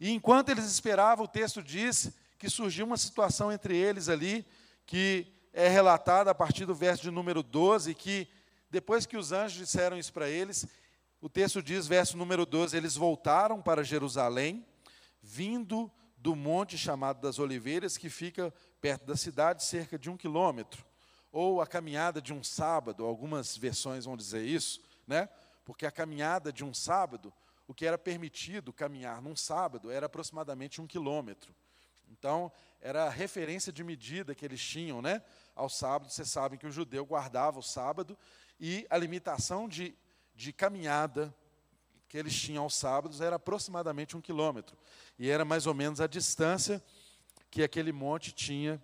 E 0.01 0.11
enquanto 0.11 0.49
eles 0.49 0.65
esperavam, 0.65 1.25
o 1.25 1.29
texto 1.29 1.63
diz 1.63 2.13
que 2.39 2.49
surgiu 2.49 2.87
uma 2.87 2.97
situação 2.97 3.53
entre 3.53 3.77
eles 3.77 4.09
ali, 4.09 4.47
que 4.87 5.27
é 5.53 5.69
relatada 5.69 6.31
a 6.31 6.35
partir 6.35 6.65
do 6.65 6.75
verso 6.75 7.03
de 7.03 7.11
número 7.11 7.43
12, 7.43 7.95
que 7.95 8.29
depois 8.71 9.05
que 9.05 9.17
os 9.17 9.33
anjos 9.33 9.59
disseram 9.59 9.99
isso 9.99 10.13
para 10.13 10.29
eles, 10.29 10.67
o 11.21 11.29
texto 11.29 11.61
diz, 11.63 11.87
verso 11.87 12.17
número 12.17 12.47
12: 12.47 12.77
eles 12.77 12.95
voltaram 12.95 13.61
para 13.61 13.83
Jerusalém, 13.83 14.65
vindo 15.21 15.91
do 16.17 16.37
monte 16.37 16.79
chamado 16.79 17.21
das 17.21 17.39
Oliveiras, 17.39 17.97
que 17.97 18.09
fica 18.09 18.53
perto 18.81 19.05
da 19.05 19.17
cidade, 19.17 19.65
cerca 19.65 19.99
de 19.99 20.09
um 20.09 20.17
quilômetro. 20.17 20.85
Ou 21.33 21.61
a 21.61 21.67
caminhada 21.67 22.23
de 22.23 22.33
um 22.33 22.43
sábado, 22.43 23.05
algumas 23.05 23.57
versões 23.57 24.05
vão 24.05 24.17
dizer 24.17 24.45
isso, 24.45 24.81
né? 25.07 25.29
porque 25.65 25.85
a 25.85 25.91
caminhada 25.91 26.53
de 26.53 26.65
um 26.65 26.73
sábado, 26.73 27.33
o 27.67 27.75
que 27.75 27.85
era 27.85 27.99
permitido 27.99 28.73
caminhar 28.73 29.21
num 29.21 29.37
sábado 29.37 29.91
era 29.91 30.07
aproximadamente 30.07 30.81
um 30.81 30.87
quilômetro. 30.87 31.55
Então, 32.11 32.51
era 32.81 33.05
a 33.05 33.11
referência 33.11 33.73
de 33.73 33.85
medida 33.85 34.35
que 34.35 34.45
eles 34.45 34.61
tinham 34.61 35.03
né? 35.03 35.23
ao 35.55 35.69
sábado. 35.69 36.11
Vocês 36.11 36.31
sabem 36.31 36.59
que 36.59 36.67
o 36.67 36.73
judeu 36.73 37.05
guardava 37.05 37.59
o 37.59 37.63
sábado 37.63 38.17
e 38.59 38.87
a 38.89 38.97
limitação 38.97 39.69
de 39.69 39.95
de 40.39 40.53
caminhada 40.53 41.35
que 42.09 42.17
eles 42.17 42.33
tinham 42.33 42.63
aos 42.63 42.77
sábados 42.77 43.21
era 43.21 43.35
aproximadamente 43.35 44.17
um 44.17 44.21
quilômetro. 44.21 44.79
E 45.19 45.29
era 45.29 45.45
mais 45.45 45.67
ou 45.67 45.75
menos 45.75 46.01
a 46.01 46.07
distância 46.07 46.81
que 47.51 47.61
aquele 47.61 47.91
monte 47.91 48.31
tinha 48.31 48.81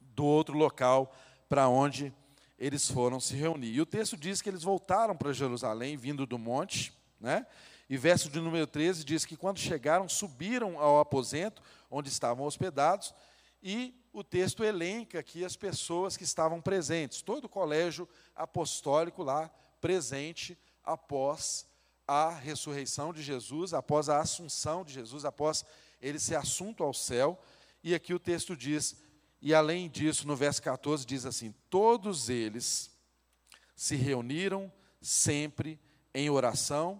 do 0.00 0.24
outro 0.24 0.56
local 0.56 1.12
para 1.48 1.68
onde 1.68 2.14
eles 2.56 2.88
foram 2.88 3.18
se 3.18 3.34
reunir. 3.34 3.72
E 3.72 3.80
o 3.80 3.84
texto 3.84 4.16
diz 4.16 4.40
que 4.40 4.48
eles 4.48 4.62
voltaram 4.62 5.16
para 5.16 5.32
Jerusalém, 5.32 5.96
vindo 5.96 6.24
do 6.24 6.38
monte, 6.38 6.96
né? 7.18 7.44
E 7.90 7.96
verso 7.96 8.30
de 8.30 8.40
número 8.40 8.66
13 8.68 9.04
diz 9.04 9.24
que 9.24 9.36
quando 9.36 9.58
chegaram, 9.58 10.08
subiram 10.08 10.78
ao 10.78 11.00
aposento 11.00 11.60
onde 11.90 12.10
estavam 12.10 12.46
hospedados, 12.46 13.12
e 13.60 13.92
o 14.12 14.22
texto 14.22 14.62
elenca 14.62 15.18
aqui 15.18 15.44
as 15.44 15.56
pessoas 15.56 16.16
que 16.16 16.22
estavam 16.22 16.60
presentes, 16.60 17.22
todo 17.22 17.46
o 17.46 17.48
colégio 17.48 18.08
apostólico 18.36 19.24
lá 19.24 19.50
presente 19.84 20.58
após 20.82 21.66
a 22.08 22.30
ressurreição 22.30 23.12
de 23.12 23.22
Jesus, 23.22 23.74
após 23.74 24.08
a 24.08 24.18
assunção 24.18 24.82
de 24.82 24.94
Jesus, 24.94 25.26
após 25.26 25.62
ele 26.00 26.18
ser 26.18 26.36
assunto 26.36 26.82
ao 26.82 26.94
céu. 26.94 27.38
E 27.82 27.94
aqui 27.94 28.14
o 28.14 28.18
texto 28.18 28.56
diz, 28.56 28.96
e 29.42 29.52
além 29.52 29.90
disso, 29.90 30.26
no 30.26 30.34
verso 30.34 30.62
14 30.62 31.04
diz 31.04 31.26
assim: 31.26 31.54
Todos 31.68 32.30
eles 32.30 32.90
se 33.76 33.94
reuniram 33.94 34.72
sempre 35.02 35.78
em 36.14 36.30
oração 36.30 36.98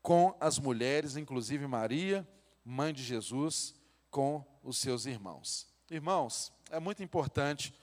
com 0.00 0.34
as 0.40 0.58
mulheres, 0.58 1.18
inclusive 1.18 1.66
Maria, 1.66 2.26
mãe 2.64 2.94
de 2.94 3.02
Jesus, 3.02 3.74
com 4.10 4.42
os 4.62 4.78
seus 4.78 5.04
irmãos. 5.04 5.66
Irmãos, 5.90 6.50
é 6.70 6.80
muito 6.80 7.02
importante 7.02 7.74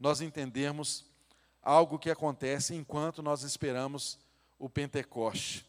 nós 0.00 0.22
entendermos 0.22 1.11
algo 1.62 1.98
que 1.98 2.10
acontece 2.10 2.74
enquanto 2.74 3.22
nós 3.22 3.42
esperamos 3.42 4.18
o 4.58 4.68
Pentecoste, 4.68 5.64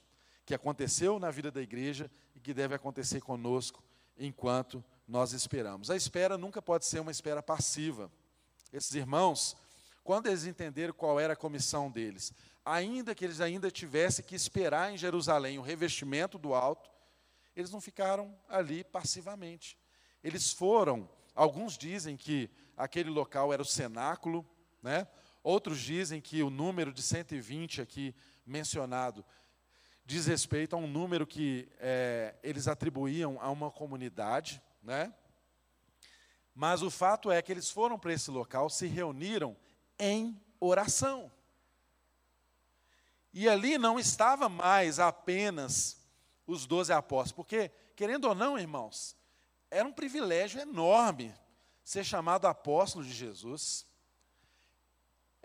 que 0.45 0.53
aconteceu 0.53 1.19
na 1.19 1.29
vida 1.29 1.51
da 1.51 1.61
igreja 1.61 2.09
e 2.35 2.39
que 2.39 2.53
deve 2.53 2.73
acontecer 2.73 3.21
conosco 3.21 3.83
enquanto 4.17 4.83
nós 5.07 5.33
esperamos. 5.33 5.89
A 5.89 5.95
espera 5.95 6.37
nunca 6.37 6.61
pode 6.61 6.85
ser 6.85 6.99
uma 6.99 7.11
espera 7.11 7.41
passiva. 7.43 8.11
Esses 8.71 8.93
irmãos, 8.95 9.55
quando 10.03 10.27
eles 10.27 10.45
entenderam 10.45 10.93
qual 10.93 11.19
era 11.19 11.33
a 11.33 11.37
comissão 11.37 11.91
deles, 11.91 12.33
ainda 12.65 13.13
que 13.13 13.23
eles 13.23 13.39
ainda 13.39 13.69
tivessem 13.69 14.25
que 14.25 14.35
esperar 14.35 14.91
em 14.91 14.97
Jerusalém 14.97 15.59
o 15.59 15.61
revestimento 15.61 16.37
do 16.37 16.53
alto, 16.53 16.89
eles 17.55 17.71
não 17.71 17.79
ficaram 17.79 18.35
ali 18.49 18.83
passivamente. 18.83 19.77
Eles 20.23 20.51
foram, 20.51 21.07
alguns 21.35 21.77
dizem 21.77 22.17
que 22.17 22.49
aquele 22.75 23.09
local 23.09 23.53
era 23.53 23.61
o 23.61 23.65
cenáculo, 23.65 24.45
né? 24.81 25.07
Outros 25.43 25.79
dizem 25.79 26.21
que 26.21 26.41
o 26.41 26.49
número 26.49 26.93
de 26.93 27.01
120 27.01 27.81
aqui 27.81 28.15
mencionado 28.45 29.25
diz 30.05 30.25
respeito 30.25 30.75
a 30.75 30.79
um 30.79 30.87
número 30.87 31.27
que 31.27 31.69
é, 31.79 32.35
eles 32.41 32.67
atribuíam 32.67 33.37
a 33.41 33.49
uma 33.49 33.69
comunidade, 33.69 34.61
né? 34.81 35.13
Mas 36.55 36.81
o 36.81 36.89
fato 36.89 37.31
é 37.31 37.41
que 37.41 37.51
eles 37.51 37.69
foram 37.69 37.99
para 37.99 38.13
esse 38.13 38.29
local, 38.29 38.69
se 38.69 38.87
reuniram 38.87 39.57
em 39.99 40.39
oração. 40.59 41.31
E 43.33 43.49
ali 43.49 43.77
não 43.77 43.99
estava 43.99 44.47
mais 44.47 44.99
apenas 44.99 45.97
os 46.45 46.65
doze 46.65 46.93
apóstolos, 46.93 47.31
porque, 47.31 47.71
querendo 47.95 48.25
ou 48.25 48.35
não, 48.35 48.59
irmãos, 48.59 49.17
era 49.71 49.87
um 49.87 49.91
privilégio 49.91 50.61
enorme 50.61 51.33
ser 51.83 52.03
chamado 52.03 52.45
apóstolo 52.45 53.03
de 53.03 53.11
Jesus. 53.11 53.85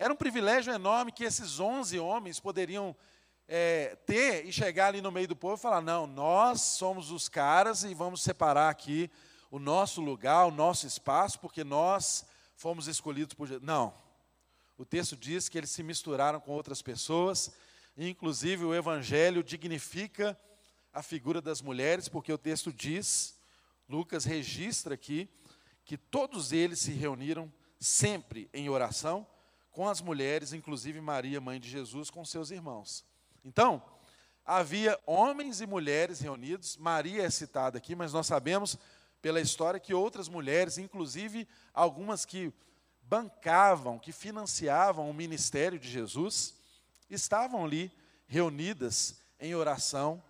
Era 0.01 0.13
um 0.13 0.17
privilégio 0.17 0.73
enorme 0.73 1.11
que 1.11 1.25
esses 1.25 1.59
11 1.59 1.99
homens 1.99 2.39
poderiam 2.39 2.95
é, 3.49 3.97
ter 4.07 4.47
e 4.47 4.53
chegar 4.53 4.87
ali 4.87 5.01
no 5.01 5.11
meio 5.11 5.27
do 5.27 5.35
povo 5.35 5.57
e 5.57 5.61
falar: 5.61 5.81
não, 5.81 6.07
nós 6.07 6.61
somos 6.61 7.11
os 7.11 7.29
caras 7.29 7.83
e 7.83 7.93
vamos 7.95 8.23
separar 8.23 8.71
aqui 8.71 9.11
o 9.51 9.59
nosso 9.59 10.01
lugar, 10.01 10.47
o 10.47 10.53
nosso 10.53 10.87
espaço, 10.87 11.41
porque 11.41 11.65
nós 11.65 12.25
fomos 12.55 12.87
escolhidos 12.87 13.35
por. 13.35 13.61
Não. 13.61 13.93
O 14.77 14.85
texto 14.85 15.17
diz 15.17 15.49
que 15.49 15.59
eles 15.59 15.71
se 15.71 15.83
misturaram 15.83 16.39
com 16.39 16.53
outras 16.53 16.81
pessoas, 16.81 17.51
inclusive 17.97 18.65
o 18.65 18.73
Evangelho 18.73 19.43
dignifica 19.43 20.39
a 20.93 21.03
figura 21.03 21.43
das 21.43 21.61
mulheres, 21.61 22.09
porque 22.09 22.33
o 22.33 22.39
texto 22.39 22.73
diz, 22.73 23.37
Lucas 23.89 24.25
registra 24.25 24.95
aqui, 24.95 25.29
que 25.85 25.99
todos 25.99 26.53
eles 26.53 26.79
se 26.79 26.93
reuniram 26.93 27.53
sempre 27.81 28.49
em 28.55 28.69
oração 28.69 29.27
com 29.79 29.89
as 29.89 30.01
mulheres, 30.01 30.53
inclusive 30.53 31.01
Maria, 31.01 31.41
mãe 31.41 31.61
de 31.61 31.71
Jesus, 31.71 32.11
com 32.11 32.25
seus 32.25 32.51
irmãos. 32.51 33.05
Então, 33.45 33.81
havia 34.45 34.99
homens 35.07 35.61
e 35.61 35.69
mulheres 35.69 36.19
reunidos, 36.19 36.77
Maria 36.77 37.23
é 37.23 37.31
citada 37.31 37.79
aqui, 37.79 37.95
mas 37.95 38.13
nós 38.13 38.27
sabemos 38.27 38.77
pela 39.23 39.41
história 39.41 39.79
que 39.79 39.95
outras 39.95 40.29
mulheres, 40.29 40.79
inclusive 40.79 41.47
algumas 41.73 42.25
que 42.25 42.53
bancavam, 43.03 44.01
que 44.01 44.11
financiavam 44.11 45.09
o 45.09 45.15
ministério 45.15 45.79
de 45.79 45.89
Jesus, 45.89 46.57
estavam 47.09 47.65
ali 47.65 47.93
reunidas 48.27 49.23
em 49.39 49.55
oração 49.55 50.21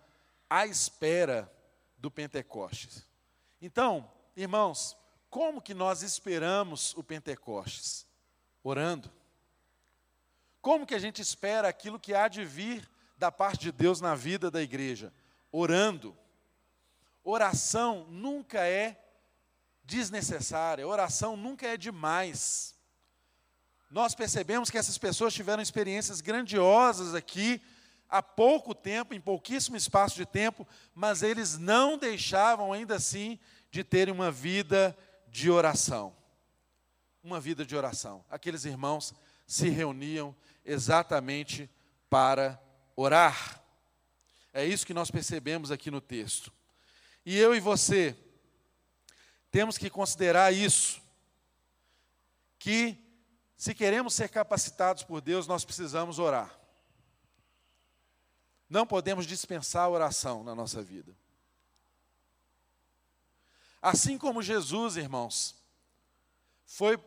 à 0.47 0.67
espera 0.67 1.51
do 1.97 2.11
Pentecostes. 2.11 3.03
Então, 3.59 4.07
irmãos, 4.37 4.95
como 5.27 5.59
que 5.59 5.73
nós 5.73 6.03
esperamos 6.03 6.93
o 6.95 7.03
Pentecostes? 7.03 8.05
Orando. 8.63 9.17
Como 10.61 10.85
que 10.85 10.95
a 10.95 10.99
gente 10.99 11.21
espera 11.21 11.67
aquilo 11.67 11.99
que 11.99 12.13
há 12.13 12.27
de 12.27 12.43
vir 12.43 12.89
da 13.17 13.31
parte 13.31 13.61
de 13.61 13.71
Deus 13.71 14.01
na 14.01 14.15
vida 14.15 14.51
da 14.51 14.61
igreja? 14.61 15.13
Orando. 15.51 16.17
Oração 17.23 18.05
nunca 18.09 18.59
é 18.65 18.97
desnecessária, 19.83 20.87
oração 20.87 21.35
nunca 21.35 21.67
é 21.67 21.75
demais. 21.75 22.75
Nós 23.89 24.13
percebemos 24.13 24.69
que 24.69 24.77
essas 24.77 24.97
pessoas 24.97 25.33
tiveram 25.33 25.63
experiências 25.63 26.21
grandiosas 26.21 27.15
aqui, 27.15 27.61
há 28.07 28.21
pouco 28.21 28.75
tempo, 28.75 29.13
em 29.13 29.21
pouquíssimo 29.21 29.75
espaço 29.75 30.15
de 30.15 30.25
tempo, 30.25 30.67
mas 30.93 31.23
eles 31.23 31.57
não 31.57 31.97
deixavam 31.97 32.71
ainda 32.71 32.95
assim 32.95 33.39
de 33.71 33.83
terem 33.83 34.13
uma 34.13 34.31
vida 34.31 34.95
de 35.27 35.49
oração. 35.49 36.15
Uma 37.23 37.39
vida 37.39 37.65
de 37.65 37.75
oração. 37.75 38.23
Aqueles 38.29 38.65
irmãos 38.65 39.13
se 39.47 39.69
reuniam 39.69 40.35
exatamente 40.69 41.69
para 42.09 42.61
orar. 42.95 43.63
É 44.53 44.65
isso 44.65 44.85
que 44.85 44.93
nós 44.93 45.09
percebemos 45.09 45.71
aqui 45.71 45.89
no 45.89 45.99
texto. 45.99 46.51
E 47.25 47.37
eu 47.37 47.55
e 47.55 47.59
você 47.59 48.15
temos 49.51 49.77
que 49.77 49.89
considerar 49.89 50.53
isso, 50.53 51.01
que 52.57 52.97
se 53.57 53.73
queremos 53.73 54.13
ser 54.13 54.29
capacitados 54.29 55.03
por 55.03 55.21
Deus, 55.21 55.47
nós 55.47 55.65
precisamos 55.65 56.19
orar. 56.19 56.57
Não 58.69 58.85
podemos 58.85 59.25
dispensar 59.25 59.83
a 59.83 59.89
oração 59.89 60.43
na 60.43 60.53
nossa 60.53 60.81
vida. 60.81 61.15
Assim 63.81 64.17
como 64.17 64.43
Jesus, 64.43 64.97
irmãos, 64.97 65.55
foi 66.65 67.01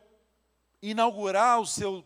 inaugurar 0.80 1.60
o 1.60 1.66
seu, 1.66 2.04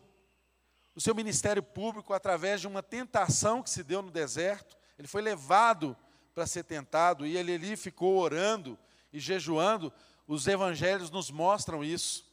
o 0.97 0.99
seu 0.99 1.13
ministério 1.13 1.61
público 1.61 2.11
através 2.11 2.59
de 2.59 2.65
uma 2.65 2.81
tentação 2.81 3.61
que 3.61 3.69
se 3.69 3.83
deu 3.83 4.01
no 4.01 4.09
deserto, 4.09 4.75
ele 4.97 5.07
foi 5.07 5.21
levado 5.21 5.95
para 6.33 6.47
ser 6.47 6.63
tentado 6.63 7.23
e 7.23 7.37
ele 7.37 7.53
ali 7.53 7.77
ficou 7.77 8.17
orando 8.17 8.75
e 9.13 9.19
jejuando. 9.19 9.93
Os 10.27 10.47
evangelhos 10.47 11.11
nos 11.11 11.29
mostram 11.29 11.83
isso. 11.83 12.25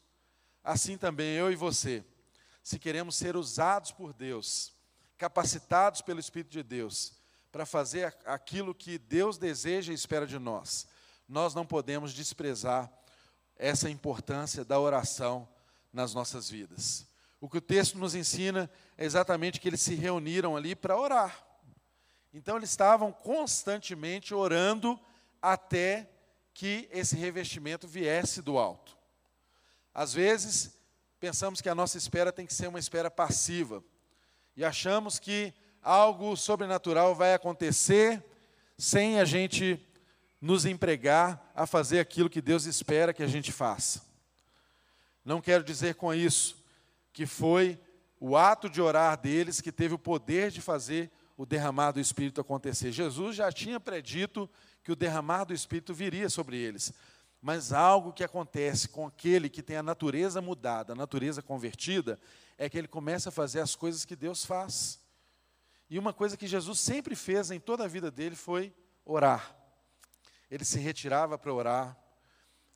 Assim 0.65 0.97
também 0.97 1.35
eu 1.35 1.53
e 1.53 1.57
você, 1.57 2.03
se 2.62 2.79
queremos 2.79 3.17
ser 3.17 3.37
usados 3.37 3.93
por 3.93 4.15
Deus, 4.15 4.73
capacitados 5.19 6.01
pelo 6.01 6.19
Espírito 6.19 6.53
de 6.53 6.62
Deus 6.62 7.19
para 7.53 7.67
fazer 7.67 8.17
aquilo 8.25 8.75
que 8.75 8.97
Deus 8.97 9.37
deseja 9.37 9.93
e 9.93 9.95
espera 9.95 10.27
de 10.27 10.39
nós. 10.39 10.87
Nós 11.29 11.55
não 11.55 11.67
podemos 11.67 12.15
desprezar 12.15 12.91
essa 13.57 13.91
importância 13.91 14.65
da 14.65 14.81
oração 14.81 15.47
nas 15.93 16.15
nossas 16.15 16.49
vidas. 16.49 17.12
O 17.45 17.49
que 17.51 17.59
o 17.59 17.61
texto 17.61 17.99
nos 17.99 18.14
ensina 18.14 18.70
é 18.97 19.05
exatamente 19.05 19.61
que 19.61 19.68
eles 19.68 19.82
se 19.82 19.95
reuniram 19.95 20.57
ali 20.57 20.74
para 20.74 20.99
orar. 20.99 21.45
Então 22.32 22.57
eles 22.57 22.70
estavam 22.70 23.12
constantemente 23.12 24.32
orando 24.32 24.99
até 25.42 26.09
que 26.55 26.88
esse 26.90 27.16
revestimento 27.16 27.86
viesse 27.86 28.40
do 28.40 28.57
alto. 28.57 28.97
Às 29.92 30.14
vezes, 30.14 30.74
pensamos 31.20 31.61
que 31.61 31.68
a 31.68 31.74
nossa 31.74 31.99
espera 31.99 32.32
tem 32.32 32.47
que 32.47 32.55
ser 32.55 32.66
uma 32.66 32.78
espera 32.78 33.11
passiva 33.11 33.84
e 34.57 34.64
achamos 34.64 35.18
que 35.18 35.53
algo 35.82 36.34
sobrenatural 36.38 37.14
vai 37.14 37.34
acontecer 37.34 38.24
sem 38.78 39.20
a 39.20 39.24
gente 39.26 39.78
nos 40.40 40.64
empregar 40.64 41.53
a 41.55 41.66
fazer 41.66 42.01
aquilo 42.01 42.30
que 42.30 42.40
Deus 42.40 42.64
espera 42.64 43.12
que 43.12 43.22
a 43.22 43.28
gente 43.28 43.53
faça. 43.53 44.01
Não 45.22 45.42
quero 45.42 45.62
dizer 45.62 45.97
com 45.97 46.14
isso 46.14 46.64
que 47.15 47.25
foi 47.25 47.79
o 48.21 48.37
ato 48.37 48.69
de 48.69 48.83
orar 48.83 49.17
deles 49.17 49.61
que 49.61 49.73
teve 49.73 49.95
o 49.95 49.99
poder 49.99 50.51
de 50.51 50.61
fazer 50.61 51.11
o 51.37 51.47
derramar 51.47 51.93
do 51.93 52.01
Espírito 52.01 52.41
acontecer. 52.41 52.91
Jesus 52.91 53.37
já 53.37 53.51
tinha 53.51 53.79
predito 53.79 54.51
que 54.83 54.93
o 54.93 54.97
derramar 54.97 55.45
do 55.45 55.55
Espírito 55.55 55.95
viria 55.95 56.29
sobre 56.29 56.57
eles. 56.57 56.93
Mas 57.41 57.73
algo 57.73 58.12
que 58.12 58.25
acontece 58.25 58.89
com 58.89 59.07
aquele 59.07 59.49
que 59.49 59.62
tem 59.62 59.77
a 59.77 59.83
natureza 59.83 60.41
mudada, 60.41 60.93
a 60.93 60.97
natureza 60.97 61.41
convertida, 61.41 62.19
é 62.59 62.69
que 62.69 62.77
ele 62.77 62.89
começa 62.89 63.29
a 63.29 63.33
fazer 63.33 63.61
as 63.61 63.77
coisas 63.77 64.05
que 64.05 64.17
Deus 64.17 64.45
faz. 64.45 65.01
E 65.89 65.99
uma 65.99 66.12
coisa 66.12 66.37
que 66.37 66.47
Jesus 66.47 66.81
sempre 66.81 67.15
fez 67.15 67.51
em 67.51 67.61
toda 67.61 67.85
a 67.85 67.89
vida 67.89 68.11
dele 68.11 68.35
foi 68.35 68.75
orar. 69.05 69.55
Ele 70.51 70.65
se 70.65 70.81
retirava 70.81 71.39
para 71.39 71.53
orar, 71.53 71.97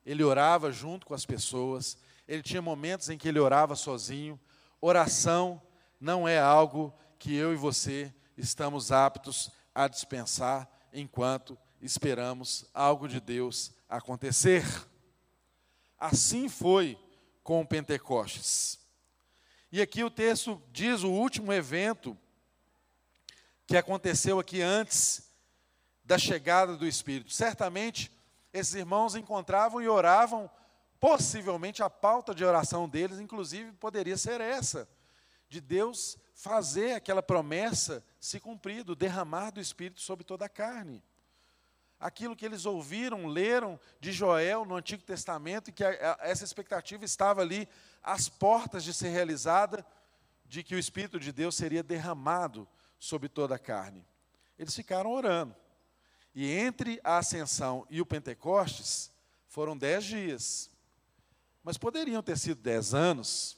ele 0.06 0.22
orava 0.22 0.70
junto 0.70 1.06
com 1.06 1.14
as 1.14 1.26
pessoas, 1.26 1.98
ele 2.28 2.42
tinha 2.42 2.60
momentos 2.60 3.08
em 3.08 3.16
que 3.16 3.26
ele 3.26 3.40
orava 3.40 3.74
sozinho. 3.74 4.38
Oração 4.80 5.60
não 5.98 6.28
é 6.28 6.38
algo 6.38 6.94
que 7.18 7.34
eu 7.34 7.52
e 7.54 7.56
você 7.56 8.14
estamos 8.36 8.92
aptos 8.92 9.50
a 9.74 9.88
dispensar 9.88 10.68
enquanto 10.92 11.58
esperamos 11.80 12.66
algo 12.74 13.08
de 13.08 13.18
Deus 13.18 13.72
acontecer. 13.88 14.64
Assim 15.98 16.48
foi 16.48 16.98
com 17.42 17.62
o 17.62 17.66
Pentecostes. 17.66 18.78
E 19.72 19.80
aqui 19.80 20.04
o 20.04 20.10
texto 20.10 20.62
diz 20.70 21.02
o 21.02 21.10
último 21.10 21.52
evento 21.52 22.16
que 23.66 23.76
aconteceu 23.76 24.38
aqui 24.38 24.60
antes 24.60 25.30
da 26.04 26.18
chegada 26.18 26.76
do 26.76 26.86
Espírito. 26.86 27.32
Certamente, 27.32 28.10
esses 28.52 28.74
irmãos 28.74 29.14
encontravam 29.14 29.82
e 29.82 29.88
oravam, 29.88 30.50
possivelmente 31.00 31.82
a 31.82 31.90
pauta 31.90 32.34
de 32.34 32.44
oração 32.44 32.88
deles, 32.88 33.20
inclusive, 33.20 33.72
poderia 33.72 34.16
ser 34.16 34.40
essa: 34.40 34.88
de 35.48 35.60
Deus 35.60 36.18
fazer 36.34 36.92
aquela 36.92 37.22
promessa 37.22 38.04
se 38.20 38.38
cumprir, 38.38 38.84
do 38.84 38.94
derramar 38.94 39.50
do 39.50 39.60
Espírito 39.60 40.00
sobre 40.00 40.24
toda 40.24 40.44
a 40.44 40.48
carne. 40.48 41.02
Aquilo 41.98 42.36
que 42.36 42.46
eles 42.46 42.64
ouviram, 42.64 43.26
leram 43.26 43.78
de 43.98 44.12
Joel 44.12 44.64
no 44.64 44.76
Antigo 44.76 45.02
Testamento, 45.02 45.70
e 45.70 45.72
que 45.72 45.82
essa 46.20 46.44
expectativa 46.44 47.04
estava 47.04 47.40
ali 47.40 47.68
às 48.02 48.28
portas 48.28 48.84
de 48.84 48.94
ser 48.94 49.08
realizada, 49.08 49.84
de 50.44 50.62
que 50.62 50.76
o 50.76 50.78
Espírito 50.78 51.18
de 51.18 51.32
Deus 51.32 51.56
seria 51.56 51.82
derramado 51.82 52.68
sobre 52.98 53.28
toda 53.28 53.56
a 53.56 53.58
carne. 53.58 54.06
Eles 54.56 54.74
ficaram 54.74 55.10
orando. 55.10 55.54
E 56.34 56.52
entre 56.52 57.00
a 57.02 57.18
ascensão 57.18 57.84
e 57.90 58.00
o 58.00 58.06
Pentecostes 58.06 59.10
foram 59.48 59.76
dez 59.76 60.04
dias. 60.04 60.70
Mas 61.68 61.76
poderiam 61.76 62.22
ter 62.22 62.38
sido 62.38 62.62
dez 62.62 62.94
anos, 62.94 63.54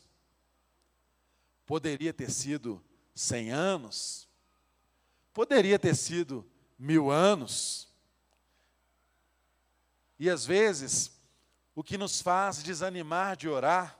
poderia 1.65 2.13
ter 2.13 2.29
sido 2.29 2.85
cem 3.15 3.53
anos, 3.53 4.29
poderia 5.33 5.79
ter 5.79 5.95
sido 5.95 6.45
mil 6.77 7.09
anos. 7.09 7.89
E 10.19 10.29
às 10.29 10.45
vezes, 10.45 11.21
o 11.73 11.85
que 11.85 11.97
nos 11.97 12.21
faz 12.21 12.65
desanimar 12.65 13.37
de 13.37 13.49
orar 13.49 13.97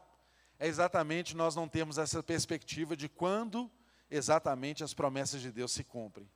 é 0.59 0.67
exatamente 0.67 1.37
nós 1.37 1.55
não 1.55 1.69
temos 1.69 1.97
essa 1.97 2.21
perspectiva 2.21 2.97
de 2.97 3.09
quando 3.09 3.71
exatamente 4.11 4.83
as 4.83 4.93
promessas 4.93 5.41
de 5.41 5.53
Deus 5.53 5.71
se 5.71 5.85
cumprem. 5.85 6.29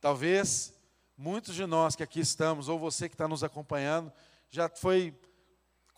Talvez 0.00 0.72
muitos 1.16 1.56
de 1.56 1.66
nós 1.66 1.96
que 1.96 2.04
aqui 2.04 2.20
estamos, 2.20 2.68
ou 2.68 2.78
você 2.78 3.08
que 3.08 3.16
está 3.16 3.26
nos 3.26 3.42
acompanhando, 3.42 4.12
já 4.48 4.68
foi 4.68 5.12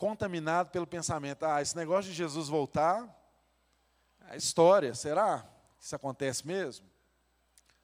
contaminado 0.01 0.71
pelo 0.71 0.87
pensamento: 0.87 1.45
ah, 1.45 1.61
esse 1.61 1.77
negócio 1.77 2.11
de 2.11 2.17
Jesus 2.17 2.49
voltar, 2.49 3.07
a 4.23 4.35
história, 4.35 4.95
será 4.95 5.47
que 5.79 5.85
isso 5.85 5.95
acontece 5.95 6.47
mesmo? 6.47 6.89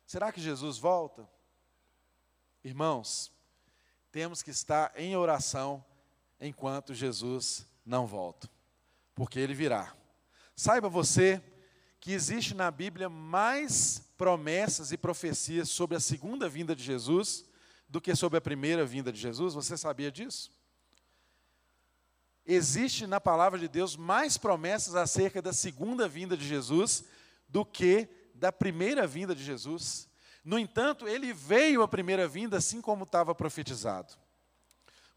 Será 0.07 0.33
que 0.33 0.41
Jesus 0.41 0.79
volta? 0.79 1.29
Irmãos, 2.65 3.31
temos 4.11 4.43
que 4.43 4.51
estar 4.51 4.93
em 4.97 5.15
oração 5.15 5.85
enquanto 6.41 6.95
Jesus 6.95 7.67
não 7.85 8.07
volta, 8.07 8.49
porque 9.15 9.39
ele 9.39 9.53
virá. 9.53 9.95
Saiba 10.55 10.89
você 10.89 11.43
que 12.01 12.13
existe 12.13 12.55
na 12.55 12.71
Bíblia 12.71 13.11
mais 13.11 13.99
promessas 14.17 14.91
e 14.91 14.97
profecias 14.97 15.69
sobre 15.69 15.97
a 15.99 16.01
segunda 16.01 16.49
vinda 16.49 16.75
de 16.75 16.83
Jesus 16.83 17.45
do 17.87 18.01
que 18.01 18.17
sobre 18.17 18.39
a 18.39 18.41
primeira 18.41 18.87
vinda 18.87 19.13
de 19.13 19.21
Jesus. 19.21 19.53
Você 19.53 19.77
sabia 19.77 20.11
disso? 20.11 20.56
Existe 22.47 23.07
na 23.07 23.21
palavra 23.21 23.59
de 23.59 23.67
Deus 23.67 23.97
mais 23.97 24.39
promessas 24.39 24.95
acerca 24.95 25.43
da 25.43 25.53
segunda 25.53 26.09
vinda 26.09 26.37
de 26.37 26.47
Jesus 26.47 27.05
do 27.49 27.65
que 27.65 28.09
da 28.35 28.53
primeira 28.53 29.07
vinda 29.07 29.35
de 29.35 29.43
Jesus. 29.43 30.09
No 30.45 30.59
entanto, 30.59 31.09
ele 31.09 31.33
veio 31.33 31.83
a 31.83 31.89
primeira 31.89 32.29
vinda 32.29 32.57
assim 32.57 32.81
como 32.81 33.05
estava 33.05 33.35
profetizado. 33.35 34.15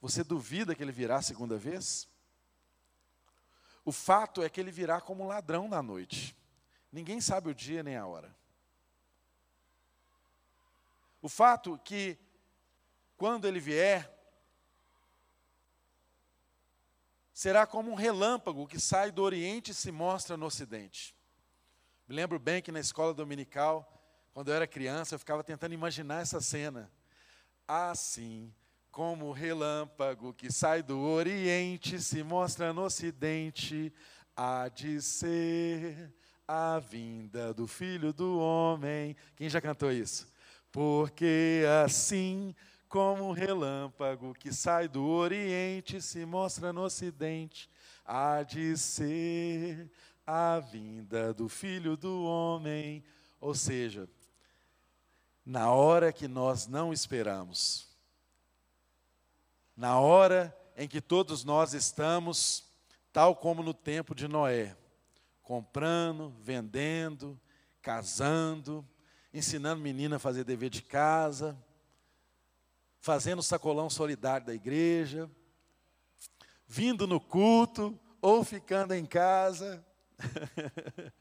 Você 0.01 0.23
duvida 0.23 0.73
que 0.73 0.81
ele 0.81 0.91
virá 0.91 1.17
a 1.17 1.21
segunda 1.21 1.57
vez? 1.57 2.07
O 3.85 3.91
fato 3.91 4.41
é 4.41 4.49
que 4.49 4.59
ele 4.59 4.71
virá 4.71 4.99
como 4.99 5.27
ladrão 5.27 5.69
da 5.69 5.83
noite. 5.83 6.35
Ninguém 6.91 7.21
sabe 7.21 7.49
o 7.49 7.55
dia 7.55 7.83
nem 7.83 7.95
a 7.95 8.07
hora. 8.07 8.35
O 11.21 11.29
fato 11.29 11.77
que 11.83 12.17
quando 13.17 13.45
ele 13.45 13.59
vier, 13.59 14.18
será 17.39 17.65
como 17.65 17.89
um 17.89 17.95
relâmpago 17.95 18.67
que 18.67 18.77
sai 18.77 19.13
do 19.13 19.23
Oriente 19.23 19.71
e 19.71 19.73
se 19.73 19.93
mostra 19.93 20.35
no 20.35 20.47
Ocidente. 20.47 21.15
Me 22.05 22.13
lembro 22.13 22.37
bem 22.37 22.61
que 22.61 22.69
na 22.69 22.81
escola 22.81 23.13
dominical, 23.13 23.89
quando 24.33 24.49
eu 24.49 24.55
era 24.55 24.67
criança, 24.67 25.15
eu 25.15 25.19
ficava 25.19 25.41
tentando 25.41 25.73
imaginar 25.73 26.21
essa 26.21 26.41
cena. 26.41 26.91
Assim 27.65 28.53
como 28.91 29.27
o 29.27 29.31
relâmpago 29.31 30.33
que 30.33 30.51
sai 30.51 30.83
do 30.83 30.99
Oriente 30.99 32.01
se 32.01 32.23
mostra 32.23 32.73
no 32.73 32.83
Ocidente, 32.83 33.93
há 34.35 34.67
de 34.67 35.01
ser 35.01 36.13
a 36.45 36.77
vinda 36.77 37.53
do 37.53 37.67
Filho 37.67 38.11
do 38.11 38.37
Homem. 38.37 39.15
Quem 39.37 39.49
já 39.49 39.61
cantou 39.61 39.93
isso? 39.93 40.29
Porque 40.73 41.63
assim 41.85 42.53
como 42.89 43.29
um 43.29 43.31
relâmpago 43.31 44.33
que 44.33 44.51
sai 44.51 44.87
do 44.87 45.05
Oriente 45.05 46.01
se 46.01 46.25
mostra 46.25 46.73
no 46.73 46.81
Ocidente, 46.81 47.69
há 48.03 48.41
de 48.41 48.75
ser 48.75 49.91
a 50.25 50.59
vinda 50.59 51.31
do 51.31 51.47
Filho 51.47 51.95
do 51.95 52.23
Homem. 52.23 53.03
Ou 53.39 53.53
seja, 53.53 54.09
na 55.45 55.71
hora 55.71 56.11
que 56.11 56.27
nós 56.27 56.65
não 56.65 56.91
esperamos, 56.91 57.87
na 59.77 59.99
hora 59.99 60.55
em 60.75 60.87
que 60.87 60.99
todos 60.99 61.43
nós 61.43 61.73
estamos, 61.73 62.65
tal 63.13 63.35
como 63.35 63.61
no 63.61 63.73
tempo 63.73 64.15
de 64.15 64.27
Noé, 64.27 64.75
comprando, 65.43 66.33
vendendo, 66.41 67.39
casando, 67.83 68.85
ensinando 69.31 69.79
menina 69.79 70.15
a 70.15 70.19
fazer 70.19 70.43
dever 70.43 70.71
de 70.71 70.81
casa, 70.81 71.55
fazendo 72.99 73.41
sacolão 73.41 73.89
solidário 73.89 74.45
da 74.45 74.53
igreja, 74.53 75.29
vindo 76.67 77.07
no 77.07 77.19
culto 77.19 77.99
ou 78.21 78.43
ficando 78.43 78.93
em 78.93 79.05
casa, 79.05 79.85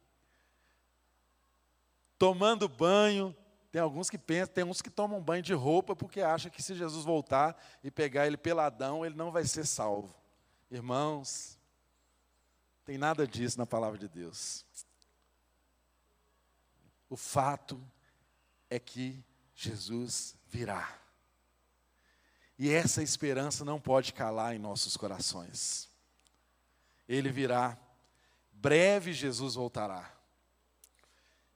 tomando 2.19 2.69
banho. 2.69 3.35
Tem 3.71 3.81
alguns 3.81 4.09
que 4.11 4.19
pensam, 4.19 4.55
tem 4.55 4.65
uns 4.65 4.81
que 4.81 4.91
tomam 4.91 5.23
banho 5.23 5.43
de 5.43 5.53
roupa 5.53 5.95
porque 5.95 6.21
acham 6.21 6.51
que 6.51 6.63
se 6.63 6.75
Jesus 6.75 7.05
voltar 7.05 7.57
e 7.85 7.91
pegar 7.91 8.27
ele 8.27 8.37
peladão, 8.37 9.05
ele 9.05 9.15
não 9.15 9.31
vai 9.31 9.45
ser 9.45 9.67
salvo. 9.67 10.15
Irmãos, 10.71 11.59
tem 12.85 12.99
nada 12.99 13.27
disso 13.27 13.59
na 13.59 13.67
palavra 13.67 13.99
de 13.99 14.09
Deus. 14.09 14.65
O 17.09 17.17
fato 17.17 17.83
é 18.69 18.79
que 18.79 19.23
Jesus 19.55 20.37
virá. 20.47 20.99
E 22.59 22.71
essa 22.71 23.03
esperança 23.03 23.65
não 23.65 23.81
pode 23.81 24.13
calar 24.13 24.55
em 24.55 24.59
nossos 24.59 24.97
corações. 24.97 25.89
Ele 27.09 27.31
virá, 27.31 27.79
breve 28.51 29.13
Jesus 29.13 29.55
voltará. 29.55 30.13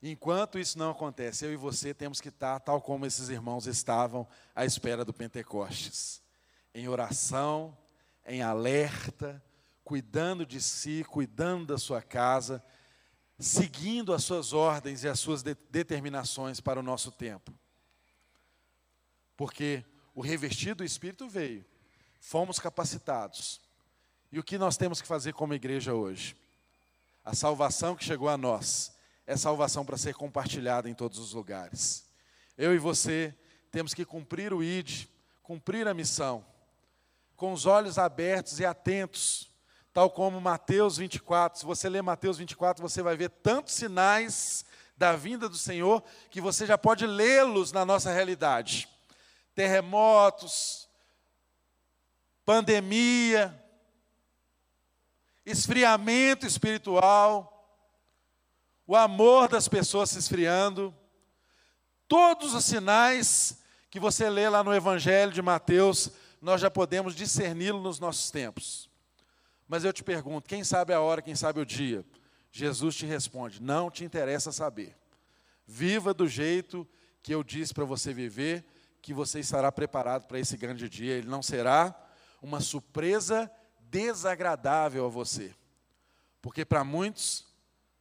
Enquanto 0.01 0.57
isso 0.57 0.77
não 0.77 0.91
acontece, 0.91 1.45
eu 1.45 1.53
e 1.53 1.57
você 1.57 1.93
temos 1.93 2.19
que 2.19 2.29
estar 2.29 2.59
tal 2.59 2.81
como 2.81 3.05
esses 3.05 3.29
irmãos 3.29 3.67
estavam 3.67 4.27
à 4.55 4.65
espera 4.65 5.05
do 5.05 5.13
Pentecostes, 5.13 6.21
em 6.73 6.87
oração, 6.87 7.77
em 8.25 8.41
alerta, 8.41 9.41
cuidando 9.83 10.45
de 10.45 10.61
si, 10.61 11.05
cuidando 11.09 11.67
da 11.67 11.77
sua 11.77 12.01
casa, 12.01 12.63
seguindo 13.37 14.13
as 14.13 14.23
suas 14.23 14.53
ordens 14.53 15.03
e 15.03 15.07
as 15.07 15.19
suas 15.19 15.43
de 15.43 15.55
determinações 15.69 16.59
para 16.59 16.79
o 16.79 16.83
nosso 16.83 17.11
tempo. 17.11 17.53
Porque 19.35 19.85
o 20.13 20.21
revestido 20.21 20.75
do 20.75 20.83
Espírito 20.83 21.27
veio, 21.27 21.65
fomos 22.19 22.59
capacitados. 22.59 23.59
E 24.31 24.39
o 24.39 24.43
que 24.43 24.57
nós 24.57 24.77
temos 24.77 25.01
que 25.01 25.07
fazer 25.07 25.33
como 25.33 25.53
igreja 25.53 25.93
hoje? 25.93 26.35
A 27.23 27.33
salvação 27.33 27.95
que 27.95 28.03
chegou 28.03 28.29
a 28.29 28.37
nós 28.37 28.93
é 29.25 29.35
salvação 29.35 29.85
para 29.85 29.97
ser 29.97 30.13
compartilhada 30.13 30.89
em 30.89 30.93
todos 30.93 31.17
os 31.19 31.33
lugares. 31.33 32.05
Eu 32.57 32.73
e 32.73 32.77
você 32.77 33.33
temos 33.71 33.93
que 33.93 34.05
cumprir 34.05 34.53
o 34.53 34.63
ID, 34.63 35.07
cumprir 35.41 35.87
a 35.87 35.93
missão, 35.93 36.45
com 37.35 37.51
os 37.51 37.65
olhos 37.65 37.97
abertos 37.97 38.59
e 38.59 38.65
atentos, 38.65 39.49
tal 39.91 40.09
como 40.09 40.39
Mateus 40.39 40.97
24. 40.97 41.59
Se 41.59 41.65
você 41.65 41.89
ler 41.89 42.03
Mateus 42.03 42.37
24, 42.37 42.81
você 42.81 43.01
vai 43.01 43.15
ver 43.15 43.29
tantos 43.29 43.73
sinais 43.73 44.65
da 44.95 45.15
vinda 45.15 45.49
do 45.49 45.57
Senhor 45.57 46.03
que 46.29 46.39
você 46.39 46.65
já 46.65 46.77
pode 46.77 47.05
lê-los 47.07 47.71
na 47.71 47.83
nossa 47.83 48.11
realidade 48.11 48.92
terremotos, 49.55 50.89
pandemia, 52.45 53.63
esfriamento 55.45 56.45
espiritual, 56.45 57.49
o 58.85 58.95
amor 58.95 59.47
das 59.47 59.67
pessoas 59.67 60.09
se 60.09 60.19
esfriando, 60.19 60.93
todos 62.07 62.53
os 62.53 62.65
sinais 62.65 63.61
que 63.89 63.99
você 63.99 64.29
lê 64.29 64.49
lá 64.49 64.63
no 64.63 64.73
Evangelho 64.73 65.31
de 65.31 65.41
Mateus, 65.41 66.11
nós 66.41 66.59
já 66.59 66.69
podemos 66.69 67.15
discerni-lo 67.15 67.81
nos 67.81 67.99
nossos 67.99 68.29
tempos. 68.29 68.89
Mas 69.67 69.83
eu 69.83 69.93
te 69.93 70.03
pergunto, 70.03 70.47
quem 70.47 70.63
sabe 70.63 70.93
a 70.93 70.99
hora, 70.99 71.21
quem 71.21 71.35
sabe 71.35 71.59
o 71.59 71.65
dia? 71.65 72.05
Jesus 72.51 72.95
te 72.95 73.05
responde: 73.05 73.61
não 73.61 73.89
te 73.89 74.03
interessa 74.03 74.51
saber. 74.51 74.95
Viva 75.65 76.13
do 76.13 76.27
jeito 76.27 76.87
que 77.21 77.33
eu 77.33 77.43
disse 77.43 77.73
para 77.73 77.85
você 77.85 78.13
viver, 78.13 78.65
que 79.03 79.13
você 79.13 79.41
estará 79.41 79.69
preparado 79.69 80.27
para 80.27 80.39
esse 80.39 80.55
grande 80.55 80.87
dia. 80.87 81.15
Ele 81.15 81.27
não 81.27 81.43
será 81.43 81.93
uma 82.41 82.61
surpresa 82.61 83.51
desagradável 83.81 85.05
a 85.05 85.09
você. 85.09 85.53
Porque 86.41 86.63
para 86.63 86.85
muitos, 86.85 87.45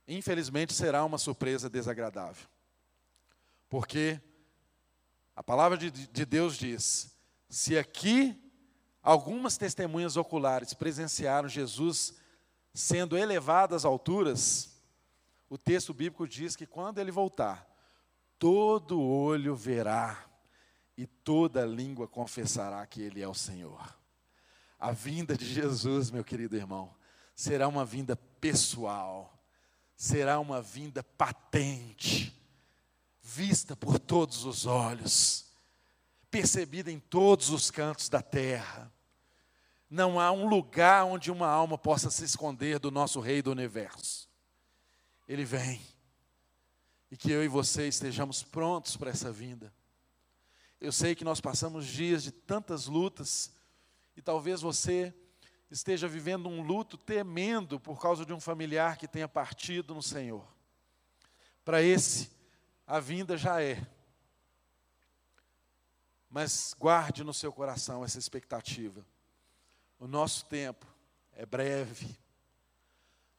infelizmente, 0.07 0.73
será 0.73 1.05
uma 1.05 1.19
surpresa 1.19 1.69
desagradável. 1.69 2.47
Porque 3.69 4.21
a 5.35 5.43
palavra 5.43 5.77
de, 5.77 5.91
de 5.91 6.25
Deus 6.25 6.57
diz: 6.57 7.17
se 7.49 7.77
aqui 7.77 8.41
algumas 9.03 9.57
testemunhas 9.57 10.17
oculares 10.17 10.73
presenciaram 10.73 11.49
Jesus 11.49 12.15
sendo 12.73 13.19
elevado 13.19 13.75
às 13.75 13.85
alturas, 13.85 14.81
o 15.51 15.59
texto 15.59 15.93
bíblico 15.93 16.29
diz 16.29 16.55
que 16.55 16.65
quando 16.65 16.99
ele 16.99 17.11
voltar, 17.11 17.69
todo 18.39 19.03
olho 19.03 19.57
verá 19.57 20.29
e 21.03 21.07
toda 21.07 21.67
língua 21.67 22.07
confessará 22.07 22.87
que 22.87 23.03
Ele 23.03 23.21
é 23.21 23.27
o 23.27 23.35
Senhor. 23.35 23.99
A 24.79 24.93
vinda 24.93 25.37
de 25.37 25.45
Jesus, 25.45 26.13
meu 26.13 26.23
querido 26.23 26.57
irmão, 26.57 26.95
será 27.35 27.67
uma 27.67 27.85
vinda 27.85 28.15
pessoal, 28.15 29.45
será 29.97 30.39
uma 30.39 30.63
vinda 30.63 31.03
patente, 31.03 32.41
vista 33.21 33.75
por 33.75 33.99
todos 33.99 34.45
os 34.45 34.65
olhos, 34.65 35.47
percebida 36.31 36.91
em 36.91 37.01
todos 37.01 37.51
os 37.51 37.69
cantos 37.69 38.09
da 38.09 38.23
terra. 38.23 38.93
Não 39.91 40.21
há 40.21 40.31
um 40.31 40.49
lugar 40.49 41.05
onde 41.05 41.33
uma 41.33 41.49
alma 41.49 41.77
possa 41.77 42.13
se 42.13 42.25
esconder 42.25 42.79
do 42.79 42.93
nosso 42.93 43.19
Rei 43.19 43.43
do 43.43 43.51
universo. 43.51 44.29
Ele 45.27 45.45
vem. 45.45 45.83
E 47.11 47.17
que 47.17 47.33
eu 47.33 47.43
e 47.45 47.49
você 47.49 47.89
estejamos 47.89 48.45
prontos 48.45 48.97
para 48.97 49.11
essa 49.11 49.33
vinda 49.33 49.73
eu 50.83 50.91
sei 50.91 51.15
que 51.15 51.23
nós 51.23 51.41
passamos 51.41 51.87
dias 51.87 52.25
de 52.25 52.33
tantas 52.33 52.87
lutas 52.87 53.53
e 54.17 54.21
talvez 54.21 54.61
você 54.61 55.15
esteja 55.71 56.09
vivendo 56.09 56.49
um 56.49 56.61
luto 56.61 56.99
tremendo 56.99 57.79
por 57.79 58.01
causa 58.01 58.27
de 58.27 58.33
um 58.33 58.41
familiar 58.41 58.97
que 58.97 59.07
tenha 59.07 59.29
partido 59.29 59.95
no 59.95 60.03
Senhor. 60.03 60.45
Para 61.65 61.81
esse, 61.81 62.33
a 62.85 62.99
vinda 62.99 63.37
já 63.37 63.63
é. 63.63 63.87
Mas 66.29 66.75
guarde 66.77 67.23
no 67.23 67.33
seu 67.33 67.53
coração 67.53 68.05
essa 68.05 68.19
expectativa. 68.19 69.07
O 70.01 70.09
nosso 70.09 70.47
tempo 70.47 70.85
é 71.33 71.47
breve. 71.47 72.19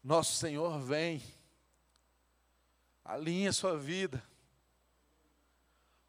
Nosso 0.02 0.38
Senhor 0.38 0.80
vem. 0.80 1.22
Alinhe 3.04 3.50
a 3.50 3.54
sua 3.54 3.78
vida. 3.78 4.24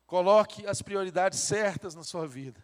Coloque 0.07 0.67
as 0.67 0.83
prioridades 0.83 1.41
certas 1.41 1.95
na 1.95 2.05
sua 2.05 2.27
vida. 2.27 2.63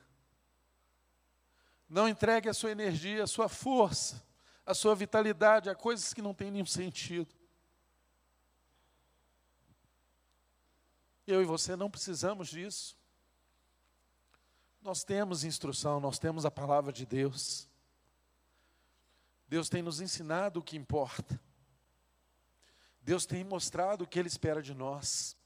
Não 1.89 2.09
entregue 2.09 2.49
a 2.49 2.55
sua 2.55 2.71
energia, 2.71 3.25
a 3.25 3.27
sua 3.27 3.49
força 3.49 4.23
a 4.71 4.75
sua 4.75 4.95
vitalidade 4.95 5.69
a 5.69 5.75
coisas 5.75 6.15
que 6.15 6.23
não 6.23 6.33
têm 6.33 6.51
nenhum 6.51 6.67
sentido. 6.67 7.35
Eu 11.27 11.43
e 11.43 11.45
você 11.45 11.75
não 11.75 11.91
precisamos 11.91 12.49
disso. 12.49 12.97
Nós 14.81 15.05
temos 15.05 15.45
instrução, 15.45 16.01
nós 16.01 16.19
temos 16.19 16.47
a 16.47 16.51
palavra 16.51 16.93
de 16.93 17.05
Deus. 17.05 17.69
Deus 19.49 19.69
tem 19.69 19.83
nos 19.83 20.01
ensinado 20.01 20.61
o 20.61 20.63
que 20.63 20.77
importa. 20.77 21.41
Deus 23.03 23.27
tem 23.27 23.43
mostrado 23.43 24.05
o 24.05 24.07
que 24.07 24.19
Ele 24.19 24.29
espera 24.29 24.63
de 24.63 24.73
nós. 24.73 25.37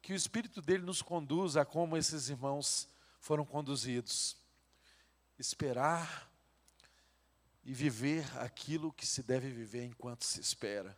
Que 0.00 0.12
o 0.12 0.16
Espírito 0.16 0.62
dele 0.62 0.84
nos 0.84 1.02
conduza 1.02 1.62
a 1.62 1.64
como 1.64 1.96
esses 1.96 2.28
irmãos 2.28 2.88
foram 3.20 3.44
conduzidos. 3.44 4.36
Esperar 5.38 6.30
e 7.64 7.72
viver 7.74 8.24
aquilo 8.38 8.92
que 8.92 9.06
se 9.06 9.22
deve 9.22 9.50
viver 9.50 9.84
enquanto 9.84 10.24
se 10.24 10.40
espera. 10.40 10.96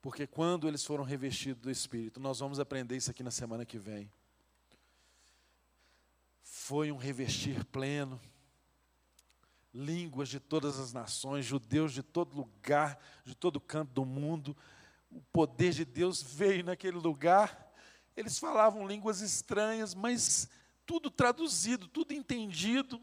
Porque 0.00 0.26
quando 0.26 0.68
eles 0.68 0.84
foram 0.84 1.02
revestidos 1.02 1.60
do 1.62 1.70
Espírito, 1.70 2.20
nós 2.20 2.38
vamos 2.38 2.60
aprender 2.60 2.96
isso 2.96 3.10
aqui 3.10 3.22
na 3.22 3.30
semana 3.30 3.66
que 3.66 3.78
vem. 3.78 4.10
Foi 6.42 6.92
um 6.92 6.96
revestir 6.96 7.64
pleno, 7.64 8.20
línguas 9.74 10.28
de 10.28 10.38
todas 10.38 10.78
as 10.78 10.92
nações, 10.92 11.44
judeus 11.44 11.92
de 11.92 12.02
todo 12.02 12.36
lugar, 12.36 12.98
de 13.24 13.34
todo 13.34 13.60
canto 13.60 13.92
do 13.92 14.04
mundo. 14.04 14.56
O 15.10 15.20
poder 15.32 15.72
de 15.72 15.84
Deus 15.84 16.22
veio 16.22 16.64
naquele 16.64 16.98
lugar. 16.98 17.72
Eles 18.16 18.38
falavam 18.38 18.86
línguas 18.86 19.20
estranhas, 19.20 19.94
mas 19.94 20.48
tudo 20.84 21.10
traduzido, 21.10 21.86
tudo 21.86 22.12
entendido. 22.12 23.00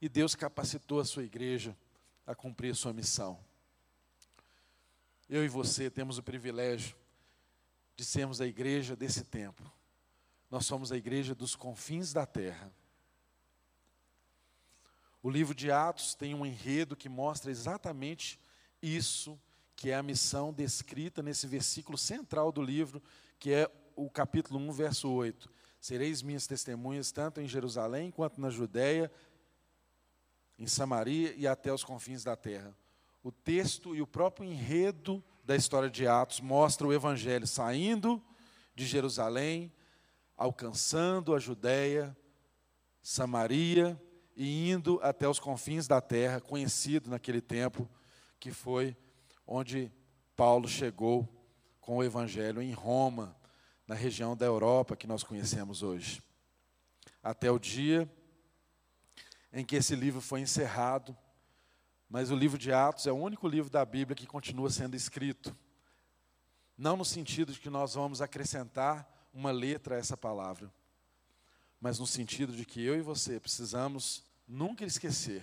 E 0.00 0.08
Deus 0.08 0.34
capacitou 0.34 1.00
a 1.00 1.04
sua 1.04 1.24
igreja 1.24 1.76
a 2.26 2.34
cumprir 2.34 2.74
sua 2.74 2.92
missão. 2.92 3.38
Eu 5.28 5.44
e 5.44 5.48
você 5.48 5.90
temos 5.90 6.18
o 6.18 6.22
privilégio 6.22 6.96
de 7.96 8.04
sermos 8.04 8.40
a 8.40 8.46
igreja 8.46 8.94
desse 8.94 9.24
tempo. 9.24 9.62
Nós 10.50 10.66
somos 10.66 10.92
a 10.92 10.96
igreja 10.96 11.34
dos 11.34 11.56
confins 11.56 12.12
da 12.12 12.24
terra. 12.26 12.72
O 15.26 15.28
livro 15.28 15.56
de 15.56 15.72
Atos 15.72 16.14
tem 16.14 16.36
um 16.36 16.46
enredo 16.46 16.94
que 16.94 17.08
mostra 17.08 17.50
exatamente 17.50 18.38
isso, 18.80 19.36
que 19.74 19.90
é 19.90 19.96
a 19.96 20.02
missão 20.02 20.52
descrita 20.52 21.20
nesse 21.20 21.48
versículo 21.48 21.98
central 21.98 22.52
do 22.52 22.62
livro, 22.62 23.02
que 23.36 23.52
é 23.52 23.68
o 23.96 24.08
capítulo 24.08 24.60
1, 24.60 24.70
verso 24.70 25.10
8. 25.10 25.52
Sereis 25.80 26.22
minhas 26.22 26.46
testemunhas 26.46 27.10
tanto 27.10 27.40
em 27.40 27.48
Jerusalém 27.48 28.12
quanto 28.12 28.40
na 28.40 28.50
Judéia 28.50 29.10
em 30.56 30.68
Samaria 30.68 31.34
e 31.36 31.44
até 31.44 31.72
os 31.72 31.82
confins 31.82 32.22
da 32.22 32.36
terra. 32.36 32.72
O 33.20 33.32
texto 33.32 33.96
e 33.96 34.00
o 34.00 34.06
próprio 34.06 34.48
enredo 34.48 35.20
da 35.42 35.56
história 35.56 35.90
de 35.90 36.06
Atos 36.06 36.40
mostra 36.40 36.86
o 36.86 36.92
evangelho 36.92 37.48
saindo 37.48 38.22
de 38.76 38.86
Jerusalém, 38.86 39.72
alcançando 40.36 41.34
a 41.34 41.40
Judéia, 41.40 42.16
Samaria 43.02 44.00
e 44.36 44.70
indo 44.70 45.00
até 45.02 45.26
os 45.26 45.40
confins 45.40 45.88
da 45.88 46.00
terra, 46.00 46.40
conhecido 46.40 47.08
naquele 47.08 47.40
tempo 47.40 47.88
que 48.38 48.52
foi 48.52 48.94
onde 49.46 49.90
Paulo 50.36 50.68
chegou 50.68 51.26
com 51.80 51.96
o 51.96 52.04
evangelho 52.04 52.60
em 52.60 52.72
Roma, 52.72 53.34
na 53.86 53.94
região 53.94 54.36
da 54.36 54.44
Europa 54.44 54.96
que 54.96 55.06
nós 55.06 55.22
conhecemos 55.22 55.82
hoje. 55.82 56.22
Até 57.22 57.50
o 57.50 57.58
dia 57.58 58.10
em 59.52 59.64
que 59.64 59.76
esse 59.76 59.96
livro 59.96 60.20
foi 60.20 60.40
encerrado, 60.40 61.16
mas 62.08 62.30
o 62.30 62.36
livro 62.36 62.58
de 62.58 62.72
Atos 62.72 63.06
é 63.06 63.12
o 63.12 63.16
único 63.16 63.48
livro 63.48 63.70
da 63.70 63.84
Bíblia 63.84 64.14
que 64.14 64.26
continua 64.26 64.68
sendo 64.68 64.94
escrito. 64.94 65.56
Não 66.76 66.96
no 66.96 67.04
sentido 67.04 67.52
de 67.52 67.58
que 67.58 67.70
nós 67.70 67.94
vamos 67.94 68.20
acrescentar 68.20 69.08
uma 69.32 69.50
letra 69.50 69.94
a 69.94 69.98
essa 69.98 70.16
palavra, 70.16 70.70
mas 71.80 71.98
no 71.98 72.06
sentido 72.06 72.54
de 72.54 72.64
que 72.64 72.82
eu 72.82 72.96
e 72.96 73.02
você 73.02 73.38
precisamos 73.38 74.24
nunca 74.46 74.84
esquecer 74.84 75.42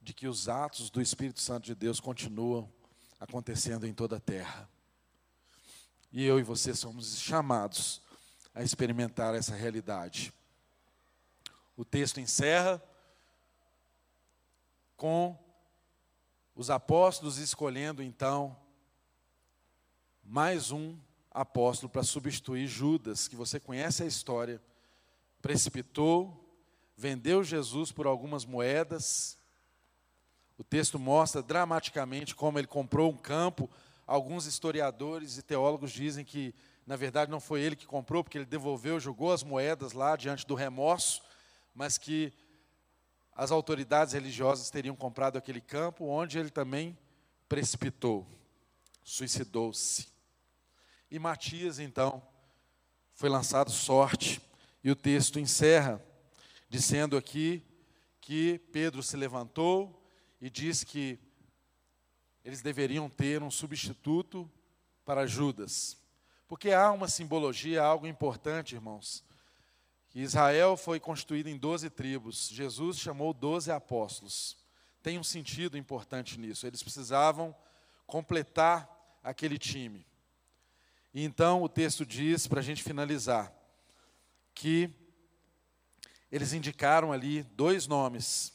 de 0.00 0.12
que 0.12 0.26
os 0.26 0.48
atos 0.48 0.90
do 0.90 1.00
Espírito 1.00 1.40
Santo 1.40 1.64
de 1.64 1.74
Deus 1.74 2.00
continuam 2.00 2.70
acontecendo 3.20 3.86
em 3.86 3.94
toda 3.94 4.16
a 4.16 4.20
terra. 4.20 4.68
E 6.10 6.24
eu 6.24 6.38
e 6.38 6.42
você 6.42 6.74
somos 6.74 7.18
chamados 7.18 8.02
a 8.54 8.62
experimentar 8.62 9.34
essa 9.34 9.54
realidade. 9.54 10.32
O 11.76 11.84
texto 11.84 12.20
encerra 12.20 12.82
com 14.96 15.38
os 16.54 16.68
apóstolos 16.68 17.38
escolhendo 17.38 18.02
então 18.02 18.56
mais 20.22 20.70
um 20.70 20.98
apóstolo 21.32 21.90
para 21.90 22.02
substituir 22.02 22.66
Judas, 22.66 23.26
que 23.26 23.36
você 23.36 23.58
conhece 23.58 24.02
a 24.02 24.06
história, 24.06 24.60
precipitou, 25.40 26.38
vendeu 26.96 27.42
Jesus 27.42 27.90
por 27.90 28.06
algumas 28.06 28.44
moedas. 28.44 29.36
O 30.58 30.62
texto 30.62 30.98
mostra 30.98 31.42
dramaticamente 31.42 32.34
como 32.34 32.58
ele 32.58 32.66
comprou 32.66 33.10
um 33.10 33.16
campo. 33.16 33.68
Alguns 34.06 34.46
historiadores 34.46 35.38
e 35.38 35.42
teólogos 35.42 35.90
dizem 35.90 36.24
que, 36.24 36.54
na 36.86 36.96
verdade, 36.96 37.30
não 37.30 37.40
foi 37.40 37.60
ele 37.60 37.76
que 37.76 37.86
comprou, 37.86 38.22
porque 38.22 38.38
ele 38.38 38.44
devolveu, 38.44 39.00
jogou 39.00 39.32
as 39.32 39.42
moedas 39.42 39.92
lá 39.92 40.16
diante 40.16 40.46
do 40.46 40.54
remorso 40.54 41.22
mas 41.74 41.96
que 41.98 42.32
as 43.34 43.50
autoridades 43.50 44.12
religiosas 44.12 44.70
teriam 44.70 44.94
comprado 44.94 45.38
aquele 45.38 45.60
campo, 45.60 46.04
onde 46.04 46.38
ele 46.38 46.50
também 46.50 46.96
precipitou, 47.48 48.26
suicidou-se. 49.02 50.11
E 51.12 51.18
Matias, 51.18 51.78
então, 51.78 52.26
foi 53.12 53.28
lançado 53.28 53.70
sorte, 53.70 54.40
e 54.82 54.90
o 54.90 54.96
texto 54.96 55.38
encerra 55.38 56.02
dizendo 56.70 57.18
aqui 57.18 57.62
que 58.18 58.58
Pedro 58.72 59.02
se 59.02 59.14
levantou 59.14 60.02
e 60.40 60.48
disse 60.48 60.86
que 60.86 61.18
eles 62.42 62.62
deveriam 62.62 63.10
ter 63.10 63.42
um 63.42 63.50
substituto 63.50 64.50
para 65.04 65.26
Judas. 65.26 65.98
Porque 66.48 66.70
há 66.72 66.90
uma 66.90 67.08
simbologia, 67.08 67.82
algo 67.82 68.06
importante, 68.06 68.74
irmãos, 68.74 69.22
que 70.08 70.20
Israel 70.20 70.78
foi 70.78 70.98
constituído 70.98 71.50
em 71.50 71.58
doze 71.58 71.90
tribos. 71.90 72.48
Jesus 72.48 72.98
chamou 72.98 73.34
doze 73.34 73.70
apóstolos. 73.70 74.56
Tem 75.02 75.18
um 75.18 75.22
sentido 75.22 75.76
importante 75.76 76.40
nisso. 76.40 76.66
Eles 76.66 76.82
precisavam 76.82 77.54
completar 78.06 78.88
aquele 79.22 79.58
time. 79.58 80.06
E 81.14 81.24
então 81.24 81.62
o 81.62 81.68
texto 81.68 82.06
diz, 82.06 82.46
para 82.46 82.60
a 82.60 82.62
gente 82.62 82.82
finalizar, 82.82 83.52
que 84.54 84.90
eles 86.30 86.52
indicaram 86.52 87.12
ali 87.12 87.42
dois 87.42 87.86
nomes: 87.86 88.52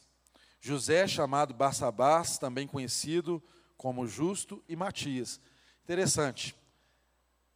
José, 0.59 1.07
chamado 1.07 1.53
Barsabás, 1.53 2.37
também 2.37 2.67
conhecido 2.67 3.43
como 3.77 4.07
Justo, 4.07 4.63
e 4.67 4.75
Matias. 4.75 5.39
Interessante. 5.83 6.55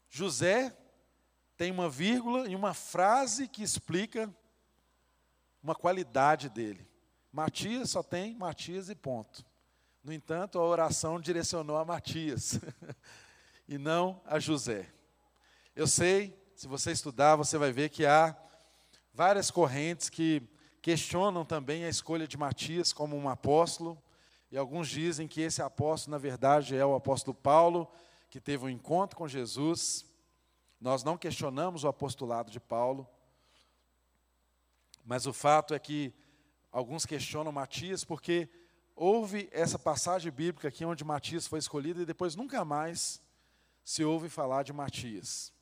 José 0.10 0.78
tem 1.58 1.72
uma 1.72 1.90
vírgula 1.90 2.48
e 2.48 2.56
uma 2.56 2.74
frase 2.74 3.48
que 3.48 3.64
explica 3.64 4.34
uma 5.64 5.74
qualidade 5.74 6.50
dele. 6.50 6.88
Matias 7.32 7.90
só 7.90 8.04
tem 8.04 8.36
Matias 8.36 8.90
e 8.90 8.96
ponto. 8.96 9.44
No 10.04 10.12
entanto, 10.12 10.60
a 10.60 10.66
oração 10.66 11.20
direcionou 11.20 11.78
a 11.78 11.86
Matias 11.86 12.60
e 13.72 13.78
não 13.78 14.22
a 14.26 14.38
José. 14.38 14.92
Eu 15.74 15.88
sei, 15.88 16.38
se 16.54 16.68
você 16.68 16.92
estudar, 16.92 17.38
você 17.38 17.58
vai 17.58 17.72
ver 17.72 17.90
que 17.90 18.06
há 18.06 18.36
várias 19.14 19.50
correntes 19.50 20.10
que 20.10 20.44
questionam 20.82 21.46
também 21.46 21.86
a 21.86 21.90
escolha 21.90 22.28
de 22.28 22.38
Matias 22.38 22.92
como 22.92 23.16
um 23.16 23.30
apóstolo, 23.30 23.98
e 24.52 24.58
alguns 24.58 24.90
dizem 24.90 25.26
que 25.26 25.40
esse 25.40 25.62
apóstolo, 25.62 26.12
na 26.12 26.18
verdade, 26.18 26.76
é 26.76 26.86
o 26.86 26.96
apóstolo 26.96 27.34
Paulo, 27.34 27.90
que 28.30 28.42
teve 28.42 28.66
um 28.66 28.70
encontro 28.70 29.18
com 29.18 29.26
Jesus 29.26 30.06
nós 30.82 31.02
não 31.04 31.16
questionamos 31.16 31.84
o 31.84 31.88
apostolado 31.88 32.50
de 32.50 32.60
Paulo, 32.60 33.08
mas 35.06 35.28
o 35.28 35.32
fato 35.32 35.76
é 35.76 35.80
que 35.80 36.12
alguns 36.72 37.06
questionam 37.06 37.52
Matias 37.52 38.04
porque 38.04 38.50
houve 38.96 39.48
essa 39.52 39.78
passagem 39.78 40.32
bíblica 40.32 40.68
aqui 40.68 40.84
onde 40.84 41.06
Matias 41.06 41.46
foi 41.46 41.60
escolhido 41.60 42.02
e 42.02 42.06
depois 42.06 42.36
nunca 42.36 42.66
mais 42.66 43.22
se 43.84 44.04
ouve 44.04 44.30
falar 44.30 44.64
de 44.64 44.74
Matias. 44.74 45.54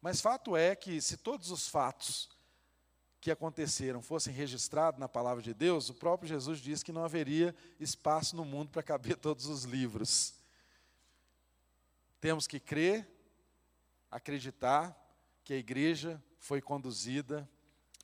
Mas 0.00 0.20
fato 0.20 0.56
é 0.56 0.76
que 0.76 1.00
se 1.00 1.16
todos 1.16 1.50
os 1.50 1.68
fatos 1.68 2.28
que 3.20 3.30
aconteceram 3.30 4.02
fossem 4.02 4.34
registrados 4.34 5.00
na 5.00 5.08
palavra 5.08 5.42
de 5.42 5.54
Deus, 5.54 5.88
o 5.88 5.94
próprio 5.94 6.28
Jesus 6.28 6.58
disse 6.58 6.84
que 6.84 6.92
não 6.92 7.04
haveria 7.04 7.54
espaço 7.80 8.36
no 8.36 8.44
mundo 8.44 8.70
para 8.70 8.82
caber 8.82 9.16
todos 9.18 9.46
os 9.46 9.64
livros. 9.64 10.34
Temos 12.20 12.46
que 12.46 12.60
crer 12.60 13.08
acreditar 14.10 14.94
que 15.42 15.54
a 15.54 15.56
igreja 15.56 16.22
foi 16.38 16.60
conduzida 16.60 17.48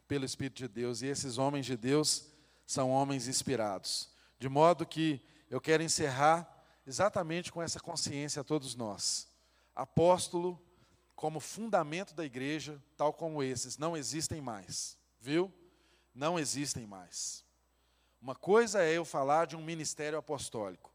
pelo 0.08 0.24
Espírito 0.24 0.56
de 0.56 0.68
Deus 0.68 1.02
e 1.02 1.06
esses 1.06 1.36
homens 1.36 1.66
de 1.66 1.76
Deus 1.76 2.26
são 2.66 2.90
homens 2.90 3.28
inspirados. 3.28 4.10
De 4.38 4.48
modo 4.48 4.86
que 4.86 5.22
eu 5.50 5.60
quero 5.60 5.82
encerrar 5.82 6.59
exatamente 6.90 7.52
com 7.52 7.62
essa 7.62 7.78
consciência 7.78 8.40
a 8.40 8.44
todos 8.44 8.74
nós. 8.74 9.28
Apóstolo 9.76 10.60
como 11.14 11.38
fundamento 11.38 12.14
da 12.14 12.24
igreja, 12.24 12.82
tal 12.96 13.12
como 13.12 13.44
esses, 13.44 13.78
não 13.78 13.96
existem 13.96 14.40
mais, 14.40 14.98
viu? 15.20 15.52
Não 16.12 16.36
existem 16.36 16.88
mais. 16.88 17.44
Uma 18.20 18.34
coisa 18.34 18.82
é 18.82 18.90
eu 18.90 19.04
falar 19.04 19.46
de 19.46 19.54
um 19.54 19.62
ministério 19.62 20.18
apostólico. 20.18 20.92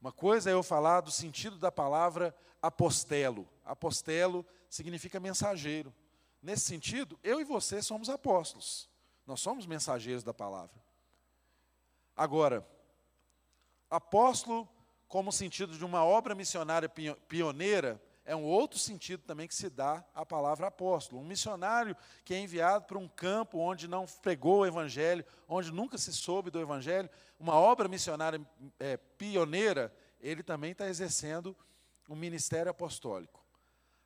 Uma 0.00 0.12
coisa 0.12 0.48
é 0.48 0.52
eu 0.52 0.62
falar 0.62 1.00
do 1.00 1.10
sentido 1.10 1.58
da 1.58 1.72
palavra 1.72 2.32
apostelo. 2.62 3.48
Apostelo 3.64 4.46
significa 4.70 5.18
mensageiro. 5.18 5.92
Nesse 6.40 6.66
sentido, 6.66 7.18
eu 7.24 7.40
e 7.40 7.44
você 7.44 7.82
somos 7.82 8.08
apóstolos. 8.08 8.88
Nós 9.26 9.40
somos 9.40 9.66
mensageiros 9.66 10.22
da 10.22 10.32
palavra. 10.32 10.80
Agora, 12.16 12.64
apóstolo, 13.90 14.68
como 15.08 15.32
sentido 15.32 15.76
de 15.76 15.84
uma 15.84 16.04
obra 16.04 16.34
missionária 16.34 16.88
pioneira, 17.28 18.00
é 18.24 18.34
um 18.34 18.42
outro 18.42 18.76
sentido 18.76 19.22
também 19.22 19.46
que 19.46 19.54
se 19.54 19.70
dá 19.70 20.04
à 20.12 20.26
palavra 20.26 20.66
apóstolo. 20.66 21.22
Um 21.22 21.24
missionário 21.24 21.96
que 22.24 22.34
é 22.34 22.40
enviado 22.40 22.84
para 22.84 22.98
um 22.98 23.06
campo 23.06 23.58
onde 23.58 23.86
não 23.86 24.04
pregou 24.20 24.60
o 24.60 24.66
evangelho, 24.66 25.24
onde 25.48 25.70
nunca 25.70 25.96
se 25.96 26.12
soube 26.12 26.50
do 26.50 26.60
evangelho, 26.60 27.08
uma 27.38 27.54
obra 27.54 27.86
missionária 27.86 28.44
é, 28.80 28.96
pioneira, 28.96 29.94
ele 30.20 30.42
também 30.42 30.72
está 30.72 30.88
exercendo 30.88 31.56
um 32.08 32.16
ministério 32.16 32.70
apostólico. 32.70 33.44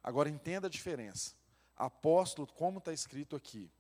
Agora 0.03 0.29
entenda 0.29 0.67
a 0.67 0.71
diferença. 0.71 1.35
Apóstolo, 1.75 2.47
como 2.47 2.79
está 2.79 2.93
escrito 2.93 3.35
aqui, 3.35 3.71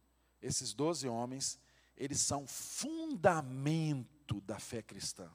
esses 0.40 0.72
doze 0.72 1.06
homens, 1.06 1.58
eles 1.98 2.20
são 2.20 2.46
fundamento 2.46 4.40
da 4.40 4.58
fé 4.58 4.80
cristã. 4.80 5.30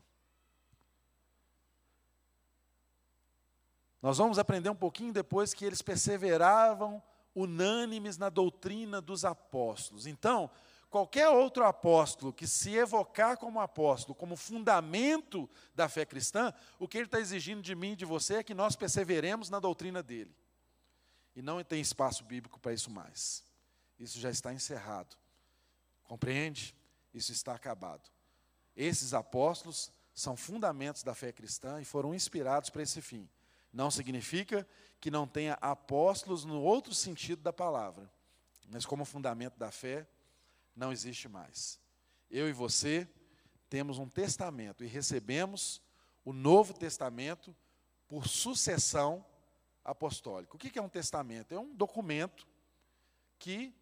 Nós 4.05 4.19
vamos 4.19 4.37
aprender 4.37 4.69
um 4.69 4.75
pouquinho 4.75 5.11
depois 5.11 5.51
que 5.51 5.65
eles 5.65 5.81
perseveravam 5.81 7.01
unânimes 7.33 8.19
na 8.19 8.29
doutrina 8.29 9.01
dos 9.01 9.25
apóstolos. 9.25 10.05
Então, 10.05 10.47
qualquer 10.91 11.27
outro 11.29 11.65
apóstolo 11.65 12.31
que 12.31 12.45
se 12.45 12.75
evocar 12.75 13.35
como 13.35 13.59
apóstolo, 13.59 14.13
como 14.13 14.35
fundamento 14.35 15.49
da 15.73 15.89
fé 15.89 16.05
cristã, 16.05 16.53
o 16.77 16.87
que 16.87 16.99
ele 16.99 17.07
está 17.07 17.19
exigindo 17.19 17.63
de 17.63 17.73
mim 17.73 17.93
e 17.93 17.95
de 17.95 18.05
você 18.05 18.35
é 18.35 18.43
que 18.43 18.53
nós 18.53 18.75
perseveremos 18.75 19.49
na 19.49 19.59
doutrina 19.59 20.03
dele. 20.03 20.37
E 21.35 21.41
não 21.41 21.63
tem 21.63 21.81
espaço 21.81 22.23
bíblico 22.23 22.59
para 22.59 22.73
isso 22.73 22.91
mais. 22.91 23.43
Isso 23.97 24.19
já 24.19 24.29
está 24.29 24.53
encerrado. 24.53 25.17
Compreende? 26.03 26.75
Isso 27.11 27.31
está 27.31 27.55
acabado. 27.55 28.07
Esses 28.75 29.15
apóstolos 29.15 29.91
são 30.13 30.37
fundamentos 30.37 31.01
da 31.01 31.15
fé 31.15 31.31
cristã 31.31 31.81
e 31.81 31.85
foram 31.85 32.13
inspirados 32.13 32.69
para 32.69 32.83
esse 32.83 33.01
fim. 33.01 33.27
Não 33.75 33.91
significa 33.91 34.65
que 35.01 35.11
não 35.11 35.27
tenha 35.27 35.55
apóstolos 35.55 36.45
no 36.45 36.61
outro 36.61 36.95
sentido 36.95 37.41
da 37.41 37.51
palavra, 37.51 38.09
mas 38.69 38.85
como 38.85 39.03
fundamento 39.03 39.59
da 39.59 39.69
fé, 39.69 40.07
não 40.73 40.93
existe 40.93 41.27
mais. 41.27 41.77
Eu 42.31 42.47
e 42.47 42.53
você 42.53 43.05
temos 43.69 43.99
um 43.99 44.07
testamento 44.07 44.81
e 44.81 44.87
recebemos 44.87 45.81
o 46.23 46.31
Novo 46.31 46.73
Testamento 46.73 47.53
por 48.07 48.29
sucessão 48.29 49.25
apostólica. 49.83 50.55
O 50.55 50.57
que 50.57 50.79
é 50.79 50.81
um 50.81 50.87
testamento? 50.87 51.53
É 51.53 51.59
um 51.59 51.75
documento 51.75 52.47
que 53.37 53.75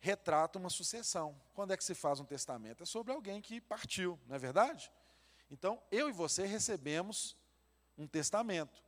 retrata 0.00 0.58
uma 0.58 0.70
sucessão. 0.70 1.38
Quando 1.52 1.74
é 1.74 1.76
que 1.76 1.84
se 1.84 1.94
faz 1.94 2.18
um 2.18 2.24
testamento? 2.24 2.82
É 2.82 2.86
sobre 2.86 3.12
alguém 3.12 3.42
que 3.42 3.60
partiu, 3.60 4.18
não 4.26 4.36
é 4.36 4.38
verdade? 4.38 4.90
Então, 5.50 5.82
eu 5.90 6.08
e 6.08 6.12
você 6.12 6.46
recebemos 6.46 7.36
um 7.98 8.06
testamento 8.06 8.87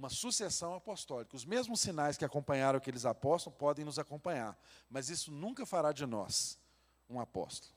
uma 0.00 0.08
sucessão 0.08 0.74
apostólica. 0.74 1.36
Os 1.36 1.44
mesmos 1.44 1.78
sinais 1.78 2.16
que 2.16 2.24
acompanharam 2.24 2.78
aqueles 2.78 3.04
apóstolos 3.04 3.58
podem 3.58 3.84
nos 3.84 3.98
acompanhar, 3.98 4.58
mas 4.88 5.10
isso 5.10 5.30
nunca 5.30 5.66
fará 5.66 5.92
de 5.92 6.06
nós 6.06 6.58
um 7.06 7.20
apóstolo. 7.20 7.74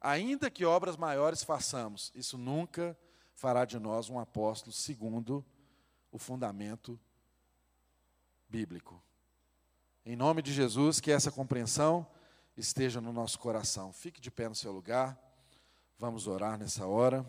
Ainda 0.00 0.48
que 0.48 0.64
obras 0.64 0.96
maiores 0.96 1.42
façamos, 1.42 2.12
isso 2.14 2.38
nunca 2.38 2.96
fará 3.34 3.64
de 3.64 3.76
nós 3.80 4.08
um 4.08 4.20
apóstolo 4.20 4.72
segundo 4.72 5.44
o 6.12 6.18
fundamento 6.18 6.98
bíblico. 8.48 9.02
Em 10.06 10.14
nome 10.14 10.42
de 10.42 10.52
Jesus, 10.52 11.00
que 11.00 11.10
essa 11.10 11.32
compreensão 11.32 12.06
esteja 12.56 13.00
no 13.00 13.12
nosso 13.12 13.36
coração. 13.36 13.92
Fique 13.92 14.20
de 14.20 14.30
pé 14.30 14.48
no 14.48 14.54
seu 14.54 14.70
lugar. 14.70 15.18
Vamos 15.98 16.28
orar 16.28 16.56
nessa 16.56 16.86
hora. 16.86 17.26